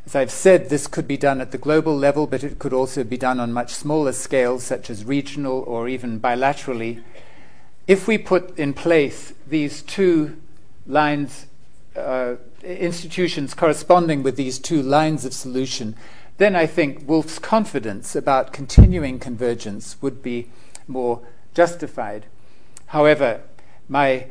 As 0.07 0.17
I've 0.17 0.31
said, 0.31 0.71
this 0.71 0.87
could 0.87 1.07
be 1.07 1.19
done 1.19 1.43
at 1.43 1.51
the 1.51 1.59
global 1.59 1.95
level, 1.95 2.27
but 2.27 2.43
it 2.43 2.59
could 2.59 2.73
also 2.73 3.05
be 3.05 3.19
done 3.19 3.39
on 3.39 3.53
much 3.53 3.75
smaller 3.75 4.13
scales, 4.13 4.65
such 4.65 4.89
as 4.89 5.05
regional 5.05 5.65
or 5.67 5.87
even 5.87 6.19
bilaterally. 6.19 7.03
If 7.87 8.09
we 8.09 8.17
put 8.17 8.59
in 8.59 8.73
place 8.73 9.35
these 9.47 9.83
two 9.83 10.39
lines 10.87 11.45
uh, 11.95 12.37
institutions 12.63 13.53
corresponding 13.53 14.23
with 14.23 14.37
these 14.37 14.59
two 14.59 14.81
lines 14.81 15.27
of 15.27 15.35
solution, 15.35 15.95
then 16.39 16.57
I 16.57 16.65
think 16.65 17.07
Wolf's 17.07 17.39
confidence 17.39 18.17
about 18.17 18.55
continuing 18.55 19.19
convergence 19.19 20.01
would 20.01 20.23
be 20.23 20.49
more 20.87 21.21
justified. 21.53 22.25
However, 22.87 23.43
my, 23.89 24.27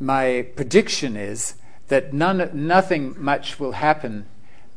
my 0.00 0.46
prediction 0.56 1.16
is 1.16 1.54
that 1.88 2.12
none, 2.12 2.50
nothing 2.52 3.14
much 3.18 3.60
will 3.60 3.72
happen 3.72 4.26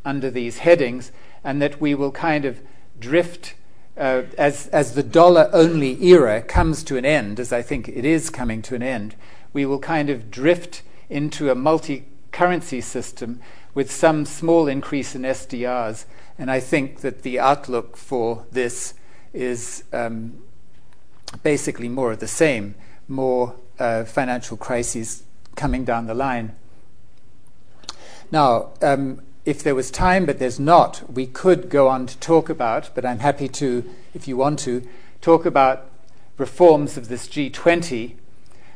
under 0.05 0.29
these 0.29 0.59
headings 0.59 1.11
and 1.43 1.61
that 1.61 1.81
we 1.81 1.95
will 1.95 2.11
kind 2.11 2.45
of 2.45 2.61
drift 2.99 3.55
uh, 3.99 4.23
as, 4.37 4.67
as 4.67 4.95
the 4.95 5.03
dollar 5.03 5.49
only 5.51 6.01
era 6.03 6.41
comes 6.41 6.83
to 6.83 6.97
an 6.97 7.05
end, 7.05 7.39
as 7.39 7.51
I 7.51 7.61
think 7.61 7.89
it 7.89 8.05
is 8.05 8.29
coming 8.29 8.61
to 8.63 8.75
an 8.75 8.81
end, 8.81 9.15
we 9.51 9.65
will 9.65 9.79
kind 9.79 10.09
of 10.09 10.31
drift 10.31 10.83
into 11.09 11.49
a 11.49 11.55
multi 11.55 12.05
currency 12.31 12.79
system 12.79 13.41
with 13.73 13.91
some 13.91 14.25
small 14.25 14.67
increase 14.67 15.15
in 15.15 15.23
SDRs. 15.23 16.05
And 16.37 16.49
I 16.49 16.61
think 16.61 17.01
that 17.01 17.23
the 17.23 17.39
outlook 17.39 17.97
for 17.97 18.45
this 18.51 18.93
is 19.33 19.83
um, 19.91 20.43
basically 21.43 21.89
more 21.89 22.13
of 22.13 22.19
the 22.19 22.27
same, 22.27 22.75
more 23.09 23.55
uh, 23.79 24.03
financial 24.03 24.57
crises 24.57 25.23
coming 25.55 25.85
down 25.85 26.07
the 26.07 26.13
line. 26.13 26.55
Now, 28.31 28.69
um, 28.81 29.21
if 29.45 29.63
there 29.63 29.75
was 29.75 29.89
time, 29.89 30.25
but 30.25 30.37
there's 30.37 30.59
not, 30.59 31.11
we 31.11 31.25
could 31.25 31.69
go 31.69 31.87
on 31.87 32.05
to 32.05 32.17
talk 32.19 32.49
about, 32.49 32.91
but 32.93 33.05
I'm 33.05 33.19
happy 33.19 33.47
to, 33.47 33.83
if 34.13 34.27
you 34.27 34.37
want 34.37 34.59
to, 34.59 34.87
talk 35.21 35.45
about 35.45 35.89
reforms 36.37 36.97
of 36.97 37.07
this 37.07 37.27
G20, 37.27 38.15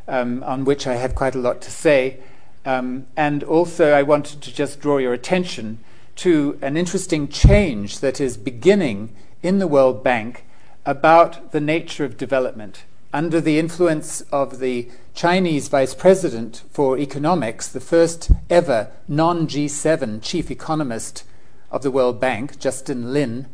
um, 0.08 0.44
on 0.44 0.66
which 0.66 0.88
I 0.88 0.96
have 0.96 1.16
quite 1.16 1.36
a 1.36 1.40
lot 1.40 1.62
to 1.62 1.72
say. 1.72 2.18
Um, 2.66 3.08
and 3.16 3.44
also, 3.44 3.92
I 3.92 4.04
wanted 4.04 4.42
to 4.42 4.54
just 4.54 4.80
draw 4.80 4.98
your 4.98 5.14
attention 5.14 5.80
to 6.18 6.58
an 6.62 6.78
interesting 6.78 7.28
change 7.28 8.00
that 8.00 8.20
is 8.20 8.38
beginning 8.38 9.16
in 9.42 9.60
the 9.60 9.68
World 9.68 10.04
Bank 10.04 10.46
about 10.86 11.52
the 11.52 11.62
nature 11.62 12.06
of 12.06 12.18
development. 12.18 12.84
Under 13.14 13.40
the 13.40 13.60
influence 13.60 14.22
of 14.32 14.58
the 14.58 14.90
Chinese 15.14 15.68
vice 15.68 15.94
president 15.94 16.64
for 16.72 16.98
economics, 16.98 17.68
the 17.68 17.80
first 17.80 18.32
ever 18.50 18.90
non 19.08 19.48
G7 19.48 20.20
chief 20.24 20.50
economist 20.50 21.24
of 21.70 21.84
the 21.84 21.92
World 21.92 22.20
Bank, 22.20 22.58
Justin 22.58 23.14
Lin, 23.14 23.46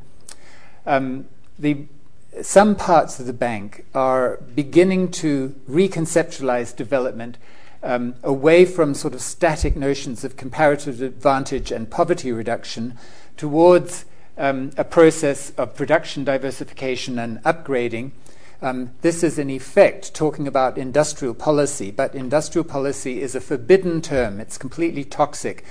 um, 0.86 1.26
the, 1.60 1.88
some 2.41 2.74
parts 2.74 3.20
of 3.20 3.26
the 3.26 3.34
bank 3.34 3.84
are 3.93 4.38
beginning 4.55 5.12
to 5.12 5.53
reconceptualize 5.70 6.74
development 6.74 7.38
um, 7.84 8.16
away 8.24 8.64
from 8.64 8.93
sort 8.93 9.14
of 9.14 9.22
static 9.22 9.76
notions 9.76 10.24
of 10.24 10.38
comparative 10.38 11.01
advantage 11.01 11.70
and 11.70 11.89
poverty 11.89 12.32
reduction 12.32 12.97
towards 13.36 14.05
um, 14.38 14.72
a 14.78 14.86
process 14.86 15.51
of 15.57 15.76
production 15.76 16.24
diversification 16.24 17.20
and 17.20 17.43
upgrading. 17.43 18.12
Um, 18.62 18.91
this 19.01 19.24
is, 19.24 19.39
in 19.39 19.49
effect, 19.49 20.14
talking 20.14 20.47
about 20.47 20.78
industrial 20.78 21.34
policy, 21.34 21.91
but 21.91 22.14
industrial 22.14 22.66
policy 22.66 23.22
is 23.22 23.36
a 23.36 23.41
forbidden 23.41 24.01
term. 24.01 24.39
It's 24.39 24.57
completely 24.57 25.03
toxic. 25.03 25.64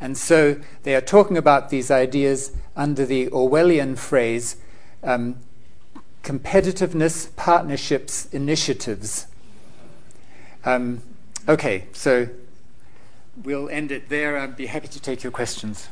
And 0.00 0.16
so 0.16 0.56
they 0.82 0.94
are 0.94 1.02
talking 1.02 1.36
about 1.36 1.68
these 1.68 1.90
ideas 1.90 2.52
under 2.76 3.04
the 3.04 3.28
Orwellian 3.28 3.98
phrase 3.98 4.56
Um, 5.02 5.36
competitiveness, 6.22 7.34
partnerships, 7.36 8.26
initiatives. 8.32 9.26
Um, 10.64 11.00
okay, 11.48 11.86
so 11.92 12.28
we'll 13.42 13.70
end 13.70 13.90
it 13.90 14.08
there. 14.10 14.38
I'd 14.38 14.56
be 14.56 14.66
happy 14.66 14.88
to 14.88 15.00
take 15.00 15.22
your 15.22 15.32
questions. 15.32 15.88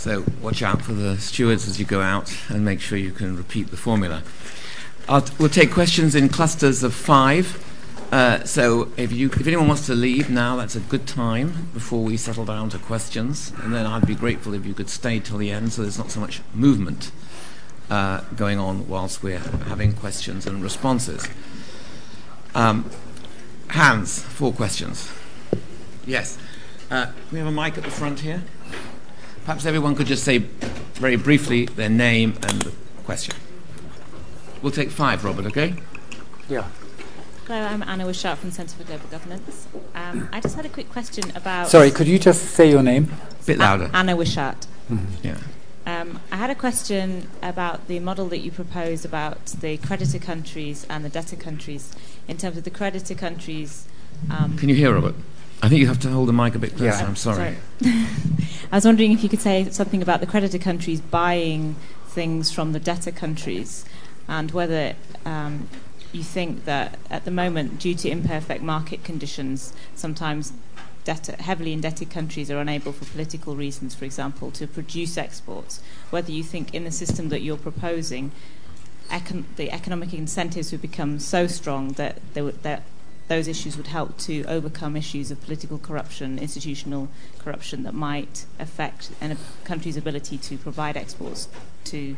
So 0.00 0.24
watch 0.40 0.62
out 0.62 0.80
for 0.80 0.94
the 0.94 1.18
stewards 1.18 1.68
as 1.68 1.78
you 1.78 1.84
go 1.84 2.00
out 2.00 2.34
and 2.48 2.64
make 2.64 2.80
sure 2.80 2.96
you 2.96 3.12
can 3.12 3.36
repeat 3.36 3.70
the 3.70 3.76
formula. 3.76 4.22
T- 5.06 5.34
we'll 5.38 5.50
take 5.50 5.72
questions 5.72 6.14
in 6.14 6.30
clusters 6.30 6.82
of 6.82 6.94
five. 6.94 7.62
Uh, 8.10 8.42
so 8.44 8.90
if, 8.96 9.12
you, 9.12 9.26
if 9.26 9.46
anyone 9.46 9.68
wants 9.68 9.84
to 9.86 9.94
leave 9.94 10.30
now, 10.30 10.56
that's 10.56 10.74
a 10.74 10.80
good 10.80 11.06
time 11.06 11.68
before 11.74 12.02
we 12.02 12.16
settle 12.16 12.46
down 12.46 12.70
to 12.70 12.78
questions. 12.78 13.52
And 13.62 13.74
then 13.74 13.84
I'd 13.84 14.06
be 14.06 14.14
grateful 14.14 14.54
if 14.54 14.64
you 14.64 14.72
could 14.72 14.88
stay 14.88 15.20
till 15.20 15.36
the 15.36 15.50
end 15.50 15.74
so 15.74 15.82
there's 15.82 15.98
not 15.98 16.10
so 16.10 16.18
much 16.18 16.40
movement 16.54 17.12
uh, 17.90 18.22
going 18.36 18.58
on 18.58 18.88
whilst 18.88 19.22
we're 19.22 19.38
having 19.38 19.92
questions 19.92 20.46
and 20.46 20.62
responses. 20.62 21.28
Um, 22.54 22.88
hands, 23.68 24.22
four 24.22 24.54
questions. 24.54 25.12
Yes. 26.06 26.38
Uh, 26.90 27.12
we 27.30 27.38
have 27.38 27.48
a 27.48 27.52
mic 27.52 27.76
at 27.76 27.84
the 27.84 27.90
front 27.90 28.20
here. 28.20 28.42
Perhaps 29.44 29.66
everyone 29.66 29.94
could 29.94 30.06
just 30.06 30.24
say 30.24 30.38
very 30.38 31.16
briefly 31.16 31.66
their 31.66 31.88
name 31.88 32.34
and 32.42 32.62
the 32.62 32.72
question. 33.04 33.34
We'll 34.62 34.72
take 34.72 34.90
five, 34.90 35.24
Robert, 35.24 35.46
okay? 35.46 35.74
Yeah. 36.48 36.66
Hello, 37.46 37.60
I'm 37.62 37.82
Anna 37.82 38.06
Wishart 38.06 38.38
from 38.38 38.50
the 38.50 38.54
Centre 38.54 38.76
for 38.76 38.84
Global 38.84 39.08
Governance. 39.08 39.66
Um, 39.94 40.28
I 40.32 40.40
just 40.40 40.54
had 40.54 40.66
a 40.66 40.68
quick 40.68 40.90
question 40.90 41.34
about. 41.34 41.68
Sorry, 41.68 41.90
could 41.90 42.06
you 42.06 42.18
just 42.18 42.50
say 42.50 42.70
your 42.70 42.82
name? 42.82 43.10
A 43.40 43.44
bit 43.44 43.58
louder. 43.58 43.90
A- 43.92 43.96
Anna 43.96 44.14
Wishart. 44.14 44.66
Mm-hmm. 44.90 45.26
Yeah. 45.26 45.38
Um, 45.86 46.20
I 46.30 46.36
had 46.36 46.50
a 46.50 46.54
question 46.54 47.28
about 47.42 47.88
the 47.88 47.98
model 47.98 48.28
that 48.28 48.38
you 48.38 48.52
propose 48.52 49.04
about 49.04 49.46
the 49.46 49.78
creditor 49.78 50.18
countries 50.18 50.86
and 50.88 51.04
the 51.04 51.08
debtor 51.08 51.36
countries. 51.36 51.92
In 52.28 52.36
terms 52.36 52.56
of 52.56 52.64
the 52.64 52.70
creditor 52.70 53.14
countries. 53.14 53.88
Um, 54.30 54.56
Can 54.58 54.68
you 54.68 54.74
hear, 54.76 54.92
Robert? 54.94 55.14
I 55.62 55.68
think 55.68 55.80
you 55.80 55.86
have 55.88 56.00
to 56.00 56.10
hold 56.10 56.28
the 56.28 56.32
mic 56.32 56.54
a 56.54 56.58
bit 56.58 56.70
closer. 56.76 57.02
Yeah. 57.02 57.06
I'm 57.06 57.16
sorry. 57.16 57.56
sorry. 57.82 58.06
I 58.72 58.76
was 58.76 58.84
wondering 58.84 59.12
if 59.12 59.22
you 59.22 59.28
could 59.28 59.40
say 59.40 59.68
something 59.70 60.00
about 60.00 60.20
the 60.20 60.26
creditor 60.26 60.58
countries 60.58 61.00
buying 61.00 61.76
things 62.06 62.50
from 62.50 62.72
the 62.72 62.80
debtor 62.80 63.12
countries 63.12 63.84
and 64.26 64.50
whether 64.52 64.94
um, 65.24 65.68
you 66.12 66.22
think 66.22 66.64
that 66.64 66.98
at 67.10 67.24
the 67.24 67.30
moment, 67.30 67.78
due 67.78 67.94
to 67.94 68.08
imperfect 68.08 68.62
market 68.62 69.04
conditions, 69.04 69.72
sometimes 69.94 70.52
debtor, 71.04 71.36
heavily 71.40 71.72
indebted 71.72 72.10
countries 72.10 72.50
are 72.50 72.58
unable, 72.58 72.92
for 72.92 73.04
political 73.06 73.56
reasons, 73.56 73.94
for 73.94 74.04
example, 74.04 74.50
to 74.52 74.66
produce 74.66 75.16
exports. 75.16 75.80
Whether 76.10 76.32
you 76.32 76.42
think 76.42 76.74
in 76.74 76.84
the 76.84 76.90
system 76.90 77.28
that 77.30 77.40
you're 77.42 77.56
proposing, 77.56 78.32
econ- 79.08 79.44
the 79.56 79.70
economic 79.70 80.12
incentives 80.14 80.72
would 80.72 80.82
become 80.82 81.18
so 81.18 81.46
strong 81.46 81.92
that, 81.92 82.18
they 82.34 82.42
that 82.42 82.82
those 83.30 83.46
issues 83.46 83.76
would 83.76 83.86
help 83.86 84.18
to 84.18 84.44
overcome 84.48 84.96
issues 84.96 85.30
of 85.30 85.40
political 85.40 85.78
corruption, 85.78 86.36
institutional 86.36 87.08
corruption 87.38 87.84
that 87.84 87.94
might 87.94 88.44
affect 88.58 89.08
a 89.22 89.36
country's 89.62 89.96
ability 89.96 90.36
to 90.36 90.58
provide 90.58 90.96
exports 90.96 91.48
to 91.84 92.16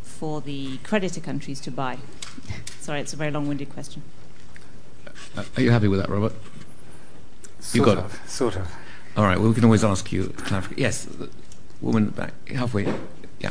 for 0.00 0.40
the 0.40 0.78
creditor 0.78 1.20
countries 1.20 1.60
to 1.60 1.70
buy. 1.70 1.98
Sorry, 2.80 3.00
it's 3.00 3.12
a 3.12 3.16
very 3.16 3.30
long-winded 3.30 3.68
question. 3.68 4.02
Uh, 5.36 5.44
are 5.58 5.62
you 5.62 5.70
happy 5.70 5.88
with 5.88 6.00
that, 6.00 6.08
Robert? 6.08 6.32
Sort 7.60 7.74
you 7.74 7.84
got 7.84 7.98
of, 7.98 8.14
it. 8.14 8.30
Sort 8.30 8.56
of. 8.56 8.66
All 9.14 9.24
right. 9.24 9.38
Well, 9.38 9.50
we 9.50 9.54
can 9.54 9.64
always 9.64 9.84
ask 9.84 10.10
you. 10.10 10.32
Yes, 10.74 11.04
the 11.04 11.28
woman 11.82 12.04
in 12.04 12.06
the 12.06 12.16
back 12.16 12.48
halfway. 12.48 12.90
Yeah, 13.40 13.50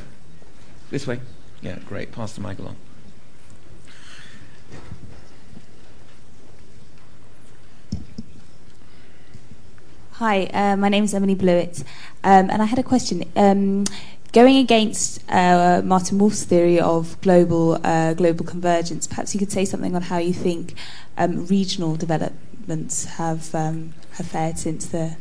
this 0.89 1.05
way. 1.05 1.19
Yeah, 1.61 1.77
great. 1.85 2.11
Pass 2.11 2.33
the 2.33 2.41
mic 2.41 2.57
along. 2.57 2.77
Hi, 10.19 10.45
uh, 10.53 10.77
my 10.77 10.87
name 10.87 11.03
is 11.03 11.13
Emily 11.13 11.35
Blewett, 11.35 11.83
um, 12.23 12.49
and 12.49 12.61
I 12.61 12.65
had 12.67 12.79
a 12.79 12.83
question. 12.83 13.25
Um, 13.35 13.83
going 14.31 14.55
against 14.55 15.21
uh, 15.29 15.81
Martin 15.83 16.19
Wolf's 16.19 16.45
theory 16.45 16.79
of 16.79 17.19
global 17.19 17.85
uh, 17.85 18.13
global 18.13 18.45
convergence, 18.45 19.07
perhaps 19.07 19.33
you 19.33 19.39
could 19.41 19.51
say 19.51 19.65
something 19.65 19.93
on 19.93 20.03
how 20.03 20.17
you 20.17 20.31
think 20.31 20.75
um, 21.17 21.45
regional 21.47 21.97
developments 21.97 23.03
have 23.19 23.53
um, 23.53 23.93
have 24.11 24.27
fared 24.27 24.57
since 24.57 24.85
the 24.85 25.17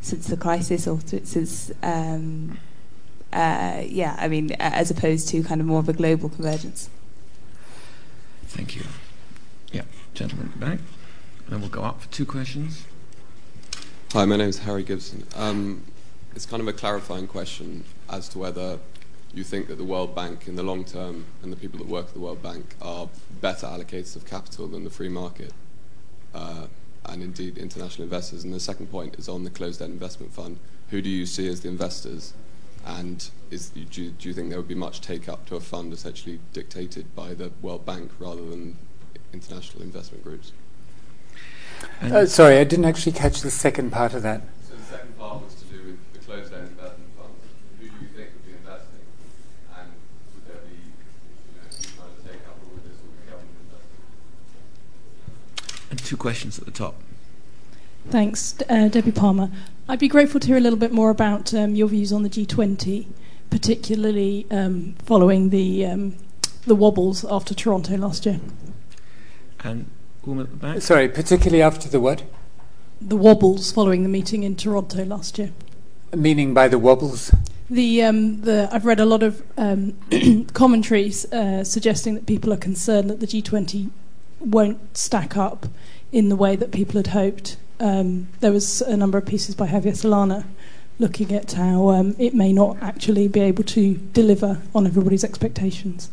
since 0.00 0.26
the 0.26 0.36
crisis, 0.36 0.88
or 0.88 0.98
th- 0.98 1.26
since 1.26 1.70
um, 1.84 2.58
uh, 3.32 3.82
yeah, 3.86 4.16
I 4.18 4.26
mean, 4.26 4.50
as 4.58 4.90
opposed 4.90 5.28
to 5.28 5.44
kind 5.44 5.60
of 5.60 5.68
more 5.68 5.78
of 5.78 5.88
a 5.88 5.92
global 5.92 6.28
convergence. 6.28 6.90
Thank 8.48 8.74
you. 8.74 8.82
Yeah, 9.70 9.82
gentleman 10.12 10.54
back. 10.56 10.80
Then 11.48 11.60
we'll 11.60 11.70
go 11.70 11.84
up 11.84 12.02
for 12.02 12.08
two 12.08 12.26
questions. 12.26 12.84
Hi, 14.14 14.24
my 14.26 14.36
name 14.36 14.48
is 14.48 14.60
Harry 14.60 14.84
Gibson. 14.84 15.26
Um, 15.34 15.82
it's 16.36 16.46
kind 16.46 16.60
of 16.60 16.68
a 16.68 16.72
clarifying 16.72 17.26
question 17.26 17.82
as 18.08 18.28
to 18.28 18.38
whether 18.38 18.78
you 19.32 19.42
think 19.42 19.66
that 19.66 19.74
the 19.74 19.82
World 19.82 20.14
Bank 20.14 20.46
in 20.46 20.54
the 20.54 20.62
long 20.62 20.84
term 20.84 21.24
and 21.42 21.52
the 21.52 21.56
people 21.56 21.80
that 21.80 21.88
work 21.88 22.06
at 22.06 22.14
the 22.14 22.20
World 22.20 22.40
Bank 22.40 22.76
are 22.80 23.08
better 23.40 23.66
allocators 23.66 24.14
of 24.14 24.24
capital 24.24 24.68
than 24.68 24.84
the 24.84 24.90
free 24.90 25.08
market 25.08 25.52
uh, 26.32 26.68
and 27.06 27.24
indeed 27.24 27.58
international 27.58 28.04
investors. 28.04 28.44
And 28.44 28.54
the 28.54 28.60
second 28.60 28.86
point 28.86 29.16
is 29.18 29.28
on 29.28 29.42
the 29.42 29.50
closed 29.50 29.82
end 29.82 29.94
investment 29.94 30.32
fund. 30.32 30.60
Who 30.90 31.02
do 31.02 31.10
you 31.10 31.26
see 31.26 31.48
as 31.48 31.62
the 31.62 31.68
investors? 31.68 32.34
And 32.86 33.28
is, 33.50 33.70
do, 33.70 33.80
you, 34.00 34.10
do 34.12 34.28
you 34.28 34.32
think 34.32 34.50
there 34.50 34.60
would 34.60 34.68
be 34.68 34.76
much 34.76 35.00
take 35.00 35.28
up 35.28 35.44
to 35.46 35.56
a 35.56 35.60
fund 35.60 35.92
essentially 35.92 36.38
dictated 36.52 37.16
by 37.16 37.34
the 37.34 37.50
World 37.60 37.84
Bank 37.84 38.12
rather 38.20 38.48
than 38.48 38.76
international 39.32 39.82
investment 39.82 40.22
groups? 40.22 40.52
Uh, 42.02 42.26
sorry, 42.26 42.58
I 42.58 42.64
didn't 42.64 42.84
actually 42.84 43.12
catch 43.12 43.40
the 43.40 43.50
second 43.50 43.90
part 43.90 44.14
of 44.14 44.22
that. 44.22 44.42
So 44.68 44.74
the 44.76 44.82
second 44.82 45.18
part 45.18 45.42
was 45.42 45.54
to 45.54 45.64
do 45.64 45.78
with 45.86 46.12
the 46.12 46.18
closed-end 46.20 46.68
investment 46.68 47.10
funds. 47.16 47.44
Who 47.80 47.88
do 47.88 47.94
you 48.00 48.08
think 48.08 48.30
would 48.34 48.46
be 48.46 48.52
investing, 48.52 49.00
and 49.76 49.88
would 50.34 50.46
there 50.46 50.62
be 50.64 50.76
you 50.76 51.54
know, 51.56 51.68
huge 51.70 51.96
amount 51.96 52.18
of 52.18 52.24
take-up, 52.24 52.56
or 52.62 52.74
would 52.74 52.84
this 52.84 52.98
all 53.00 53.12
be 53.12 53.30
government 53.30 53.56
investing? 53.66 54.00
And 55.90 55.98
two 56.04 56.16
questions 56.16 56.58
at 56.58 56.64
the 56.66 56.70
top. 56.70 56.94
Thanks, 58.10 58.54
uh, 58.68 58.88
Debbie 58.88 59.12
Palmer. 59.12 59.50
I'd 59.88 59.98
be 59.98 60.08
grateful 60.08 60.40
to 60.40 60.46
hear 60.46 60.56
a 60.56 60.60
little 60.60 60.78
bit 60.78 60.92
more 60.92 61.10
about 61.10 61.54
um, 61.54 61.74
your 61.74 61.88
views 61.88 62.12
on 62.12 62.22
the 62.22 62.28
G20, 62.28 63.06
particularly 63.50 64.46
um, 64.50 64.94
following 65.04 65.50
the 65.50 65.86
um, 65.86 66.16
the 66.66 66.74
wobbles 66.74 67.24
after 67.30 67.54
Toronto 67.54 67.96
last 67.96 68.26
year. 68.26 68.40
And 69.62 69.86
woman 70.26 70.46
at 70.46 70.50
the 70.50 70.56
back. 70.56 70.82
Sorry, 70.82 71.08
particularly 71.08 71.62
after 71.62 71.88
the 71.88 72.00
what? 72.00 72.22
The 73.00 73.16
wobbles 73.16 73.72
following 73.72 74.02
the 74.02 74.08
meeting 74.08 74.42
in 74.42 74.56
Toronto 74.56 75.04
last 75.04 75.38
year. 75.38 75.52
Meaning 76.14 76.54
by 76.54 76.68
the 76.68 76.78
wobbles? 76.78 77.34
The, 77.68 78.02
um, 78.02 78.42
the 78.42 78.68
I've 78.70 78.84
read 78.84 79.00
a 79.00 79.04
lot 79.04 79.22
of 79.22 79.42
um, 79.56 79.96
commentaries 80.52 81.24
uh, 81.32 81.64
suggesting 81.64 82.14
that 82.14 82.26
people 82.26 82.52
are 82.52 82.58
concerned 82.58 83.10
that 83.10 83.20
the 83.20 83.26
G20 83.26 83.90
won't 84.40 84.96
stack 84.96 85.36
up 85.36 85.66
in 86.12 86.28
the 86.28 86.36
way 86.36 86.56
that 86.56 86.70
people 86.70 86.96
had 86.96 87.08
hoped. 87.08 87.56
Um, 87.80 88.28
there 88.40 88.52
was 88.52 88.80
a 88.82 88.96
number 88.96 89.18
of 89.18 89.26
pieces 89.26 89.54
by 89.54 89.66
Javier 89.66 89.92
Solana 89.92 90.44
looking 90.98 91.34
at 91.34 91.52
how 91.52 91.88
um, 91.88 92.14
it 92.18 92.34
may 92.34 92.52
not 92.52 92.76
actually 92.80 93.26
be 93.26 93.40
able 93.40 93.64
to 93.64 93.96
deliver 94.12 94.62
on 94.74 94.86
everybody's 94.86 95.24
expectations. 95.24 96.10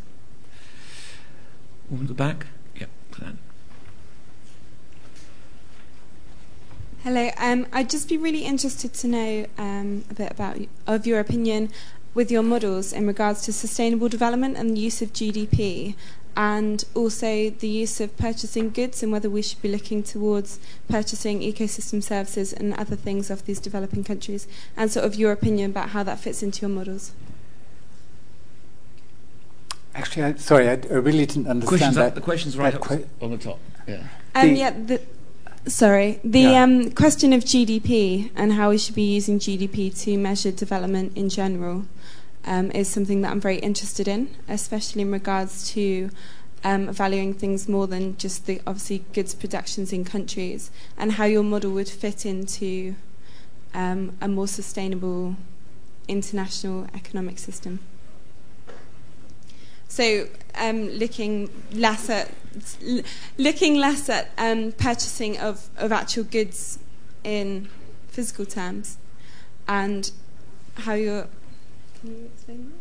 Woman 1.88 2.06
at 2.06 2.08
the 2.08 2.14
back. 2.14 2.46
Hello. 7.02 7.30
Um, 7.36 7.66
I'd 7.72 7.90
just 7.90 8.08
be 8.08 8.16
really 8.16 8.44
interested 8.44 8.94
to 8.94 9.08
know 9.08 9.46
um, 9.58 10.04
a 10.08 10.14
bit 10.14 10.30
about 10.30 10.56
of 10.86 11.04
your 11.04 11.18
opinion 11.18 11.70
with 12.14 12.30
your 12.30 12.44
models 12.44 12.92
in 12.92 13.08
regards 13.08 13.42
to 13.42 13.52
sustainable 13.52 14.08
development 14.08 14.56
and 14.56 14.76
the 14.76 14.80
use 14.80 15.02
of 15.02 15.12
GDP, 15.12 15.96
and 16.36 16.84
also 16.94 17.50
the 17.50 17.66
use 17.66 18.00
of 18.00 18.16
purchasing 18.16 18.70
goods 18.70 19.02
and 19.02 19.10
whether 19.10 19.28
we 19.28 19.42
should 19.42 19.60
be 19.60 19.68
looking 19.68 20.04
towards 20.04 20.60
purchasing 20.88 21.40
ecosystem 21.40 22.00
services 22.00 22.52
and 22.52 22.72
other 22.74 22.94
things 22.94 23.30
of 23.30 23.46
these 23.46 23.58
developing 23.58 24.04
countries, 24.04 24.46
and 24.76 24.88
sort 24.92 25.04
of 25.04 25.16
your 25.16 25.32
opinion 25.32 25.72
about 25.72 25.88
how 25.88 26.04
that 26.04 26.20
fits 26.20 26.40
into 26.40 26.60
your 26.60 26.70
models. 26.70 27.10
Actually, 29.92 30.22
I, 30.22 30.34
sorry, 30.34 30.68
I, 30.68 30.74
I, 30.74 30.76
really 30.76 31.26
didn't 31.26 31.48
understand 31.48 31.66
questions 31.66 31.94
that. 31.96 32.06
Up, 32.06 32.14
the 32.14 32.20
question's 32.20 32.56
right 32.56 32.72
up 32.72 32.88
on 33.20 33.32
the 33.32 33.38
top. 33.38 33.58
Yeah. 33.88 34.04
Um, 34.36 34.50
the 34.50 34.54
yeah. 34.54 34.70
The, 34.70 35.00
Sorry, 35.66 36.18
the 36.24 36.40
yeah. 36.40 36.64
um, 36.64 36.90
question 36.90 37.32
of 37.32 37.44
GDP 37.44 38.30
and 38.34 38.52
how 38.54 38.70
we 38.70 38.78
should 38.78 38.96
be 38.96 39.14
using 39.14 39.38
GDP 39.38 39.96
to 40.02 40.16
measure 40.16 40.50
development 40.50 41.16
in 41.16 41.28
general 41.28 41.86
um, 42.44 42.72
is 42.72 42.88
something 42.88 43.20
that 43.22 43.30
I'm 43.30 43.40
very 43.40 43.58
interested 43.58 44.08
in, 44.08 44.34
especially 44.48 45.02
in 45.02 45.12
regards 45.12 45.70
to 45.72 46.10
um, 46.64 46.92
valuing 46.92 47.32
things 47.32 47.68
more 47.68 47.86
than 47.86 48.16
just 48.16 48.46
the 48.46 48.60
obviously 48.66 49.04
goods 49.12 49.36
productions 49.36 49.92
in 49.92 50.04
countries, 50.04 50.72
and 50.96 51.12
how 51.12 51.26
your 51.26 51.44
model 51.44 51.70
would 51.72 51.88
fit 51.88 52.26
into 52.26 52.96
um, 53.72 54.16
a 54.20 54.26
more 54.26 54.48
sustainable 54.48 55.36
international 56.08 56.88
economic 56.92 57.38
system. 57.38 57.78
So, 59.86 60.26
um, 60.56 60.88
looking 60.88 61.50
less 61.70 62.10
at 62.10 62.32
looking 63.38 63.76
less 63.76 64.08
at 64.08 64.30
um, 64.38 64.72
purchasing 64.72 65.38
of, 65.38 65.68
of 65.76 65.92
actual 65.92 66.24
goods 66.24 66.78
in 67.24 67.68
physical 68.08 68.44
terms, 68.44 68.98
and 69.68 70.10
how 70.78 70.94
you're. 70.94 71.26
Can 72.00 72.10
you 72.10 72.30
explain 72.34 72.72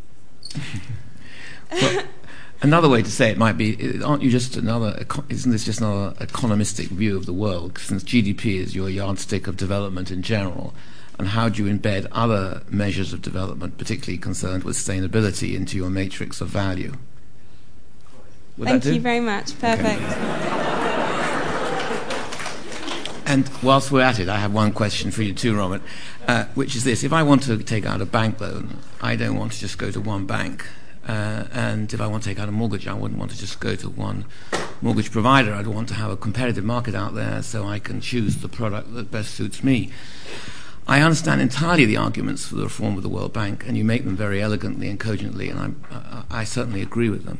that? 1.69 2.05
another 2.61 2.89
way 2.89 3.01
to 3.01 3.11
say 3.11 3.29
it 3.29 3.37
might 3.37 3.57
be: 3.57 4.01
Aren't 4.01 4.23
you 4.23 4.29
just 4.29 4.57
another? 4.57 5.05
Isn't 5.29 5.51
this 5.51 5.65
just 5.65 5.79
another 5.79 6.13
economistic 6.25 6.87
view 6.87 7.15
of 7.15 7.25
the 7.25 7.33
world? 7.33 7.77
Since 7.77 8.03
GDP 8.03 8.57
is 8.57 8.75
your 8.75 8.89
yardstick 8.89 9.47
of 9.47 9.57
development 9.57 10.11
in 10.11 10.21
general, 10.21 10.73
and 11.17 11.29
how 11.29 11.49
do 11.49 11.63
you 11.63 11.73
embed 11.73 12.07
other 12.11 12.63
measures 12.69 13.13
of 13.13 13.21
development, 13.21 13.77
particularly 13.77 14.17
concerned 14.17 14.63
with 14.63 14.75
sustainability, 14.75 15.55
into 15.55 15.77
your 15.77 15.89
matrix 15.89 16.41
of 16.41 16.49
value? 16.49 16.93
Would 18.61 18.69
Thank 18.69 18.85
you 18.85 19.01
very 19.01 19.19
much. 19.19 19.59
Perfect. 19.59 19.99
Okay. 19.99 20.51
And 23.25 23.49
whilst 23.63 23.91
we're 23.91 24.03
at 24.03 24.19
it, 24.19 24.29
I 24.29 24.37
have 24.37 24.53
one 24.53 24.71
question 24.71 25.09
for 25.09 25.23
you 25.23 25.33
too, 25.33 25.57
Robert, 25.57 25.81
uh, 26.27 26.45
which 26.53 26.75
is 26.75 26.83
this. 26.83 27.03
If 27.03 27.11
I 27.11 27.23
want 27.23 27.41
to 27.43 27.57
take 27.63 27.87
out 27.87 28.01
a 28.01 28.05
bank 28.05 28.39
loan, 28.39 28.77
I 29.01 29.15
don't 29.15 29.35
want 29.35 29.53
to 29.53 29.59
just 29.59 29.79
go 29.79 29.89
to 29.89 29.99
one 29.99 30.27
bank. 30.27 30.67
Uh, 31.07 31.45
and 31.51 31.91
if 31.91 31.99
I 31.99 32.05
want 32.05 32.21
to 32.21 32.29
take 32.29 32.37
out 32.37 32.49
a 32.49 32.51
mortgage, 32.51 32.87
I 32.87 32.93
wouldn't 32.93 33.19
want 33.19 33.31
to 33.31 33.37
just 33.39 33.59
go 33.59 33.75
to 33.75 33.89
one 33.89 34.25
mortgage 34.79 35.09
provider. 35.09 35.55
I'd 35.55 35.65
want 35.65 35.87
to 35.87 35.95
have 35.95 36.11
a 36.11 36.17
competitive 36.17 36.63
market 36.63 36.93
out 36.93 37.15
there 37.15 37.41
so 37.41 37.65
I 37.65 37.79
can 37.79 37.99
choose 37.99 38.37
the 38.37 38.47
product 38.47 38.93
that 38.93 39.09
best 39.09 39.33
suits 39.33 39.63
me. 39.63 39.89
I 40.87 41.01
understand 41.01 41.41
entirely 41.41 41.85
the 41.85 41.97
arguments 41.97 42.45
for 42.45 42.57
the 42.57 42.65
reform 42.65 42.95
of 42.95 43.01
the 43.01 43.09
World 43.09 43.33
Bank, 43.33 43.65
and 43.67 43.75
you 43.75 43.83
make 43.83 44.05
them 44.05 44.15
very 44.15 44.39
elegantly 44.39 44.87
and 44.87 44.99
cogently, 44.99 45.49
and 45.49 45.83
uh, 45.89 46.23
I 46.29 46.43
certainly 46.43 46.83
agree 46.83 47.09
with 47.09 47.25
them. 47.25 47.39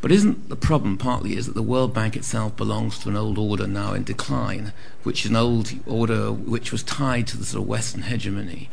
But 0.00 0.12
isn't 0.12 0.48
the 0.48 0.56
problem 0.56 0.98
partly 0.98 1.36
is 1.36 1.46
that 1.46 1.54
the 1.54 1.62
World 1.62 1.94
Bank 1.94 2.16
itself 2.16 2.56
belongs 2.56 2.98
to 2.98 3.08
an 3.08 3.16
old 3.16 3.38
order 3.38 3.66
now 3.66 3.94
in 3.94 4.04
decline, 4.04 4.72
which 5.02 5.24
is 5.24 5.30
an 5.30 5.36
old 5.36 5.72
order 5.86 6.30
which 6.30 6.70
was 6.70 6.82
tied 6.82 7.26
to 7.28 7.36
the 7.36 7.44
sort 7.44 7.62
of 7.62 7.68
Western 7.68 8.02
hegemony? 8.02 8.68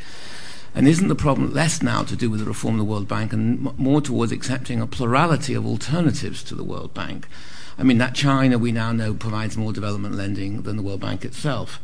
And 0.75 0.87
isn't 0.87 1.07
the 1.07 1.15
problem 1.15 1.53
less 1.53 1.81
now 1.81 2.03
to 2.03 2.15
do 2.15 2.29
with 2.29 2.39
the 2.39 2.45
reform 2.45 2.75
of 2.75 2.79
the 2.79 2.91
World 2.91 3.07
Bank 3.07 3.31
and 3.31 3.67
m- 3.67 3.75
more 3.77 4.01
towards 4.01 4.31
accepting 4.31 4.81
a 4.81 4.87
plurality 4.87 5.53
of 5.53 5.65
alternatives 5.65 6.43
to 6.43 6.55
the 6.55 6.63
World 6.63 6.93
Bank? 6.93 7.27
I 7.77 7.83
mean, 7.83 7.99
that 7.99 8.15
China 8.15 8.57
we 8.57 8.71
now 8.71 8.91
know 8.91 9.13
provides 9.13 9.55
more 9.55 9.73
development 9.73 10.15
lending 10.15 10.63
than 10.63 10.77
the 10.77 10.83
World 10.83 11.01
Bank 11.01 11.23
itself 11.23 11.79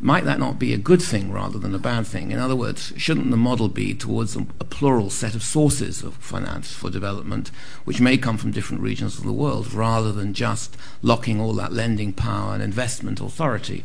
might 0.00 0.24
that 0.24 0.38
not 0.38 0.60
be 0.60 0.72
a 0.72 0.78
good 0.78 1.02
thing 1.02 1.32
rather 1.32 1.58
than 1.58 1.74
a 1.74 1.78
bad 1.78 2.06
thing? 2.06 2.30
In 2.30 2.38
other 2.38 2.54
words, 2.54 2.92
shouldn't 2.96 3.32
the 3.32 3.36
model 3.36 3.68
be 3.68 3.94
towards 3.94 4.36
a, 4.36 4.46
a, 4.60 4.64
plural 4.64 5.10
set 5.10 5.34
of 5.34 5.42
sources 5.42 6.04
of 6.04 6.14
finance 6.14 6.72
for 6.72 6.88
development, 6.88 7.50
which 7.84 8.00
may 8.00 8.16
come 8.16 8.38
from 8.38 8.52
different 8.52 8.80
regions 8.82 9.18
of 9.18 9.24
the 9.24 9.32
world, 9.32 9.72
rather 9.72 10.12
than 10.12 10.34
just 10.34 10.76
locking 11.02 11.40
all 11.40 11.52
that 11.54 11.72
lending 11.72 12.12
power 12.12 12.54
and 12.54 12.62
investment 12.62 13.20
authority 13.20 13.82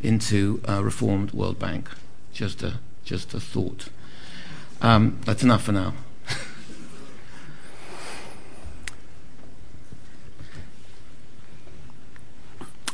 into 0.00 0.60
a 0.64 0.84
reformed 0.84 1.32
World 1.32 1.58
Bank? 1.58 1.90
Just 2.32 2.62
a, 2.62 2.74
just 3.04 3.34
a 3.34 3.40
thought. 3.40 3.88
Um, 4.80 5.18
that's 5.24 5.42
enough 5.42 5.64
for 5.64 5.72
now. 5.72 5.94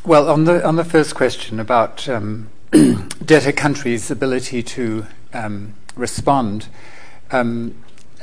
Well, 0.05 0.29
on 0.29 0.47
the 0.47 0.67
on 0.67 0.75
the 0.75 0.85
first 0.85 1.15
question 1.15 1.61
about 1.61 2.09
um, 2.09 2.51
debtor 3.25 3.53
countries' 3.53 4.11
ability 4.11 4.63
to 4.63 5.07
um, 5.35 5.75
respond. 5.95 6.69
Um, 7.31 7.75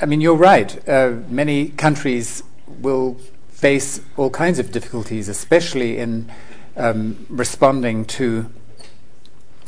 I 0.01 0.05
mean, 0.05 0.21
you're 0.21 0.35
right. 0.35 0.89
Uh, 0.89 1.17
many 1.29 1.69
countries 1.69 2.41
will 2.67 3.17
face 3.49 4.01
all 4.17 4.31
kinds 4.31 4.57
of 4.57 4.71
difficulties, 4.71 5.29
especially 5.29 5.97
in 5.97 6.31
um, 6.77 7.27
responding 7.29 8.05
to, 8.05 8.49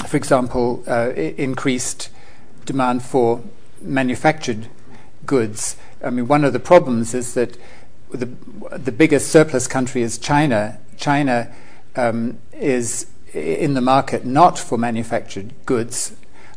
for 0.08 0.18
example, 0.18 0.84
uh, 0.88 1.12
I- 1.16 1.36
increased 1.38 2.10
demand 2.66 3.04
for 3.04 3.44
manufactured 3.82 4.68
goods. 5.28 5.76
I 6.04 6.10
mean, 6.10 6.28
one 6.28 6.44
of 6.44 6.54
the 6.54 6.60
problems 6.60 7.14
is 7.14 7.36
that 7.36 7.56
the 8.12 8.30
the 8.78 8.92
biggest 8.92 9.30
surplus 9.30 9.68
country 9.68 10.02
is 10.02 10.18
China. 10.18 10.80
China 10.98 11.54
um, 11.96 12.40
is 12.54 13.06
in 13.34 13.74
the 13.74 13.82
market 13.82 14.26
not 14.26 14.60
for 14.60 14.78
manufactured 14.78 15.54
goods 15.66 16.14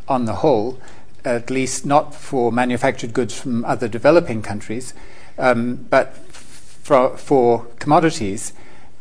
on 0.08 0.24
the 0.24 0.36
whole, 0.36 0.78
at 1.24 1.50
least 1.50 1.86
not 1.86 2.14
for 2.14 2.52
manufactured 2.52 3.14
goods 3.14 3.38
from 3.40 3.64
other 3.64 3.88
developing 3.88 4.42
countries, 4.42 4.92
um, 5.38 5.76
but 5.88 6.16
for, 6.16 7.16
for 7.16 7.66
commodities. 7.78 8.52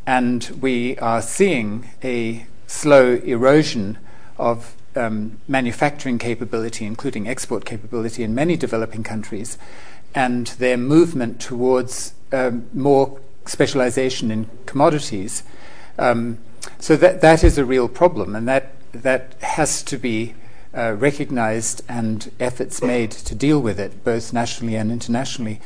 And 0.05 0.43
we 0.61 0.97
are 0.97 1.21
seeing 1.21 1.89
a 2.03 2.45
slow 2.67 3.15
erosion 3.15 3.97
of 4.37 4.75
um, 4.95 5.39
manufacturing 5.47 6.19
capability, 6.19 6.85
including 6.85 7.27
export 7.27 7.65
capability, 7.65 8.23
in 8.23 8.35
many 8.35 8.55
developing 8.55 9.03
countries, 9.03 9.57
and 10.15 10.47
their 10.47 10.77
movement 10.77 11.39
towards 11.39 12.13
um, 12.31 12.67
more 12.73 13.19
specialization 13.45 14.31
in 14.31 14.49
commodities. 14.65 15.43
Um, 15.97 16.37
so 16.79 16.95
that, 16.97 17.21
that 17.21 17.43
is 17.43 17.57
a 17.57 17.65
real 17.65 17.87
problem, 17.87 18.35
and 18.35 18.47
that, 18.47 18.73
that 18.93 19.35
has 19.41 19.83
to 19.83 19.97
be 19.97 20.35
uh, 20.75 20.95
recognized 20.97 21.83
and 21.87 22.31
efforts 22.39 22.81
made 22.81 23.11
to 23.11 23.35
deal 23.35 23.59
with 23.59 23.79
it, 23.79 24.03
both 24.03 24.33
nationally 24.33 24.75
and 24.75 24.91
internationally. 24.91 25.59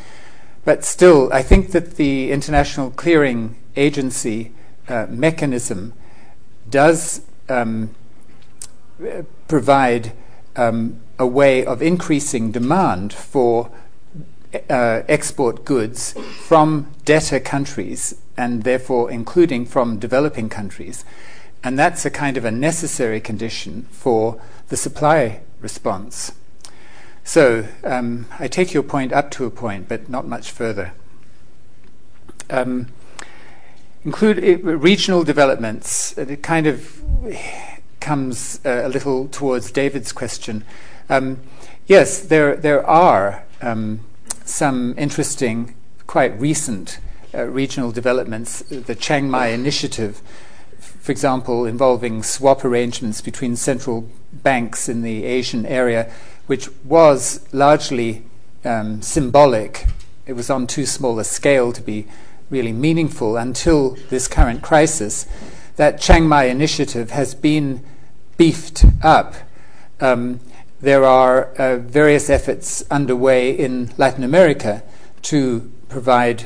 But 0.66 0.84
still, 0.84 1.32
I 1.32 1.44
think 1.44 1.72
that 1.72 1.96
the 1.96 2.32
International 2.32 2.92
Clearing 2.92 3.56
Agency 3.76 4.52
uh, 4.88 5.06
mechanism 5.10 5.94
does 6.70 7.22
um, 7.48 7.96
provide 9.48 10.12
um, 10.56 11.00
a 11.18 11.26
way 11.26 11.66
of 11.66 11.82
increasing 11.82 12.52
demand 12.52 13.14
for 13.14 13.72
export 14.54 15.66
goods 15.66 16.14
from 16.46 16.92
debtor 17.06 17.40
countries 17.40 18.16
and 18.38 18.64
therefore 18.64 19.12
including 19.12 19.66
from 19.66 20.00
developing 20.00 20.50
countries. 20.50 21.04
And 21.64 21.78
that's 21.78 22.06
a 22.06 22.10
kind 22.10 22.38
of 22.38 22.46
a 22.46 22.52
necessary 22.52 23.20
condition 23.20 23.88
for 23.92 24.40
the 24.70 24.78
supply 24.78 25.42
response. 25.60 26.32
So 27.24 27.68
um, 27.84 28.28
I 28.40 28.48
take 28.48 28.74
your 28.74 28.84
point 28.84 29.12
up 29.12 29.32
to 29.32 29.46
a 29.46 29.50
point, 29.50 29.90
but 29.90 30.08
not 30.08 30.26
much 30.26 30.52
further. 30.52 30.94
Um, 32.50 32.88
include 34.06 34.38
uh, 34.40 34.78
regional 34.78 35.26
developments. 35.26 36.18
It 36.18 36.42
kind 36.42 36.68
of 36.68 37.02
comes 38.00 38.62
uh, 38.66 38.84
a 38.86 38.88
little 38.88 39.28
towards 39.28 39.72
David's 39.72 40.14
question. 40.14 40.64
Um, 41.10 41.42
yes, 41.86 42.22
there 42.22 42.56
there 42.56 42.86
are 42.88 43.44
um, 43.62 44.00
some 44.48 44.96
interesting, 44.98 45.76
quite 46.06 46.40
recent 46.40 47.00
uh, 47.34 47.44
regional 47.44 47.92
developments, 47.92 48.60
the 48.62 48.96
Chiang 48.96 49.30
Mai 49.30 49.48
Initiative, 49.48 50.22
for 50.80 51.12
example, 51.12 51.66
involving 51.66 52.24
swap 52.24 52.64
arrangements 52.64 53.22
between 53.22 53.56
central 53.56 54.10
banks 54.32 54.88
in 54.90 55.02
the 55.02 55.26
Asian 55.26 55.66
area, 55.66 56.12
which 56.48 56.70
was 56.84 57.48
largely 57.52 58.26
um, 58.64 59.02
symbolic. 59.02 59.86
It 60.26 60.34
was 60.34 60.50
on 60.50 60.68
too 60.68 60.86
small 60.86 61.20
a 61.20 61.24
scale 61.24 61.74
to 61.74 61.82
be 61.82 62.08
really 62.50 62.74
meaningful 62.74 63.38
until 63.38 63.92
this 64.10 64.28
current 64.28 64.62
crisis. 64.62 65.28
That 65.76 66.00
Chiang 66.00 66.28
Mai 66.28 66.46
Initiative 66.46 67.12
has 67.12 67.36
been 67.36 67.84
beefed 68.38 68.86
up. 69.04 69.36
Um, 70.00 70.40
there 70.80 71.06
are 71.06 71.46
uh, 71.56 71.78
various 71.78 72.30
efforts 72.30 72.84
underway 72.92 73.52
in 73.52 73.92
Latin 73.98 74.24
America 74.24 74.84
to 75.24 75.72
provide 75.90 76.46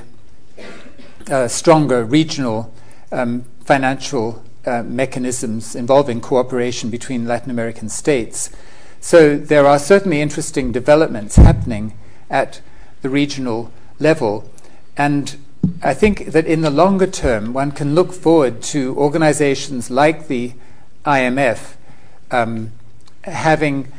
uh, 1.30 1.48
stronger 1.48 2.04
regional 2.04 2.74
um, 3.12 3.44
financial 3.64 4.44
uh, 4.66 4.84
mechanisms 4.84 5.76
involving 5.76 6.22
cooperation 6.22 6.90
between 6.90 7.28
Latin 7.28 7.52
American 7.52 7.90
states. 7.90 8.50
So 9.00 9.36
there 9.36 9.66
are 9.66 9.80
certainly 9.80 10.22
interesting 10.22 10.72
developments 10.72 11.36
happening 11.36 11.98
at 12.30 12.62
the 13.02 13.10
regional 13.10 13.72
level. 14.00 14.50
And 14.96 15.38
I 15.84 15.94
think 15.94 16.28
that 16.28 16.46
in 16.46 16.62
the 16.62 16.70
longer 16.70 17.08
term, 17.08 17.54
one 17.54 17.72
can 17.72 17.96
look 17.96 18.14
forward 18.14 18.62
to 18.64 18.96
organizations 18.98 19.90
like 19.90 20.28
the 20.28 20.54
IMF 21.06 21.76
um, 22.30 22.72
having 23.24 23.92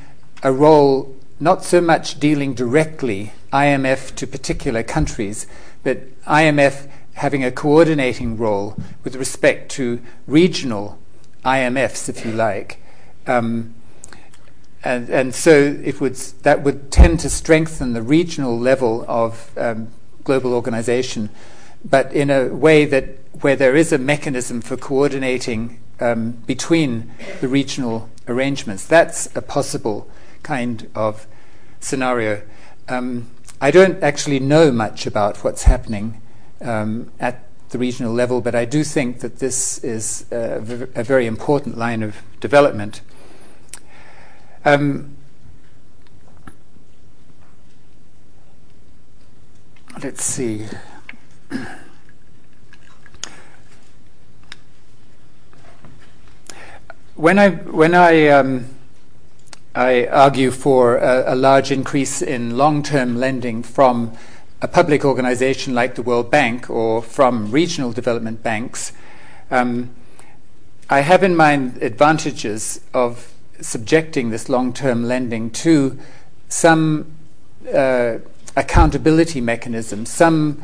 a 0.42 0.52
role 0.52 1.16
not 1.40 1.64
so 1.64 1.80
much 1.80 2.20
dealing 2.20 2.54
directly 2.54 3.32
IMF 3.52 4.14
to 4.16 4.26
particular 4.26 4.82
countries, 4.82 5.46
but 5.82 6.20
IMF 6.22 6.88
having 7.14 7.44
a 7.44 7.50
coordinating 7.50 8.36
role 8.36 8.76
with 9.04 9.16
respect 9.16 9.70
to 9.72 10.00
regional 10.26 10.98
IMFs, 11.44 12.08
if 12.08 12.24
you 12.24 12.32
like. 12.32 12.82
Um, 13.26 13.74
and, 14.84 15.08
and 15.10 15.34
so 15.34 15.78
it 15.82 16.00
would, 16.00 16.14
that 16.42 16.62
would 16.62 16.90
tend 16.90 17.20
to 17.20 17.30
strengthen 17.30 17.92
the 17.92 18.02
regional 18.02 18.58
level 18.58 19.04
of 19.06 19.56
um, 19.56 19.88
global 20.24 20.54
organization, 20.54 21.30
but 21.84 22.12
in 22.12 22.30
a 22.30 22.48
way 22.48 22.84
that 22.84 23.18
where 23.40 23.56
there 23.56 23.76
is 23.76 23.92
a 23.92 23.98
mechanism 23.98 24.60
for 24.60 24.76
coordinating 24.76 25.80
um, 26.00 26.32
between 26.46 27.10
the 27.40 27.48
regional 27.48 28.08
arrangements. 28.28 28.86
That's 28.86 29.34
a 29.36 29.42
possible 29.42 30.10
kind 30.42 30.90
of 30.94 31.26
scenario. 31.80 32.42
Um, 32.88 33.30
I 33.60 33.70
don't 33.70 34.02
actually 34.02 34.40
know 34.40 34.72
much 34.72 35.06
about 35.06 35.44
what's 35.44 35.64
happening 35.64 36.20
um, 36.60 37.12
at 37.20 37.46
the 37.70 37.78
regional 37.78 38.12
level, 38.12 38.40
but 38.40 38.54
I 38.54 38.64
do 38.64 38.84
think 38.84 39.20
that 39.20 39.38
this 39.38 39.82
is 39.82 40.26
a, 40.30 40.88
a 40.94 41.04
very 41.04 41.26
important 41.26 41.78
line 41.78 42.02
of 42.02 42.16
development. 42.40 43.00
Um, 44.64 45.16
let's 50.02 50.24
see. 50.24 50.66
when 57.14 57.38
I 57.38 57.50
when 57.50 57.94
I 57.94 58.28
um, 58.28 58.66
I 59.74 60.06
argue 60.06 60.50
for 60.50 60.98
a, 60.98 61.32
a 61.32 61.34
large 61.34 61.70
increase 61.70 62.20
in 62.20 62.58
long-term 62.58 63.16
lending 63.16 63.62
from 63.62 64.12
a 64.60 64.68
public 64.68 65.02
organization 65.02 65.74
like 65.74 65.94
the 65.94 66.02
World 66.02 66.30
Bank 66.30 66.68
or 66.68 67.02
from 67.02 67.50
regional 67.50 67.90
development 67.90 68.42
banks, 68.42 68.92
um, 69.50 69.90
I 70.90 71.00
have 71.00 71.22
in 71.22 71.34
mind 71.34 71.82
advantages 71.82 72.80
of 72.92 73.32
subjecting 73.62 74.28
this 74.28 74.50
long-term 74.50 75.04
lending 75.04 75.50
to 75.50 75.98
some 76.48 77.10
uh, 77.72 78.18
accountability 78.54 79.40
mechanism, 79.40 80.04
some 80.04 80.62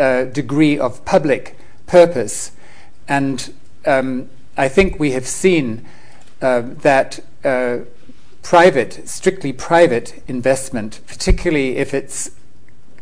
uh, 0.00 0.24
degree 0.24 0.76
of 0.76 1.04
public 1.04 1.56
purpose, 1.86 2.50
and 3.06 3.54
um, 3.86 4.28
I 4.56 4.68
think 4.68 4.98
we 4.98 5.12
have 5.12 5.28
seen 5.28 5.86
uh, 6.40 6.62
that 6.62 7.20
uh, 7.44 7.78
private, 8.42 9.08
strictly 9.08 9.52
private 9.52 10.22
investment, 10.26 11.00
particularly 11.06 11.76
if 11.76 11.94
it's 11.94 12.30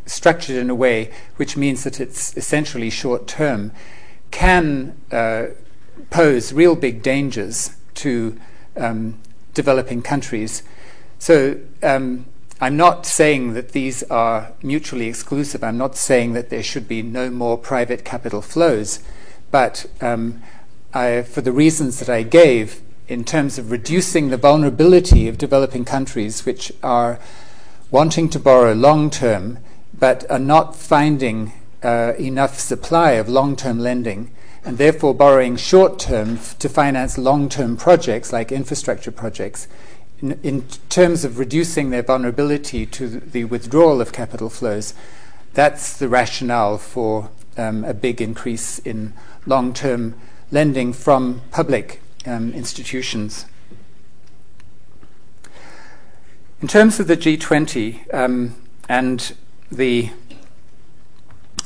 structured 0.07 0.57
in 0.57 0.69
a 0.69 0.75
way 0.75 1.11
which 1.37 1.57
means 1.57 1.85
that 1.85 2.01
it's 2.01 2.37
essentially 2.37 2.91
short 2.91 3.27
term, 3.27 3.73
can 4.31 4.97
uh, 5.11 5.47
pose 6.11 6.53
real 6.53 6.77
big 6.77 7.03
dangers 7.03 7.77
to 7.95 8.39
um, 8.77 9.19
developing 9.55 10.03
countries. 10.03 10.63
So 11.19 11.59
um, 11.83 12.27
I'm 12.61 12.77
not 12.77 13.07
saying 13.07 13.55
that 13.55 13.73
these 13.73 14.03
are 14.05 14.53
mutually 14.63 15.07
exclusive. 15.07 15.65
I'm 15.65 15.79
not 15.79 15.97
saying 15.97 16.35
that 16.35 16.51
there 16.51 16.63
should 16.63 16.87
be 16.87 17.03
no 17.03 17.31
more 17.31 17.57
private 17.57 18.05
capital 18.05 18.43
flows. 18.43 19.01
But 19.51 19.87
um, 20.01 20.43
I, 20.93 21.23
for 21.23 21.41
the 21.41 21.53
reasons 21.53 21.99
that 22.01 22.09
I 22.09 22.23
gave, 22.23 22.81
in 23.11 23.25
terms 23.25 23.59
of 23.59 23.73
reducing 23.73 24.31
the 24.31 24.37
vulnerability 24.37 25.27
of 25.27 25.37
developing 25.37 25.85
countries 25.85 26.47
which 26.47 26.73
are 26.81 27.19
wanting 27.91 28.29
to 28.29 28.39
borrow 28.39 28.73
long 28.73 29.11
term 29.11 29.59
but 29.99 30.25
are 30.31 30.39
not 30.39 30.77
finding 30.77 31.53
uh, 31.83 32.13
enough 32.21 32.59
supply 32.59 33.13
of 33.13 33.29
long 33.29 33.57
term 33.57 33.81
lending 33.81 34.31
and 34.65 34.79
therefore 34.79 35.13
borrowing 35.13 35.57
short 35.57 35.99
term 35.99 36.35
f- 36.35 36.57
to 36.61 36.69
finance 36.69 37.19
long 37.19 37.49
term 37.49 37.77
projects 37.77 38.33
like 38.33 38.53
infrastructure 38.53 39.11
projects. 39.11 39.67
In, 40.23 40.67
terms 40.91 41.25
of 41.25 41.39
reducing 41.39 41.91
their 41.91 42.03
vulnerability 42.03 42.85
to 42.85 43.09
the 43.09 43.45
withdrawal 43.45 44.03
of 44.03 44.13
capital 44.13 44.51
flows, 44.51 44.93
that's 45.55 45.97
the 45.97 46.11
rationale 46.11 46.77
for 46.77 47.31
um, 47.57 47.85
a 47.85 47.95
big 47.95 48.21
increase 48.21 48.79
in 48.81 49.15
long 49.47 49.73
term 49.73 50.15
lending 50.53 50.93
from 50.93 51.41
public 51.51 52.03
um, 52.27 52.53
institutions. 52.53 53.47
In 56.61 56.69
terms 56.69 57.01
of 57.01 57.07
the 57.07 57.17
G20 57.17 58.13
um, 58.15 58.55
and 58.89 59.35
the 59.73 60.11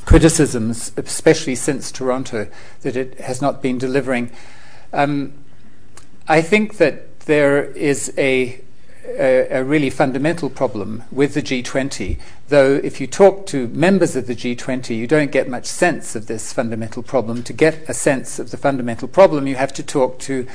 criticisms, 0.04 0.92
especially 0.96 1.54
since 1.54 1.90
Toronto, 1.90 2.48
that 2.82 2.96
it 2.96 3.18
has 3.20 3.42
not 3.42 3.60
been 3.60 3.78
delivering, 3.78 4.30
um, 4.92 5.32
I 6.28 6.40
think 6.42 6.76
that 6.76 7.20
there 7.20 7.64
is 7.64 8.12
a 8.16 8.63
a, 9.06 9.58
a, 9.58 9.64
really 9.64 9.90
fundamental 9.90 10.50
problem 10.50 11.04
with 11.10 11.34
the 11.34 11.42
G20, 11.42 12.18
though 12.48 12.74
if 12.82 13.00
you 13.00 13.06
talk 13.06 13.46
to 13.46 13.68
members 13.68 14.16
of 14.16 14.26
the 14.26 14.34
G20, 14.34 14.96
you 14.96 15.06
don't 15.06 15.30
get 15.30 15.48
much 15.48 15.66
sense 15.66 16.16
of 16.16 16.26
this 16.26 16.52
fundamental 16.52 17.02
problem. 17.02 17.42
To 17.42 17.52
get 17.52 17.88
a 17.88 17.94
sense 17.94 18.38
of 18.38 18.50
the 18.50 18.56
fundamental 18.56 19.08
problem, 19.08 19.46
you 19.46 19.56
have 19.56 19.72
to 19.74 19.82
talk 19.82 20.18
to 20.20 20.46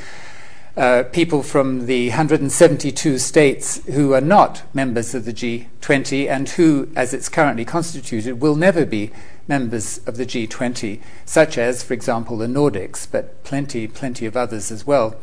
uh, 0.78 1.04
people 1.12 1.44
from 1.44 1.88
the 1.88 2.10
172 2.10 3.20
states 3.20 3.84
who 3.86 4.14
are 4.14 4.22
not 4.22 4.64
members 4.74 5.14
of 5.14 5.26
the 5.26 5.34
G20 5.34 6.30
and 6.30 6.48
who, 6.50 6.90
as 6.96 7.14
it's 7.14 7.28
currently 7.30 7.66
constituted, 7.66 8.40
will 8.40 8.56
never 8.56 8.86
be 8.86 9.12
members 9.48 10.00
of 10.06 10.18
the 10.18 10.26
G20, 10.26 11.02
such 11.26 11.58
as, 11.58 11.84
for 11.84 11.94
example, 11.94 12.38
the 12.38 12.48
Nordics, 12.48 13.08
but 13.12 13.44
plenty, 13.44 13.88
plenty 13.88 14.26
of 14.26 14.38
others 14.38 14.72
as 14.72 14.86
well. 14.86 15.16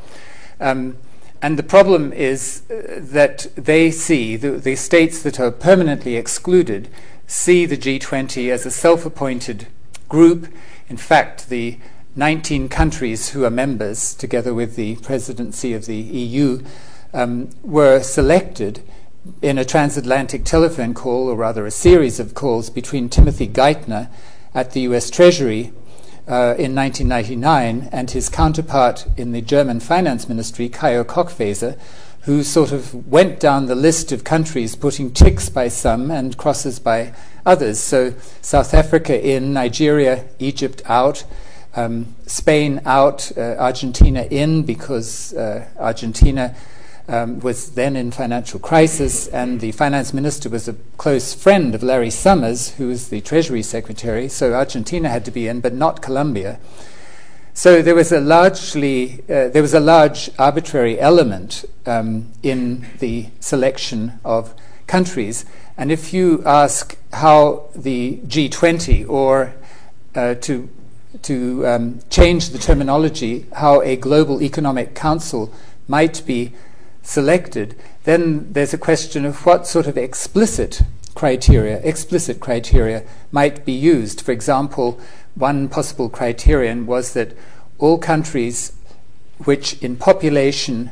Um, 0.61 0.99
and 1.43 1.59
the 1.59 1.63
problem 1.63 2.13
is 2.13 2.63
uh, 2.71 2.99
that 2.99 3.47
they 3.57 3.91
see, 3.91 4.37
the, 4.37 4.53
the 4.53 4.77
states 4.77 5.23
that 5.23 5.39
are 5.39 5.51
permanently 5.51 6.17
excluded, 6.17 6.89
see 7.27 7.67
the 7.67 7.77
G20 7.77 8.51
as 8.51 8.65
a 8.65 8.71
self 8.71 9.05
appointed 9.05 9.67
group. 10.09 10.49
In 10.89 10.97
fact, 10.97 11.49
the 11.49 11.79
19 12.15 12.69
countries 12.69 13.31
who 13.31 13.45
are 13.45 13.51
members, 13.51 14.15
together 14.15 14.55
with 14.55 14.77
the 14.77 14.97
presidency 14.97 15.75
of 15.75 15.87
the 15.87 15.97
EU, 15.97 16.63
um, 17.13 17.51
were 17.63 18.03
selected 18.03 18.83
in 19.43 19.59
a 19.59 19.65
transatlantic 19.65 20.45
telephone 20.45 20.95
call, 20.95 21.29
or 21.29 21.35
rather 21.35 21.67
a 21.67 21.71
series 21.71 22.21
of 22.21 22.35
calls, 22.35 22.71
between 22.71 23.09
Timothy 23.09 23.49
Geithner 23.49 24.09
at 24.55 24.73
the 24.73 24.81
US 24.83 25.11
Treasury 25.11 25.73
uh, 26.29 26.55
in 26.59 26.75
1999 26.75 27.89
and 27.93 28.11
his 28.11 28.29
counterpart 28.29 29.07
in 29.17 29.33
the 29.33 29.41
German 29.41 29.81
finance 29.81 30.29
ministry, 30.29 30.69
Caio 30.69 31.05
Koch-Weser, 31.05 31.79
who 32.23 32.43
sort 32.43 32.73
of 32.73 33.07
went 33.07 33.39
down 33.39 33.67
the 33.67 33.77
list 33.77 34.11
of 34.11 34.25
countries, 34.25 34.75
putting 34.75 35.13
ticks 35.13 35.49
by 35.49 35.69
some 35.69 36.11
and 36.11 36.37
crosses 36.37 36.81
by 36.81 37.15
others. 37.45 37.79
So 37.79 38.15
South 38.43 38.75
Africa 38.75 39.25
in, 39.25 39.53
Nigeria, 39.53 40.25
Egypt 40.41 40.83
out, 40.87 41.25
um, 41.77 42.17
Spain 42.27 42.81
out, 42.85 43.31
uh, 43.39 43.55
Argentina 43.59 44.23
in, 44.23 44.65
because 44.65 45.35
uh, 45.35 45.69
Argentina 45.79 46.57
um, 47.09 47.41
was 47.41 47.71
then 47.73 47.97
in 47.97 48.11
financial 48.11 48.59
crisis, 48.59 49.29
and 49.29 49.61
the 49.61 49.73
finance 49.73 50.13
minister 50.13 50.49
was 50.49 50.69
a 50.69 50.75
close 50.97 51.35
friend 51.35 51.75
of 51.75 51.83
Larry 51.83 52.11
Summers, 52.11 52.71
who 52.71 52.89
was 52.89 53.09
the 53.09 53.21
Treasury 53.21 53.63
Secretary. 53.63 54.29
So 54.29 54.55
Argentina 54.55 55.09
had 55.09 55.25
to 55.25 55.31
be 55.31 55.47
in, 55.49 55.61
but 55.61 55.73
not 55.73 56.03
Colombia. 56.03 56.59
So 57.55 57.81
there 57.81 57.95
was 57.95 58.13
a 58.13 58.21
largely 58.21 59.23
uh, 59.31 59.49
there 59.49 59.63
was 59.63 59.73
a 59.73 59.81
large 59.81 60.31
arbitrary 60.39 61.01
element 61.01 61.65
um, 61.87 62.33
in 62.43 62.87
the 62.99 63.29
selection 63.41 64.21
of 64.25 64.53
countries. 64.87 65.47
And 65.79 65.91
if 65.91 66.13
you 66.13 66.43
ask 66.45 66.99
how 67.13 67.71
the 67.75 68.21
G20 68.27 69.09
or 69.09 69.55
uh, 70.15 70.35
to 70.35 70.69
to 71.23 71.67
um, 71.67 72.01
change 72.11 72.51
the 72.51 72.59
terminology, 72.59 73.47
how 73.55 73.81
a 73.81 73.97
global 73.97 74.43
economic 74.43 74.95
council 74.95 75.51
might 75.89 76.23
be 76.27 76.53
selected, 77.07 77.77
then 78.05 78.53
there's 78.53 78.75
a 78.75 78.79
question 78.79 79.25
of 79.25 79.47
what 79.47 79.67
sort 79.67 79.87
of 79.87 79.97
explicit 79.97 80.83
criteria, 81.15 81.79
explicit 81.83 82.41
criteria 82.41 83.05
might 83.31 83.65
be 83.65 83.73
used. 83.73 84.21
For 84.21 84.33
example, 84.33 85.01
one 85.37 85.69
possible 85.69 86.11
criterion 86.11 86.85
was 86.85 87.15
that 87.15 87.33
all 87.79 87.97
countries 87.97 88.73
which 89.45 89.81
in 89.83 89.97
population 89.97 90.91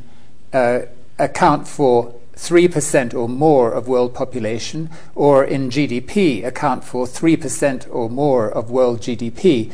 uh, 0.52 0.80
account 1.18 1.66
for 1.66 2.14
3% 2.36 3.14
or 3.14 3.28
more 3.28 3.72
of 3.72 3.88
world 3.88 4.14
population, 4.14 4.90
or 5.14 5.44
in 5.44 5.70
GDP 5.70 6.44
account 6.44 6.84
for 6.84 7.06
3% 7.06 7.88
or 7.90 8.08
more 8.08 8.50
of 8.50 8.70
world 8.70 9.00
GDP, 9.00 9.72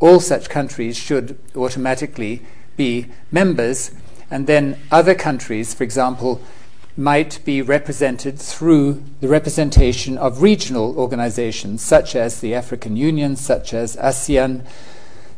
all 0.00 0.20
such 0.20 0.48
countries 0.48 0.96
should 0.96 1.38
automatically 1.56 2.42
be 2.76 3.06
members 3.30 3.90
and 4.30 4.46
then 4.46 4.78
other 4.90 5.14
countries, 5.14 5.74
for 5.74 5.84
example, 5.84 6.40
might 6.96 7.38
be 7.44 7.62
represented 7.62 8.38
through 8.38 9.02
the 9.20 9.28
representation 9.28 10.18
of 10.18 10.42
regional 10.42 10.98
organizations 10.98 11.80
such 11.82 12.16
as 12.16 12.40
the 12.40 12.54
African 12.54 12.96
Union, 12.96 13.36
such 13.36 13.72
as 13.72 13.96
ASEAN, 13.96 14.66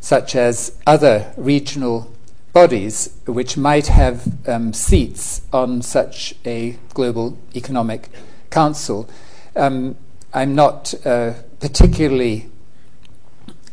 such 0.01 0.35
as 0.35 0.77
other 0.87 1.33
regional 1.37 2.11
bodies 2.53 3.15
which 3.27 3.57
might 3.57 3.89
have 3.89 4.49
um, 4.49 4.73
seats 4.73 5.43
on 5.53 5.83
such 5.83 6.35
a 6.47 6.77
global 6.95 7.39
economic 7.55 8.09
council. 8.49 9.09
Um, 9.55 9.97
I'm 10.33 10.55
not 10.55 10.95
uh, 11.05 11.35
particularly 11.61 12.49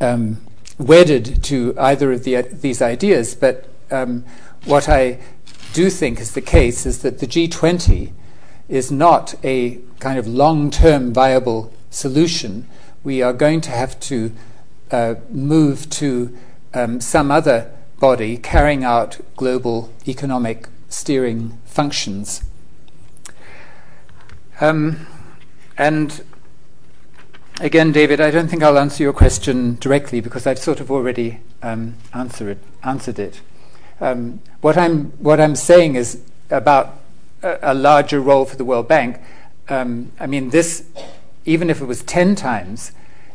um, 0.01 0.45
wedded 0.77 1.43
to 1.45 1.73
either 1.77 2.11
of 2.11 2.23
the, 2.23 2.41
these 2.41 2.81
ideas, 2.81 3.33
but 3.33 3.69
um, 3.89 4.25
what 4.65 4.89
I 4.89 5.19
do 5.73 5.89
think 5.89 6.19
is 6.19 6.33
the 6.33 6.41
case 6.41 6.85
is 6.85 7.01
that 7.03 7.19
the 7.19 7.27
G20 7.27 8.11
is 8.67 8.91
not 8.91 9.35
a 9.43 9.79
kind 9.99 10.19
of 10.19 10.27
long 10.27 10.71
term 10.71 11.13
viable 11.13 11.73
solution. 11.89 12.67
We 13.03 13.21
are 13.21 13.33
going 13.33 13.61
to 13.61 13.71
have 13.71 13.99
to 14.01 14.31
uh, 14.91 15.15
move 15.29 15.89
to 15.91 16.37
um, 16.73 16.99
some 17.01 17.31
other 17.31 17.71
body 17.99 18.37
carrying 18.37 18.83
out 18.83 19.19
global 19.35 19.93
economic 20.07 20.67
steering 20.89 21.59
functions. 21.65 22.43
Um, 24.59 25.05
and 25.77 26.23
again, 27.59 27.91
David, 27.91 28.19
I 28.19 28.31
don't 28.31 28.47
think 28.47 28.63
I'll 28.63 28.79
answer 28.79 29.03
your 29.03 29.13
question 29.13 29.77
directly 29.79 30.21
because 30.21 30.47
I've 30.47 30.59
sort 30.59 30.79
of 30.79 30.91
already 30.91 31.41
um, 31.61 31.95
answered, 32.13 32.59
answered 32.83 33.19
it. 33.19 33.41
Um, 33.99 34.41
what, 34.61 34.77
I'm, 34.77 35.05
what 35.19 35.39
I'm 35.39 35.55
saying 35.55 35.95
is 35.95 36.21
about 36.49 36.99
a, 37.41 37.57
a 37.61 37.73
larger 37.73 38.21
role 38.21 38.45
for 38.45 38.55
the 38.55 38.65
World 38.65 38.87
Bank. 38.87 39.19
Um, 39.69 40.11
I 40.19 40.27
mean, 40.27 40.49
this, 40.49 40.85
even 41.45 41.69
if 41.69 41.81
it 41.81 41.85
was 41.85 42.03
10 42.03 42.35
times 42.35 42.91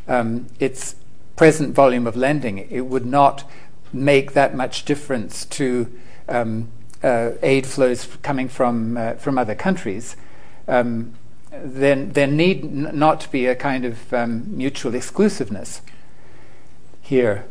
um, 0.09 0.47
its 0.59 0.95
present 1.37 1.75
volume 1.75 2.07
of 2.07 2.17
lending, 2.17 2.59
it 2.59 2.87
would 2.87 3.07
not 3.07 3.49
make 3.93 4.33
that 4.33 4.55
much 4.55 4.85
difference 4.85 5.45
to 5.47 5.91
um, 6.29 6.69
uh, 7.03 7.33
aid 7.43 7.67
flows 7.67 8.07
coming 8.23 8.49
from, 8.49 8.97
uh, 8.97 9.15
from 9.15 9.39
other 9.39 9.55
countries. 9.55 10.17
Um, 10.69 11.15
then 11.51 12.13
there 12.13 12.27
need 12.27 12.65
n- 12.65 12.91
not 12.95 13.31
be 13.31 13.47
a 13.47 13.55
kind 13.55 13.85
of 13.85 14.13
um, 14.13 14.45
mutual 14.57 14.95
exclusiveness 14.95 15.83
here. 17.01 17.45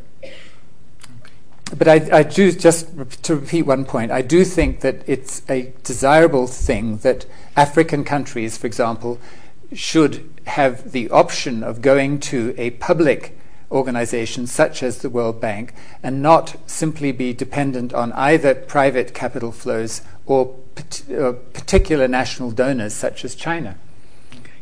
But 1.77 1.87
I, 1.87 2.23
do, 2.23 2.51
just 2.51 2.87
to 3.23 3.35
repeat 3.35 3.61
one 3.63 3.85
point, 3.85 4.11
I 4.11 4.21
do 4.21 4.43
think 4.43 4.81
that 4.81 5.03
it's 5.07 5.41
a 5.49 5.73
desirable 5.83 6.45
thing 6.45 6.97
that 6.97 7.25
African 7.55 8.03
countries, 8.03 8.57
for 8.57 8.67
example, 8.67 9.19
should 9.71 10.29
have 10.47 10.91
the 10.91 11.09
option 11.09 11.63
of 11.63 11.81
going 11.81 12.19
to 12.19 12.53
a 12.57 12.71
public 12.71 13.37
organization 13.71 14.47
such 14.47 14.83
as 14.83 14.97
the 14.97 15.09
World 15.09 15.39
Bank 15.39 15.73
and 16.03 16.21
not 16.21 16.57
simply 16.69 17.13
be 17.13 17.33
dependent 17.33 17.93
on 17.93 18.11
either 18.13 18.53
private 18.53 19.13
capital 19.13 19.51
flows 19.51 20.01
or, 20.25 20.57
particular 21.53 22.07
national 22.07 22.51
donors 22.51 22.93
such 22.93 23.23
as 23.25 23.35
China. 23.35 23.77
Okay. 24.33 24.61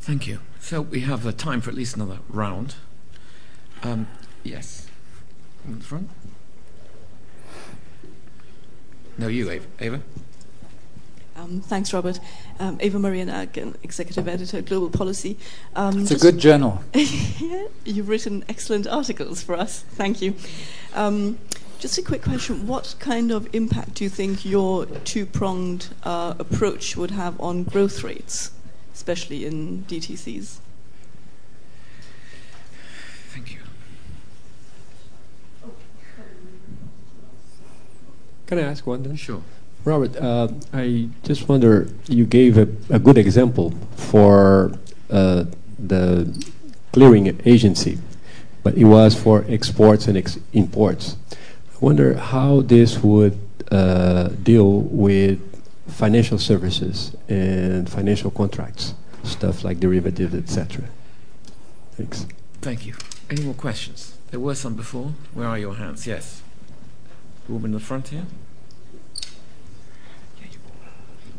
Thank 0.00 0.26
you. 0.26 0.40
So 0.58 0.80
we 0.82 1.00
have 1.00 1.36
time 1.36 1.60
for 1.60 1.70
at 1.70 1.76
least 1.76 1.96
another 1.96 2.18
round. 2.28 2.74
Um, 3.82 4.08
yes 4.42 4.85
in 5.66 5.78
the 5.78 5.84
front. 5.84 6.10
No, 9.18 9.28
you, 9.28 9.50
Ava. 9.50 9.66
Ava? 9.80 10.02
Um, 11.36 11.60
thanks, 11.60 11.92
Robert. 11.92 12.18
Um, 12.58 12.78
Eva 12.80 12.98
Maria 12.98 13.24
Nag, 13.26 13.56
Executive 13.82 14.26
Editor, 14.26 14.62
Global 14.62 14.90
Policy. 14.90 15.38
Um, 15.74 16.02
it's 16.02 16.10
a 16.10 16.18
good 16.18 16.38
journal. 16.38 16.82
yeah, 16.94 17.66
you've 17.84 18.08
written 18.08 18.44
excellent 18.48 18.86
articles 18.86 19.42
for 19.42 19.54
us. 19.54 19.80
Thank 19.80 20.22
you. 20.22 20.34
Um, 20.94 21.38
just 21.78 21.98
a 21.98 22.02
quick 22.02 22.22
question. 22.22 22.66
What 22.66 22.94
kind 22.98 23.30
of 23.30 23.54
impact 23.54 23.94
do 23.94 24.04
you 24.04 24.10
think 24.10 24.46
your 24.46 24.86
two 24.86 25.26
pronged 25.26 25.88
uh, 26.04 26.34
approach 26.38 26.96
would 26.96 27.10
have 27.10 27.38
on 27.38 27.64
growth 27.64 28.02
rates, 28.02 28.50
especially 28.94 29.44
in 29.44 29.84
DTCs? 29.84 30.58
Can 38.46 38.58
I 38.58 38.62
ask 38.62 38.86
one 38.86 39.02
then? 39.02 39.16
Sure. 39.16 39.42
Robert, 39.84 40.16
uh, 40.16 40.48
I 40.72 41.08
just 41.22 41.48
wonder, 41.48 41.88
you 42.08 42.26
gave 42.26 42.58
a, 42.58 42.68
a 42.90 42.98
good 42.98 43.18
example 43.18 43.72
for 43.96 44.72
uh, 45.10 45.44
the 45.78 46.46
clearing 46.92 47.40
agency, 47.44 47.98
but 48.62 48.74
it 48.74 48.84
was 48.84 49.14
for 49.14 49.44
exports 49.48 50.08
and 50.08 50.16
ex 50.16 50.38
imports. 50.52 51.16
I 51.32 51.78
wonder 51.80 52.14
how 52.14 52.62
this 52.62 52.98
would 52.98 53.38
uh, 53.70 54.28
deal 54.42 54.80
with 54.80 55.38
financial 55.88 56.38
services 56.38 57.14
and 57.28 57.88
financial 57.88 58.30
contracts, 58.30 58.94
stuff 59.22 59.62
like 59.62 59.78
derivatives, 59.78 60.34
etc. 60.34 60.84
Thanks. 61.92 62.26
Thank 62.60 62.86
you. 62.86 62.94
Any 63.30 63.42
more 63.42 63.54
questions? 63.54 64.16
There 64.30 64.40
were 64.40 64.54
some 64.54 64.74
before. 64.74 65.12
Where 65.34 65.46
are 65.46 65.58
your 65.58 65.76
hands? 65.76 66.06
Yes. 66.06 66.42
The 67.46 67.52
woman 67.52 67.70
in 67.70 67.72
the 67.72 67.80
front 67.80 68.08
here. 68.08 68.26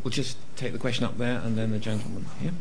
We'll 0.02 0.10
just 0.10 0.36
take 0.56 0.72
the 0.72 0.78
question 0.78 1.04
up 1.04 1.18
there 1.18 1.38
and 1.40 1.56
then 1.56 1.70
the 1.70 1.78
gentleman 1.78 2.26
here. 2.40 2.52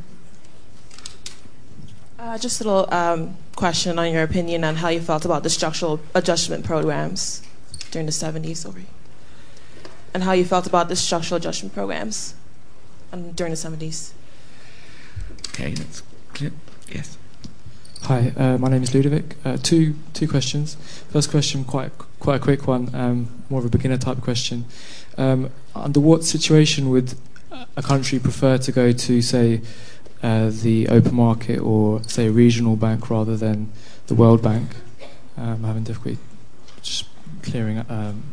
Uh, 2.20 2.38
just 2.38 2.60
a 2.60 2.64
little 2.64 2.94
um, 2.94 3.38
question 3.56 4.00
on 4.00 4.12
your 4.12 4.24
opinion 4.24 4.64
on 4.64 4.78
how 4.78 4.90
you 4.90 5.00
felt 5.00 5.24
about 5.24 5.44
the 5.44 5.50
structural 5.50 6.00
adjustment 6.16 6.66
programs 6.66 7.44
during 7.92 8.06
the 8.06 8.12
70s, 8.12 8.58
sorry. 8.58 8.86
And 10.14 10.24
how 10.24 10.32
you 10.34 10.44
felt 10.44 10.66
about 10.66 10.90
the 10.90 10.96
structural 10.96 11.38
adjustment 11.38 11.74
programs 11.74 12.34
um, 13.14 13.32
during 13.32 13.52
the 13.52 13.58
70s. 13.58 14.12
Okay, 15.50 15.74
that's 15.74 16.02
clear. 16.34 16.52
Yes. 16.90 17.18
Hi, 18.04 18.34
uh, 18.36 18.58
my 18.58 18.70
name 18.70 18.84
is 18.84 18.94
Ludovic. 18.94 19.36
Uh, 19.44 19.58
two 19.58 19.96
two 20.14 20.28
questions. 20.28 20.76
First 21.10 21.30
question, 21.30 21.66
quite 21.66 21.92
quite 22.20 22.36
a 22.36 22.40
quick 22.40 22.68
one, 22.68 22.94
um, 22.94 23.44
more 23.50 23.60
of 23.60 23.66
a 23.66 23.70
beginner 23.70 23.98
type 23.98 24.22
question. 24.22 24.66
Um, 25.18 25.50
under 25.76 26.00
what 26.00 26.24
situation 26.24 26.90
would 26.90 27.14
a 27.76 27.82
country 27.82 28.20
prefer 28.20 28.58
to 28.58 28.72
go 28.72 28.92
to, 28.92 29.22
say, 29.22 29.62
uh, 30.24 30.50
the 30.52 30.88
open 30.90 31.16
market 31.16 31.60
or, 31.60 32.04
say, 32.04 32.28
a 32.28 32.32
regional 32.32 32.76
bank 32.76 33.10
rather 33.10 33.38
than 33.38 33.72
the 34.08 34.16
World 34.16 34.42
Bank? 34.42 34.70
Um, 35.38 35.50
I'm 35.50 35.64
having 35.64 35.84
difficulty 35.84 36.18
just 36.82 37.06
clearing, 37.44 37.84
um, 37.90 38.24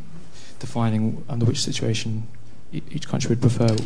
defining 0.58 1.24
under 1.28 1.44
which 1.44 1.62
situation 1.62 2.26
each 2.72 3.06
country 3.08 3.28
would 3.28 3.40
prefer, 3.40 3.76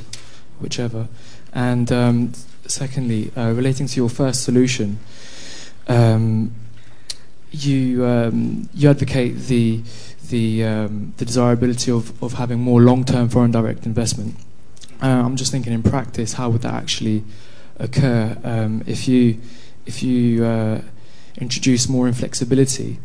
whichever. 0.61 1.09
And 1.53 1.91
um, 1.93 2.33
secondly, 2.67 3.33
uh, 3.37 3.53
relating 3.53 3.87
to 3.87 3.97
your 3.97 4.09
first 4.09 4.45
solution, 4.45 4.99
um, 5.89 6.53
you 7.51 8.05
um, 8.05 8.69
you 8.75 8.91
advocate 8.91 9.37
the 9.47 9.83
the 10.29 10.65
um, 10.65 11.15
the 11.17 11.25
desirability 11.25 11.91
of, 11.91 12.23
of 12.23 12.35
having 12.35 12.61
more 12.61 12.81
long 12.81 13.05
term 13.05 13.29
foreign 13.29 13.51
direct 13.51 13.87
investment. 13.87 14.37
Uh, 15.03 15.07
I'm 15.07 15.37
just 15.37 15.53
thinking 15.53 15.73
in 15.73 15.83
practice, 15.83 16.35
how 16.35 16.51
would 16.51 16.63
that 16.63 16.75
actually 16.75 17.25
occur 17.79 18.37
um, 18.45 18.83
if 18.87 19.09
you 19.09 19.41
if 19.87 20.03
you 20.03 20.45
uh, 20.45 20.81
introduce 21.37 21.89
more 21.89 22.07
inflexibility? 22.07 22.99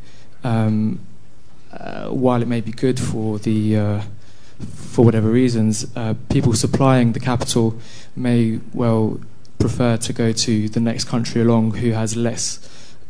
Um, 0.43 0.99
uh, 1.71 2.09
while 2.09 2.41
it 2.41 2.47
may 2.47 2.61
be 2.61 2.71
good 2.71 2.99
for 2.99 3.39
the 3.39 3.77
uh, 3.77 4.01
for 4.59 5.03
whatever 5.03 5.29
reasons, 5.29 5.87
uh, 5.95 6.13
people 6.29 6.53
supplying 6.53 7.13
the 7.13 7.19
capital 7.19 7.79
may 8.15 8.59
well 8.73 9.19
prefer 9.57 9.97
to 9.97 10.13
go 10.13 10.31
to 10.31 10.69
the 10.69 10.79
next 10.79 11.05
country 11.05 11.41
along 11.41 11.71
who 11.75 11.91
has 11.91 12.15
less 12.17 12.59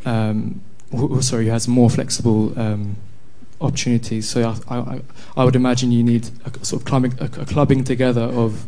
um, 0.06 0.62
who, 1.00 1.22
sorry, 1.22 1.48
has 1.48 1.68
more 1.68 1.90
flexible 1.90 2.58
um, 2.60 2.96
opportunities. 3.62 4.30
So 4.30 4.56
I, 4.68 4.76
I, 4.76 5.02
I, 5.38 5.46
would 5.46 5.56
imagine 5.56 5.92
you 5.92 6.04
need 6.04 6.30
a 6.46 6.66
sort 6.66 6.82
of 6.82 6.86
clubbing, 6.86 7.14
a, 7.20 7.26
a 7.26 7.46
clubbing 7.46 7.84
together 7.84 8.22
of 8.22 8.66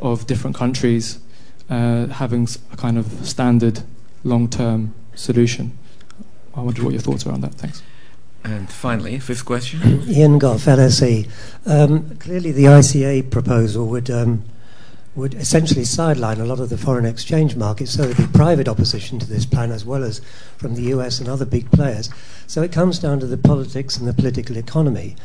of 0.00 0.26
different 0.26 0.56
countries 0.56 1.20
uh, 1.70 2.06
having 2.08 2.48
a 2.72 2.76
kind 2.76 2.98
of 2.98 3.06
standard 3.26 3.82
long-term 4.24 4.92
solution. 5.14 5.78
I 6.54 6.60
wonder 6.60 6.84
what 6.84 6.92
your 6.92 7.00
thoughts 7.00 7.26
are 7.26 7.32
on 7.32 7.40
that. 7.40 7.54
Thanks. 7.54 7.82
And 8.44 8.68
finally, 8.68 9.18
fifth 9.20 9.44
question. 9.44 10.02
Ian 10.08 10.38
Gough, 10.38 10.64
LSE. 10.64 11.30
Um, 11.64 12.16
clearly, 12.16 12.50
the 12.50 12.64
ICA 12.64 13.30
proposal 13.30 13.86
would 13.86 14.10
um, 14.10 14.44
would 15.14 15.34
essentially 15.34 15.84
sideline 15.84 16.40
a 16.40 16.44
lot 16.44 16.58
of 16.58 16.70
the 16.70 16.78
foreign 16.78 17.04
exchange 17.04 17.54
markets, 17.54 17.92
so 17.92 18.02
there'd 18.02 18.16
be 18.16 18.38
private 18.38 18.68
opposition 18.68 19.18
to 19.18 19.26
this 19.26 19.44
plan 19.44 19.70
as 19.70 19.84
well 19.84 20.02
as 20.02 20.20
from 20.56 20.74
the 20.74 20.84
US 20.84 21.20
and 21.20 21.28
other 21.28 21.44
big 21.44 21.70
players. 21.70 22.08
So 22.46 22.62
it 22.62 22.72
comes 22.72 22.98
down 22.98 23.20
to 23.20 23.26
the 23.26 23.36
politics 23.36 23.98
and 23.98 24.08
the 24.08 24.14
political 24.14 24.56
economy. 24.56 25.16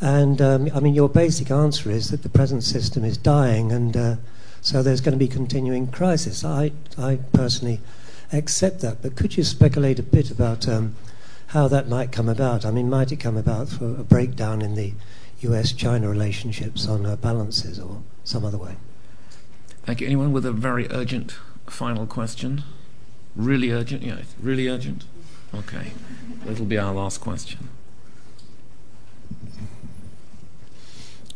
And 0.00 0.40
um, 0.40 0.70
I 0.74 0.80
mean, 0.80 0.94
your 0.94 1.08
basic 1.08 1.50
answer 1.50 1.90
is 1.90 2.10
that 2.10 2.22
the 2.22 2.28
present 2.28 2.64
system 2.64 3.04
is 3.04 3.16
dying, 3.16 3.72
and 3.72 3.96
uh, 3.96 4.16
so 4.60 4.82
there's 4.82 5.00
going 5.00 5.12
to 5.12 5.18
be 5.18 5.28
continuing 5.28 5.86
crisis. 5.88 6.44
I, 6.44 6.72
I 6.98 7.18
personally 7.32 7.80
accept 8.32 8.80
that, 8.80 9.02
but 9.02 9.16
could 9.16 9.36
you 9.36 9.44
speculate 9.44 9.98
a 9.98 10.02
bit 10.02 10.30
about 10.30 10.66
um, 10.68 10.96
how 11.48 11.68
that 11.68 11.88
might 11.88 12.10
come 12.10 12.28
about? 12.28 12.64
I 12.64 12.70
mean, 12.70 12.90
might 12.90 13.12
it 13.12 13.16
come 13.16 13.36
about 13.36 13.68
for 13.68 13.84
a 13.84 14.04
breakdown 14.04 14.62
in 14.62 14.74
the 14.74 14.92
US-China 15.40 16.08
relationships 16.08 16.88
on 16.88 17.06
uh, 17.06 17.16
balances, 17.16 17.78
or 17.78 18.02
some 18.24 18.44
other 18.44 18.58
way? 18.58 18.76
Thank 19.86 20.00
you. 20.00 20.08
Anyone 20.08 20.32
with 20.32 20.44
a 20.44 20.50
very 20.50 20.88
urgent 20.90 21.38
final 21.68 22.06
question? 22.06 22.64
Really 23.36 23.70
urgent? 23.70 24.02
Yeah, 24.02 24.22
really 24.40 24.66
urgent? 24.66 25.04
Okay. 25.54 25.92
That'll 26.44 26.66
be 26.66 26.76
our 26.76 26.92
last 26.92 27.20
question. 27.20 27.68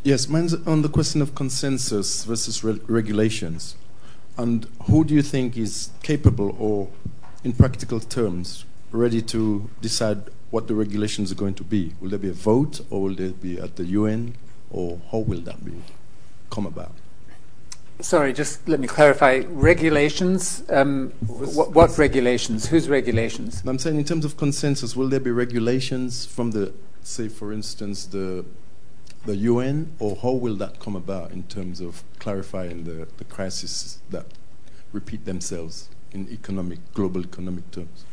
Yes, 0.03 0.27
mine's 0.27 0.53
on 0.67 0.81
the 0.81 0.89
question 0.89 1.21
of 1.21 1.33
consensus 1.33 2.25
versus 2.25 2.61
re- 2.61 2.81
regulations. 2.87 3.77
And 4.37 4.67
who 4.83 5.05
do 5.05 5.13
you 5.13 5.21
think 5.21 5.55
is 5.55 5.91
capable 6.03 6.53
or, 6.59 6.89
in 7.45 7.53
practical 7.53 8.01
terms, 8.01 8.65
ready 8.91 9.21
to 9.21 9.69
decide 9.79 10.23
what 10.49 10.67
the 10.67 10.75
regulations 10.75 11.31
are 11.31 11.35
going 11.35 11.53
to 11.53 11.63
be? 11.63 11.93
Will 12.01 12.09
there 12.09 12.19
be 12.19 12.29
a 12.29 12.33
vote 12.33 12.81
or 12.89 13.03
will 13.03 13.15
there 13.15 13.29
be 13.29 13.57
at 13.57 13.77
the 13.77 13.85
UN 13.85 14.35
or 14.69 14.99
how 15.11 15.19
will 15.19 15.39
that 15.41 15.63
be 15.63 15.81
come 16.49 16.65
about? 16.65 16.91
Sorry, 18.01 18.33
just 18.33 18.67
let 18.67 18.79
me 18.79 18.87
clarify. 18.87 19.43
Regulations? 19.47 20.63
Um, 20.69 21.11
what, 21.27 21.71
what 21.71 21.97
regulations? 21.97 22.67
Whose 22.67 22.89
regulations? 22.89 23.61
I'm 23.65 23.79
saying 23.79 23.97
in 23.97 24.05
terms 24.05 24.25
of 24.25 24.37
consensus, 24.37 24.95
will 24.95 25.07
there 25.07 25.19
be 25.19 25.31
regulations 25.31 26.25
from 26.25 26.51
the, 26.51 26.73
say, 27.03 27.27
for 27.27 27.53
instance, 27.53 28.05
the 28.05 28.45
the 29.25 29.35
UN, 29.35 29.93
or 29.99 30.15
how 30.15 30.31
will 30.31 30.55
that 30.55 30.79
come 30.79 30.95
about 30.95 31.31
in 31.31 31.43
terms 31.43 31.79
of 31.79 32.03
clarifying 32.19 32.85
the, 32.85 33.07
the 33.17 33.23
crises 33.23 33.99
that 34.09 34.25
repeat 34.91 35.25
themselves 35.25 35.89
in 36.11 36.27
economic, 36.29 36.79
global 36.93 37.21
economic 37.21 37.69
terms? 37.71 38.05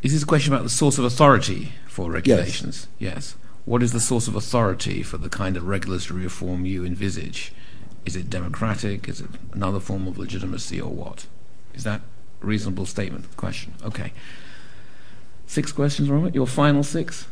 Is 0.00 0.12
this 0.12 0.22
a 0.22 0.26
question 0.26 0.52
about 0.52 0.62
the 0.62 0.70
source 0.70 0.96
of 0.96 1.04
authority 1.04 1.72
for 1.88 2.10
regulations? 2.12 2.86
Yes. 2.98 3.14
yes. 3.14 3.36
What 3.64 3.82
is 3.82 3.92
the 3.92 4.00
source 4.00 4.28
of 4.28 4.36
authority 4.36 5.02
for 5.02 5.18
the 5.18 5.28
kind 5.28 5.56
of 5.56 5.66
regulatory 5.66 6.22
reform 6.22 6.64
you 6.64 6.84
envisage? 6.84 7.52
Is 8.08 8.16
it 8.16 8.30
democratic? 8.30 9.06
Is 9.06 9.20
it 9.20 9.28
another 9.52 9.80
form 9.80 10.08
of 10.08 10.16
legitimacy, 10.16 10.80
or 10.80 10.90
what? 10.90 11.26
Is 11.74 11.84
that 11.84 12.00
a 12.42 12.46
reasonable 12.46 12.86
statement 12.86 13.36
question? 13.36 13.74
Okay. 13.84 14.14
Six 15.46 15.72
questions, 15.72 16.08
Robert. 16.08 16.34
Your 16.34 16.46
final 16.46 16.82
six? 16.82 17.26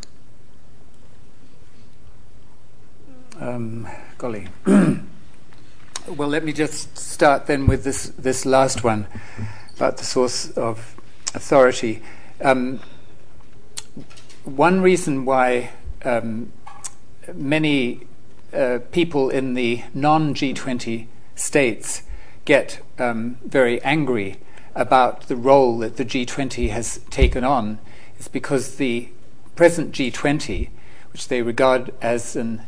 Um, 3.40 3.89
golly. 4.19 4.48
well, 4.66 6.28
let 6.28 6.44
me 6.44 6.53
just 6.53 6.98
start 6.98 7.47
then 7.47 7.66
with 7.66 7.82
this, 7.82 8.11
this 8.11 8.44
last 8.44 8.85
one 8.85 9.07
about 9.77 9.97
the 9.97 10.05
source 10.05 10.51
of 10.59 10.94
authority. 11.35 12.03
Um, 12.43 12.81
one 14.44 14.82
reason 14.82 15.24
why 15.24 15.70
um, 16.05 16.53
many 17.32 18.05
uh, 18.52 18.78
people 18.93 19.31
in 19.31 19.55
the 19.55 19.82
non 19.94 20.35
G20 20.35 21.06
states 21.35 22.02
get 22.44 22.81
um, 22.98 23.39
very 23.44 23.82
angry 23.82 24.39
about 24.74 25.23
the 25.28 25.36
role 25.36 25.78
that 25.78 25.97
the 25.97 26.05
G20 26.05 26.70
has 26.70 26.98
taken 27.10 27.44
on. 27.44 27.78
Is 28.18 28.28
because 28.28 28.77
the 28.77 29.09
present 29.56 29.93
G20, 29.93 30.68
which 31.12 31.28
they 31.28 31.43
regard 31.43 31.93
as 32.01 32.36
an 32.36 32.62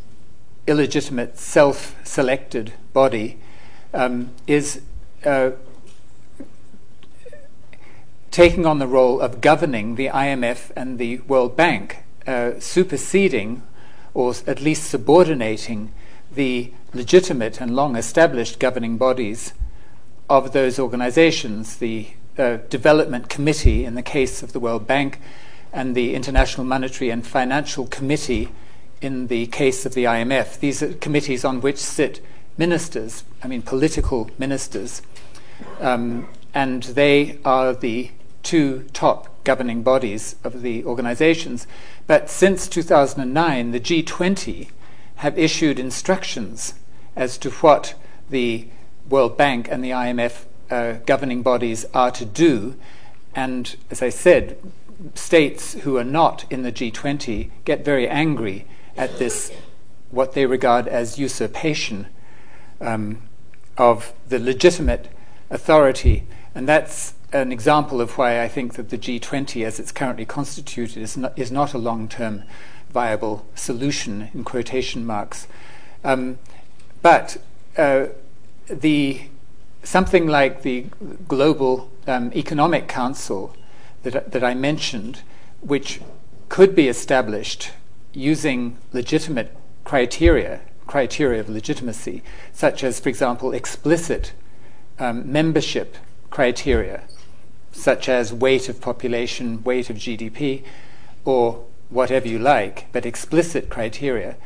illegitimate, 0.67 1.39
self 1.39 1.95
selected 2.05 2.75
body 2.93 3.39
um, 3.95 4.31
is 4.47 4.83
uh, 5.25 5.53
taking 8.31 8.67
on 8.67 8.79
the 8.79 8.87
role 8.87 9.21
of 9.21 9.41
governing 9.41 9.95
the 9.95 10.09
IMF 10.09 10.71
and 10.77 10.99
the 10.99 11.19
World 11.21 11.57
Bank, 11.57 11.99
uh, 12.27 12.53
superseding 12.59 13.63
or 14.19 14.35
at 14.49 14.61
least 14.61 14.91
subordinating 14.91 15.93
the 16.35 16.73
legitimate 16.93 17.61
and 17.61 17.77
long 17.77 17.95
established 17.95 18.59
governing 18.59 18.99
bodies 18.99 19.53
of 20.29 20.53
those 20.53 20.77
organizations, 20.77 21.77
the 21.77 22.09
uh, 22.37 22.57
Development 22.69 23.29
Committee 23.29 23.85
in 23.85 23.95
the 23.95 24.03
case 24.03 24.43
of 24.43 24.53
the 24.53 24.59
World 24.59 24.89
Bank, 24.89 25.21
and 25.73 25.95
the 25.95 26.17
International 26.17 26.67
Monetary 26.67 27.11
and 27.11 27.25
Financial 27.25 27.87
Committee 27.87 28.49
in 29.01 29.29
the 29.29 29.47
case 29.47 29.87
of 29.87 29.95
the 29.95 30.03
IMF. 30.03 30.59
These 30.59 30.83
are 30.83 30.95
committees 30.95 31.45
on 31.45 31.61
which 31.61 31.79
sit 31.79 32.21
ministers, 32.57 33.23
I 33.45 33.47
mean 33.47 33.63
political 33.63 34.31
ministers, 34.37 35.01
um, 35.79 36.27
and 36.53 36.83
they 36.83 37.39
are 37.45 37.73
the 37.73 38.11
two 38.43 38.85
top 38.93 39.45
governing 39.45 39.85
bodies 39.85 40.35
of 40.43 40.63
the 40.63 40.85
organizations. 40.85 41.69
But 42.09 42.31
since 42.31 42.67
2009, 42.67 43.71
the 43.71 43.79
G20 43.79 44.71
have 45.17 45.39
issued 45.39 45.79
instructions 45.79 46.73
as 47.15 47.37
to 47.39 47.51
what 47.51 47.95
the 48.31 48.67
World 49.11 49.37
Bank 49.37 49.69
and 49.71 49.85
the 49.85 49.91
IMF 49.91 50.47
uh, 50.71 50.93
governing 51.05 51.43
bodies 51.43 51.85
are 51.93 52.11
to 52.13 52.25
do. 52.25 52.77
And 53.35 53.77
as 53.91 54.01
I 54.01 54.09
said, 54.09 54.57
states 55.15 55.75
who 55.75 55.99
are 55.99 56.05
not 56.05 56.51
in 56.51 56.63
the 56.63 56.73
G20 56.73 57.51
get 57.67 57.85
very 57.85 58.09
angry 58.09 58.67
at 58.97 59.19
this, 59.19 59.53
what 60.11 60.33
they 60.33 60.47
regard 60.47 60.89
as 60.89 61.19
usurpation 61.19 62.07
um, 62.81 63.23
of 63.77 64.15
the 64.27 64.39
legitimate 64.39 65.09
authority. 65.51 66.25
And 66.55 66.69
that's 66.69 67.15
an 67.33 67.53
example 67.53 68.01
of 68.01 68.17
why 68.17 68.43
I 68.43 68.49
think 68.49 68.75
that 68.75 68.91
the 68.91 68.99
G20, 68.99 69.65
as 69.65 69.79
it's 69.79 69.93
currently 69.93 70.25
constituted, 70.25 71.03
is 71.03 71.17
not, 71.17 71.39
is 71.39 71.53
not 71.53 71.75
a 71.75 71.79
long 71.79 72.09
term 72.09 72.45
viable 72.91 73.47
solution, 73.55 74.31
in 74.33 74.45
quotation 74.45 75.05
marks. 75.05 75.47
Um, 76.05 76.39
but 77.03 77.37
uh, 77.77 78.07
the, 78.69 79.23
something 79.83 80.27
like 80.27 80.63
the 80.63 80.87
Global 81.29 81.91
um, 82.07 82.33
Economic 82.35 82.89
Council 82.89 83.55
that, 84.03 84.33
that 84.33 84.43
I 84.43 84.55
mentioned, 84.55 85.23
which 85.61 86.01
could 86.49 86.75
be 86.75 86.89
established 86.89 87.73
using 88.13 88.79
legitimate 88.93 89.55
criteria, 89.85 90.61
criteria 90.87 91.41
of 91.41 91.49
legitimacy, 91.49 92.23
such 92.53 92.83
as, 92.83 92.99
for 92.99 93.11
example, 93.11 93.53
explicit 93.53 94.33
um, 94.99 95.31
membership 95.31 95.97
criteria, 96.31 97.05
such 97.73 98.09
as 98.09 98.33
weight 98.33 98.69
of 98.69 98.81
population, 98.81 99.63
weight 99.65 99.91
of 99.91 99.97
GDP, 99.97 100.63
or 101.25 101.65
whatever 101.91 102.29
you 102.29 102.39
like, 102.39 102.87
but 102.93 103.07
explicit 103.07 103.71
criteria, 103.71 104.37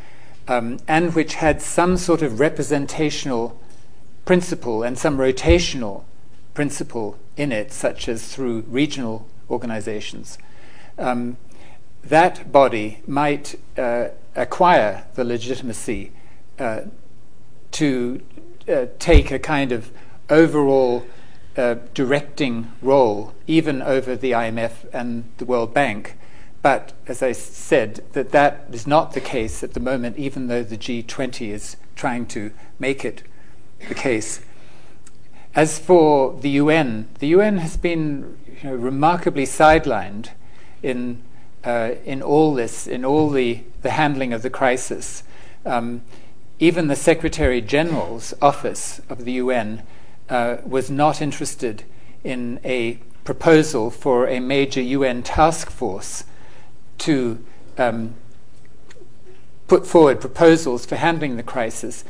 um, 0.49 0.79
and 0.87 1.15
which 1.15 1.35
had 1.35 1.63
some 1.63 1.97
sort 1.97 2.23
of 2.23 2.41
representational 2.41 3.59
principle 4.25 4.83
and 4.83 4.99
some 4.99 5.17
rotational 5.17 6.05
principle 6.55 7.19
in 7.37 7.51
it, 7.51 7.73
such 7.73 8.09
as 8.09 8.33
through 8.33 8.61
regional 8.69 9.27
organizations. 9.51 10.39
Um, 10.99 11.37
that 12.05 12.53
body 12.53 13.03
might 13.07 13.59
uh, 13.77 14.09
acquire 14.35 15.05
the 15.15 15.25
legitimacy 15.25 16.13
uh, 16.59 16.83
to 17.73 18.21
uh, 18.69 18.87
take 18.99 19.31
a 19.31 19.39
kind 19.39 19.73
of 19.73 19.91
overall 20.29 21.05
directing 21.55 22.73
role, 22.81 23.35
even 23.47 23.83
over 23.83 24.17
the 24.17 24.33
IMF 24.33 24.87
and 24.93 25.25
the 25.39 25.45
World 25.45 25.75
Bank. 25.75 26.17
But 26.63 26.93
as 27.07 27.23
I 27.23 27.33
said, 27.33 28.05
that 28.13 28.31
that 28.31 28.67
is 28.73 28.87
not 28.87 29.13
the 29.13 29.21
case 29.21 29.63
at 29.63 29.75
the 29.75 29.81
moment, 29.81 30.17
even 30.17 30.47
though 30.47 30.63
the 30.63 30.79
G20 30.79 31.49
is 31.51 31.77
trying 31.97 32.27
to 32.27 32.53
make 32.79 33.05
it 33.05 33.23
the 33.89 33.95
case. 33.95 34.41
As 35.55 35.79
for 35.79 36.39
the 36.41 36.51
UN, 36.51 37.09
the 37.19 37.29
UN 37.29 37.59
has 37.59 37.77
been 37.77 38.39
you 38.63 38.71
know, 38.71 38.77
remarkably 38.77 39.45
sidelined 39.45 40.31
in 40.83 41.23
uh, 41.65 41.95
in 42.05 42.23
all 42.23 42.55
this, 42.55 42.87
in 42.87 43.05
all 43.05 43.31
the, 43.31 43.63
the 43.83 43.91
handling 43.91 44.33
of 44.33 44.43
the 44.43 44.51
crisis. 44.51 45.23
Um, 45.65 46.03
even 46.59 46.89
the 46.89 46.97
Secretary 46.97 47.61
General's 47.61 48.35
office 48.43 49.01
of 49.09 49.25
the 49.25 49.33
UN 49.33 49.83
uh, 50.33 50.57
was 50.65 50.91
not 50.91 51.21
interested 51.21 51.85
in 52.25 52.59
a 52.65 52.95
proposal 53.23 53.91
for 53.91 54.27
a 54.27 54.41
major 54.41 54.81
UN 54.81 55.23
task 55.23 55.71
force 55.71 56.25
to 56.97 57.39
um, 57.77 58.15
put 59.69 59.87
forward 59.87 60.23
proposals 60.23 60.87
for 60.87 60.97
handling 60.97 61.37
the 61.37 61.43
crisis. 61.43 62.03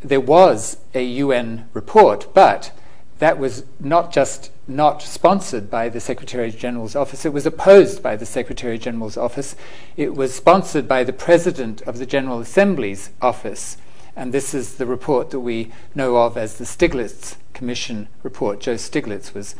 There 0.00 0.20
was 0.20 0.78
a 0.92 1.04
UN 1.04 1.68
report, 1.72 2.34
but 2.34 2.72
that 3.20 3.38
was 3.38 3.64
not 3.78 4.12
just 4.12 4.50
not 4.66 5.00
sponsored 5.00 5.70
by 5.70 5.88
the 5.88 6.00
Secretary 6.00 6.50
General's 6.50 6.96
office. 6.96 7.24
It 7.24 7.32
was 7.32 7.46
opposed 7.46 8.02
by 8.02 8.16
the 8.16 8.26
Secretary 8.26 8.76
General's 8.76 9.16
office. 9.16 9.54
It 9.96 10.16
was 10.16 10.34
sponsored 10.34 10.88
by 10.88 11.04
the 11.04 11.12
President 11.12 11.80
of 11.82 11.98
the 11.98 12.06
General 12.06 12.40
Assembly's 12.40 13.10
office. 13.20 13.76
And 14.16 14.32
this 14.32 14.52
is 14.52 14.74
the 14.74 14.86
report 14.86 15.30
that 15.30 15.40
we 15.40 15.70
know 15.94 16.16
of 16.16 16.36
as 16.36 16.58
the 16.58 16.64
Stiglitz 16.64 17.36
Commission 17.52 18.08
report. 18.22 18.60
Joe 18.60 18.74
Stiglitz 18.74 19.34
was 19.34 19.54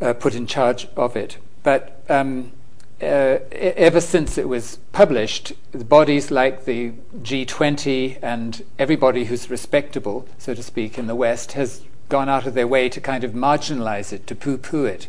uh, 0.00 0.12
put 0.12 0.34
in 0.34 0.46
charge 0.46 0.88
of 0.96 1.16
it. 1.16 1.38
But 1.62 2.02
um, 2.08 2.52
uh, 3.00 3.38
ever 3.52 4.00
since 4.00 4.38
it 4.38 4.48
was 4.48 4.78
published, 4.92 5.52
the 5.72 5.84
bodies 5.84 6.30
like 6.30 6.64
the 6.64 6.92
G20 7.20 8.18
and 8.22 8.64
everybody 8.78 9.24
who's 9.24 9.50
respectable, 9.50 10.28
so 10.38 10.54
to 10.54 10.62
speak, 10.62 10.98
in 10.98 11.06
the 11.06 11.14
West 11.14 11.52
has 11.52 11.82
gone 12.08 12.28
out 12.28 12.46
of 12.46 12.54
their 12.54 12.68
way 12.68 12.88
to 12.88 13.00
kind 13.00 13.24
of 13.24 13.32
marginalize 13.32 14.12
it, 14.12 14.26
to 14.26 14.34
poo 14.34 14.58
poo 14.58 14.84
it. 14.84 15.08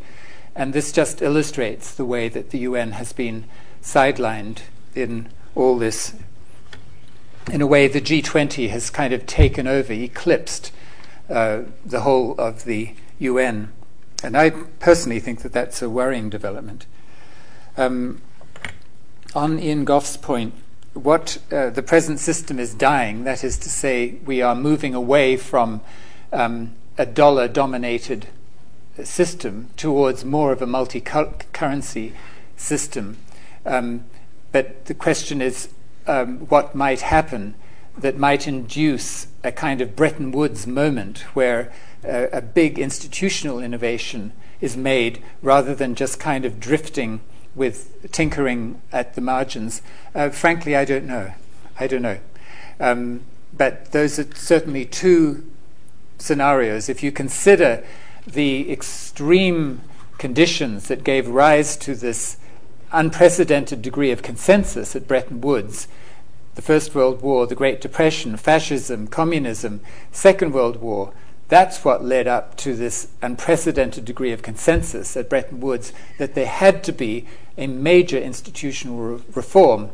And 0.55 0.73
this 0.73 0.91
just 0.91 1.21
illustrates 1.21 1.93
the 1.93 2.05
way 2.05 2.29
that 2.29 2.51
the 2.51 2.59
UN 2.59 2.93
has 2.93 3.13
been 3.13 3.45
sidelined 3.81 4.59
in 4.95 5.29
all 5.55 5.77
this. 5.77 6.13
In 7.51 7.61
a 7.61 7.67
way, 7.67 7.87
the 7.87 8.01
G20 8.01 8.69
has 8.69 8.89
kind 8.89 9.13
of 9.13 9.25
taken 9.25 9.67
over, 9.67 9.91
eclipsed 9.91 10.71
the 11.27 12.01
whole 12.01 12.35
of 12.37 12.65
the 12.65 12.95
UN. 13.19 13.71
And 14.23 14.37
I 14.37 14.51
personally 14.51 15.19
think 15.19 15.41
that 15.41 15.53
that's 15.53 15.81
a 15.81 15.89
worrying 15.89 16.29
development. 16.29 16.85
Um, 17.75 18.21
on 19.35 19.59
Ian 19.59 19.83
Gough's 19.83 20.15
point, 20.15 20.53
what 20.93 21.39
uh, 21.51 21.71
the 21.71 21.81
present 21.81 22.19
system 22.19 22.59
is 22.59 22.73
dying, 22.73 23.23
that 23.23 23.43
is 23.43 23.57
to 23.59 23.69
say, 23.69 24.19
we 24.25 24.41
are 24.41 24.55
moving 24.55 24.93
away 24.93 25.37
from 25.37 25.81
um, 26.31 26.73
a 26.97 27.05
dollar 27.05 27.47
dominated 27.47 28.27
system 29.03 29.69
towards 29.75 30.23
more 30.23 30.51
of 30.51 30.61
a 30.61 30.67
multi 30.67 31.01
currency 31.01 32.13
system. 32.55 33.17
Um, 33.65 34.05
but 34.51 34.85
the 34.85 34.93
question 34.93 35.41
is 35.41 35.69
um, 36.05 36.39
what 36.41 36.75
might 36.75 37.01
happen 37.01 37.55
that 37.97 38.17
might 38.17 38.47
induce 38.47 39.27
a 39.43 39.51
kind 39.51 39.81
of 39.81 39.95
Bretton 39.95 40.31
Woods 40.31 40.65
moment 40.65 41.19
where 41.35 41.71
uh, 42.03 42.27
a 42.31 42.41
big 42.41 42.79
institutional 42.79 43.59
innovation 43.59 44.33
is 44.61 44.75
made 44.75 45.21
rather 45.41 45.75
than 45.75 45.95
just 45.95 46.19
kind 46.19 46.45
of 46.45 46.59
drifting 46.59 47.21
with 47.55 48.11
tinkering 48.11 48.81
at 48.91 49.15
the 49.15 49.21
margins? 49.21 49.81
Uh, 50.15 50.29
frankly, 50.29 50.75
I 50.75 50.85
don't 50.85 51.05
know. 51.05 51.33
I 51.79 51.87
don't 51.87 52.01
know. 52.01 52.19
Um, 52.79 53.21
but 53.55 53.91
those 53.91 54.17
are 54.17 54.35
certainly 54.35 54.85
two 54.85 55.45
scenarios. 56.17 56.89
If 56.89 57.03
you 57.03 57.11
consider 57.11 57.83
the 58.25 58.71
extreme 58.71 59.81
conditions 60.17 60.87
that 60.87 61.03
gave 61.03 61.27
rise 61.27 61.75
to 61.77 61.95
this 61.95 62.37
unprecedented 62.91 63.81
degree 63.81 64.11
of 64.11 64.21
consensus 64.21 64.95
at 64.95 65.07
Bretton 65.07 65.41
Woods, 65.41 65.87
the 66.55 66.61
First 66.61 66.93
World 66.93 67.21
War, 67.21 67.47
the 67.47 67.55
Great 67.55 67.81
Depression, 67.81 68.37
fascism, 68.37 69.07
communism, 69.07 69.81
Second 70.11 70.53
World 70.53 70.77
War, 70.77 71.13
that's 71.49 71.83
what 71.83 72.03
led 72.03 72.27
up 72.27 72.55
to 72.57 72.75
this 72.75 73.09
unprecedented 73.21 74.05
degree 74.05 74.31
of 74.31 74.41
consensus 74.41 75.15
at 75.17 75.29
Bretton 75.29 75.59
Woods 75.59 75.93
that 76.17 76.35
there 76.35 76.47
had 76.47 76.83
to 76.85 76.91
be 76.91 77.27
a 77.57 77.67
major 77.67 78.17
institutional 78.17 78.97
re- 78.97 79.23
reform. 79.35 79.91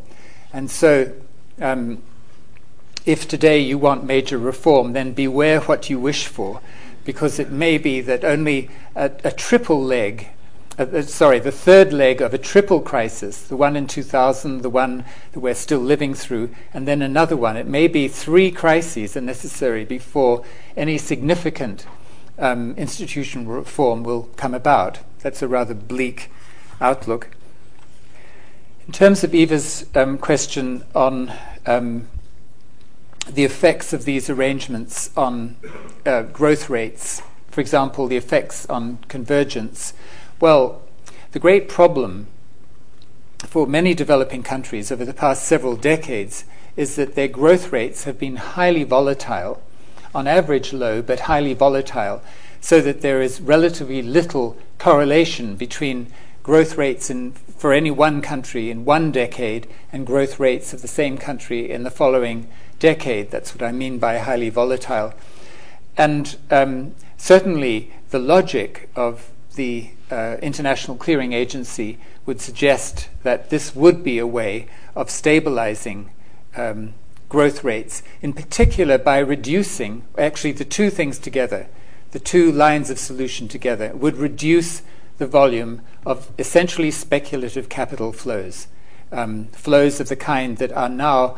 And 0.54 0.70
so, 0.70 1.14
um, 1.60 2.02
if 3.06 3.28
today 3.28 3.60
you 3.60 3.78
want 3.78 4.06
major 4.06 4.38
reform, 4.38 4.94
then 4.94 5.14
beware 5.14 5.60
what 5.62 5.90
you 5.90 6.00
wish 6.00 6.28
for, 6.28 6.62
because 7.04 7.40
it 7.40 7.52
may 7.52 7.78
be 7.78 8.02
that 8.02 8.24
only 8.24 8.70
a, 8.96 9.12
a 9.24 9.32
triple 9.32 9.84
leg 9.84 10.30
uh, 10.80 10.84
uh, 10.84 11.02
sorry, 11.02 11.40
the 11.40 11.52
third 11.52 11.92
leg 11.92 12.22
of 12.22 12.34
a 12.34 12.38
triple 12.38 12.80
crisis, 12.80 13.42
the 13.42 13.58
one 13.58 13.76
in 13.76 13.86
2000, 13.86 14.62
the 14.62 14.70
one 14.70 15.04
that 15.34 15.42
we're 15.42 15.54
still 15.54 15.80
living 15.80 16.14
through, 16.14 16.50
and 16.74 16.88
then 16.88 17.02
another 17.02 17.36
one. 17.36 17.58
It 17.58 17.68
may 17.68 17.90
be 17.90 18.08
three 18.08 18.50
crises 18.50 19.18
are 19.18 19.22
necessary 19.22 19.84
before 19.84 20.46
any 20.78 20.98
significant 20.98 21.86
um, 22.38 22.76
institutional 22.78 23.54
reform 23.54 24.04
will 24.04 24.30
come 24.38 24.54
about. 24.54 25.00
That's 25.20 25.42
a 25.42 25.50
rather 25.50 25.74
bleak 25.74 26.32
outlook. 26.80 27.28
In 28.88 28.94
terms 28.94 29.26
of 29.26 29.36
Eva's 29.36 29.86
um, 29.96 30.18
question 30.18 30.86
on 30.96 31.34
um, 31.66 32.08
the 33.28 33.44
effects 33.44 33.92
of 33.92 34.06
these 34.06 34.30
arrangements 34.30 35.12
on 35.18 35.58
uh, 36.06 36.22
growth 36.22 36.70
rates, 36.70 37.22
for 37.52 37.60
example, 37.60 38.08
the 38.08 38.16
effects 38.16 38.66
on 38.68 39.00
convergence, 39.10 39.94
well, 40.40 40.82
the 41.32 41.40
great 41.40 41.70
problem 41.70 42.28
for 43.40 43.68
many 43.68 43.94
developing 43.94 44.44
countries 44.44 44.92
over 44.92 45.06
the 45.06 45.14
past 45.14 45.44
several 45.44 45.76
decades 45.76 46.46
is 46.76 46.96
that 46.96 47.16
their 47.16 47.28
growth 47.28 47.72
rates 47.72 48.04
have 48.04 48.18
been 48.20 48.36
highly 48.36 48.84
volatile, 48.84 49.62
on 50.14 50.28
average 50.28 50.74
low, 50.74 51.02
but 51.02 51.22
highly 51.22 51.54
volatile, 51.54 52.22
so 52.62 52.82
that 52.82 53.02
there 53.02 53.22
is 53.22 53.42
relatively 53.42 54.02
little 54.02 54.58
correlation 54.78 55.56
between 55.56 56.08
growth 56.44 56.78
rates 56.78 57.10
in, 57.10 57.32
for 57.32 57.74
any 57.74 57.92
one 57.92 58.22
country 58.22 58.72
in 58.72 58.86
one 58.86 59.12
decade 59.12 59.68
and 59.92 60.08
growth 60.08 60.40
rates 60.40 60.74
of 60.74 60.82
the 60.82 60.88
same 60.88 61.18
country 61.18 61.70
in 61.70 61.84
the 61.84 61.92
following 61.92 62.48
decade. 62.80 63.30
That's 63.30 63.54
what 63.54 63.62
I 63.62 63.72
mean 63.72 64.00
by 64.00 64.18
highly 64.18 64.50
volatile. 64.50 65.14
And 65.98 66.38
um, 66.50 66.96
certainly 67.18 67.92
the 68.10 68.20
logic 68.20 68.90
of 68.96 69.32
the 69.56 69.90
uh, 70.12 70.38
International 70.42 70.98
Clearing 70.98 71.34
Agency 71.34 72.00
would 72.26 72.42
suggest 72.42 73.10
that 73.24 73.50
this 73.50 73.76
would 73.76 74.04
be 74.04 74.18
a 74.18 74.28
way 74.28 74.68
of 74.96 75.10
stabilizing 75.10 76.10
um, 76.56 76.94
growth 77.30 77.64
rates, 77.64 78.02
in 78.22 78.34
particular 78.34 78.98
by 78.98 79.20
reducing, 79.20 80.04
actually, 80.18 80.52
the 80.52 80.66
two 80.66 80.90
things 80.90 81.20
together, 81.20 81.68
the 82.12 82.20
two 82.20 82.52
lines 82.52 82.90
of 82.90 82.98
solution 82.98 83.48
together, 83.48 83.96
would 83.96 84.18
reduce 84.18 84.82
the 85.20 85.28
volume 85.28 85.82
of 86.06 86.32
essentially 86.40 86.90
speculative 86.90 87.70
capital 87.70 88.12
flows, 88.12 88.68
um, 89.12 89.46
flows 89.48 90.00
of 90.00 90.10
the 90.10 90.16
kind 90.16 90.58
that 90.58 90.72
are 90.72 90.90
now 90.90 91.38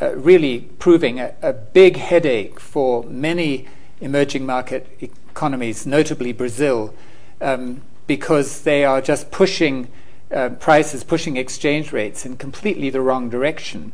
uh, 0.00 0.14
really 0.16 0.60
proving 0.78 1.20
a, 1.20 1.34
a 1.42 1.52
big 1.52 1.96
headache 1.96 2.58
for 2.58 3.04
many 3.04 3.66
emerging 4.00 4.46
market 4.46 4.86
economies, 5.00 5.86
notably 5.86 6.32
Brazil. 6.32 6.94
Um, 7.40 7.82
because 8.06 8.62
they 8.62 8.84
are 8.84 9.00
just 9.00 9.30
pushing 9.30 9.88
uh, 10.32 10.50
prices, 10.50 11.04
pushing 11.04 11.36
exchange 11.36 11.92
rates 11.92 12.26
in 12.26 12.36
completely 12.36 12.90
the 12.90 13.00
wrong 13.00 13.28
direction. 13.28 13.92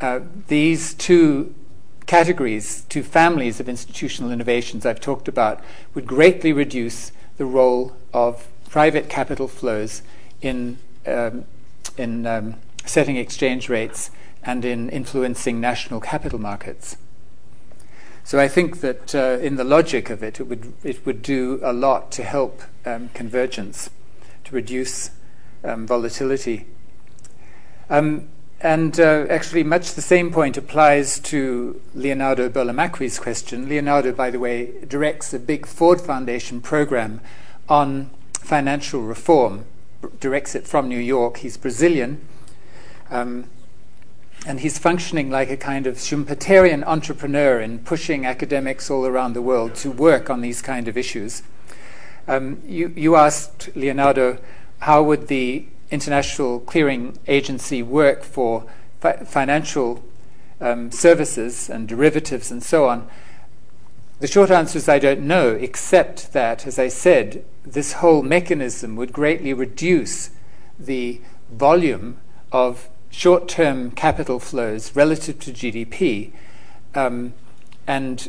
Uh, 0.00 0.20
these 0.48 0.94
two 0.94 1.54
categories, 2.06 2.84
two 2.88 3.02
families 3.02 3.60
of 3.60 3.68
institutional 3.68 4.30
innovations 4.30 4.84
I've 4.84 5.00
talked 5.00 5.28
about, 5.28 5.60
would 5.94 6.06
greatly 6.06 6.52
reduce 6.52 7.12
the 7.38 7.44
role 7.44 7.96
of 8.12 8.46
private 8.68 9.08
capital 9.08 9.48
flows 9.48 10.02
in, 10.42 10.78
um, 11.06 11.44
in 11.96 12.26
um, 12.26 12.56
setting 12.84 13.16
exchange 13.16 13.68
rates 13.68 14.10
and 14.42 14.64
in 14.64 14.90
influencing 14.90 15.60
national 15.60 16.00
capital 16.00 16.38
markets. 16.38 16.96
So 18.26 18.40
I 18.40 18.48
think 18.48 18.80
that 18.80 19.14
uh, 19.14 19.38
in 19.42 19.56
the 19.56 19.64
logic 19.64 20.08
of 20.08 20.22
it, 20.22 20.40
it 20.40 20.44
would, 20.44 20.72
it 20.82 21.04
would 21.04 21.20
do 21.20 21.60
a 21.62 21.74
lot 21.74 22.10
to 22.12 22.22
help 22.24 22.62
um, 22.86 23.10
convergence, 23.12 23.90
to 24.44 24.54
reduce 24.54 25.10
um, 25.62 25.86
volatility. 25.86 26.66
Um, 27.90 28.28
and 28.62 28.98
uh, 28.98 29.26
actually, 29.28 29.62
much 29.62 29.92
the 29.92 30.00
same 30.00 30.32
point 30.32 30.56
applies 30.56 31.18
to 31.20 31.82
Leonardo 31.94 32.48
Burlamaqui's 32.48 33.18
question. 33.18 33.68
Leonardo, 33.68 34.10
by 34.10 34.30
the 34.30 34.38
way, 34.38 34.72
directs 34.88 35.34
a 35.34 35.38
big 35.38 35.66
Ford 35.66 36.00
Foundation 36.00 36.62
program 36.62 37.20
on 37.68 38.08
financial 38.32 39.02
reform, 39.02 39.66
directs 40.18 40.54
it 40.54 40.66
from 40.66 40.88
New 40.88 40.98
York. 40.98 41.38
He's 41.38 41.58
Brazilian. 41.58 42.26
Um, 43.10 43.50
and 44.46 44.60
he's 44.60 44.78
functioning 44.78 45.30
like 45.30 45.50
a 45.50 45.56
kind 45.56 45.86
of 45.86 45.96
Schumpeterian 45.96 46.84
entrepreneur 46.84 47.60
in 47.60 47.78
pushing 47.78 48.26
academics 48.26 48.90
all 48.90 49.06
around 49.06 49.32
the 49.32 49.42
world 49.42 49.74
to 49.76 49.90
work 49.90 50.28
on 50.28 50.42
these 50.42 50.60
kind 50.60 50.86
of 50.86 50.96
issues. 50.96 51.42
Um, 52.28 52.62
you, 52.66 52.92
you 52.94 53.16
asked 53.16 53.70
Leonardo 53.74 54.38
how 54.80 55.02
would 55.02 55.28
the 55.28 55.66
International 55.90 56.60
Clearing 56.60 57.18
Agency 57.26 57.82
work 57.82 58.22
for 58.22 58.66
fi- 59.00 59.16
financial 59.24 60.04
um, 60.60 60.90
services 60.90 61.70
and 61.70 61.88
derivatives 61.88 62.50
and 62.50 62.62
so 62.62 62.88
on. 62.88 63.08
The 64.20 64.26
short 64.26 64.50
answer 64.50 64.78
is 64.78 64.88
I 64.88 64.98
don't 64.98 65.22
know, 65.22 65.50
except 65.50 66.32
that, 66.32 66.66
as 66.66 66.78
I 66.78 66.88
said, 66.88 67.44
this 67.64 67.94
whole 67.94 68.22
mechanism 68.22 68.96
would 68.96 69.12
greatly 69.12 69.52
reduce 69.52 70.30
the 70.78 71.20
volume 71.50 72.18
of 72.52 72.88
short 73.14 73.48
term 73.48 73.92
capital 73.92 74.40
flows 74.40 74.96
relative 74.96 75.38
to 75.38 75.52
GDP. 75.52 76.32
Um, 76.94 77.32
and 77.86 78.28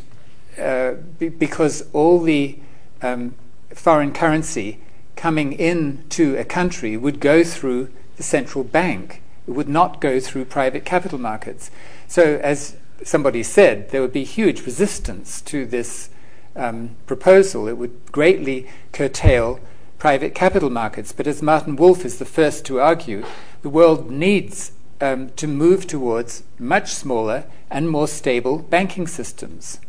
uh, 0.58 0.92
be- 1.18 1.28
because 1.28 1.88
all 1.92 2.20
the 2.20 2.58
um, 3.02 3.34
foreign 3.74 4.12
currency 4.12 4.80
coming 5.16 5.52
into 5.52 6.36
a 6.36 6.44
country 6.44 6.96
would 6.96 7.20
go 7.20 7.42
through 7.42 7.90
the 8.16 8.22
central 8.22 8.62
bank. 8.62 9.22
It 9.48 9.52
would 9.52 9.68
not 9.68 10.00
go 10.00 10.20
through 10.20 10.44
private 10.46 10.84
capital 10.84 11.18
markets. 11.18 11.70
So, 12.06 12.40
as 12.42 12.76
somebody 13.02 13.42
said, 13.42 13.90
there 13.90 14.00
would 14.00 14.12
be 14.12 14.24
huge 14.24 14.64
resistance 14.64 15.40
to 15.42 15.66
this 15.66 16.10
um, 16.54 16.96
proposal. 17.06 17.68
It 17.68 17.76
would 17.76 18.12
greatly 18.12 18.68
curtail 18.92 19.60
private 19.98 20.34
capital 20.34 20.70
markets. 20.70 21.12
But 21.12 21.26
as 21.26 21.42
Martin 21.42 21.76
Wolf 21.76 22.04
is 22.04 22.18
the 22.18 22.24
first 22.24 22.64
to 22.66 22.80
argue, 22.80 23.24
the 23.62 23.68
world 23.68 24.10
needs 24.10 24.72
um, 25.00 25.30
to 25.30 25.46
move 25.46 25.86
towards 25.86 26.42
much 26.58 26.92
smaller 26.92 27.44
and 27.70 27.90
more 27.90 28.08
stable 28.08 28.58
banking 28.58 29.06
systems. 29.06 29.80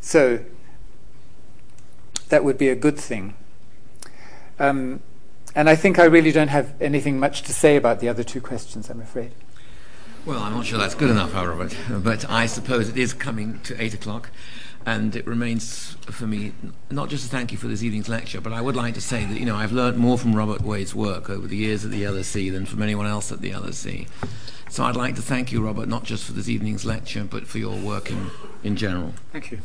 So 0.00 0.40
that 2.28 2.44
would 2.44 2.58
be 2.58 2.68
a 2.68 2.76
good 2.76 2.98
thing. 2.98 3.34
Um, 4.58 5.00
and 5.54 5.68
I 5.68 5.74
think 5.74 5.98
I 5.98 6.04
really 6.04 6.32
don't 6.32 6.48
have 6.48 6.74
anything 6.80 7.18
much 7.18 7.42
to 7.42 7.52
say 7.52 7.76
about 7.76 8.00
the 8.00 8.08
other 8.08 8.22
two 8.22 8.40
questions, 8.40 8.88
I'm 8.88 9.00
afraid. 9.00 9.32
Well, 10.26 10.38
I'm 10.38 10.52
not 10.52 10.66
sure 10.66 10.78
that's 10.78 10.94
good 10.94 11.10
enough, 11.10 11.34
Robert, 11.34 11.74
but 11.90 12.28
I 12.28 12.46
suppose 12.46 12.88
it 12.88 12.96
is 12.96 13.14
coming 13.14 13.58
to 13.60 13.82
8 13.82 13.94
o'clock. 13.94 14.30
And 14.86 15.14
it 15.14 15.26
remains 15.26 15.96
for 16.06 16.26
me 16.26 16.52
not 16.90 17.10
just 17.10 17.24
to 17.24 17.30
thank 17.30 17.52
you 17.52 17.58
for 17.58 17.68
this 17.68 17.82
evening's 17.82 18.08
lecture, 18.08 18.40
but 18.40 18.52
I 18.52 18.60
would 18.60 18.76
like 18.76 18.94
to 18.94 19.00
say 19.00 19.24
that 19.24 19.38
you 19.38 19.44
know 19.44 19.56
I've 19.56 19.72
learned 19.72 19.98
more 19.98 20.16
from 20.16 20.34
Robert 20.34 20.62
Wade's 20.62 20.94
work 20.94 21.28
over 21.28 21.46
the 21.46 21.56
years 21.56 21.84
at 21.84 21.90
the 21.90 22.02
LSE 22.02 22.50
than 22.50 22.64
from 22.64 22.82
anyone 22.82 23.06
else 23.06 23.30
at 23.30 23.40
the 23.40 23.50
LSE. 23.50 24.08
So 24.70 24.84
I'd 24.84 24.96
like 24.96 25.16
to 25.16 25.22
thank 25.22 25.50
you, 25.52 25.60
Robert, 25.64 25.88
not 25.88 26.04
just 26.04 26.24
for 26.24 26.32
this 26.32 26.48
evening's 26.48 26.84
lecture, 26.84 27.24
but 27.24 27.46
for 27.46 27.58
your 27.58 27.76
work 27.76 28.10
in, 28.10 28.30
in 28.62 28.76
general. 28.76 29.14
Thank 29.32 29.50
you. 29.50 29.58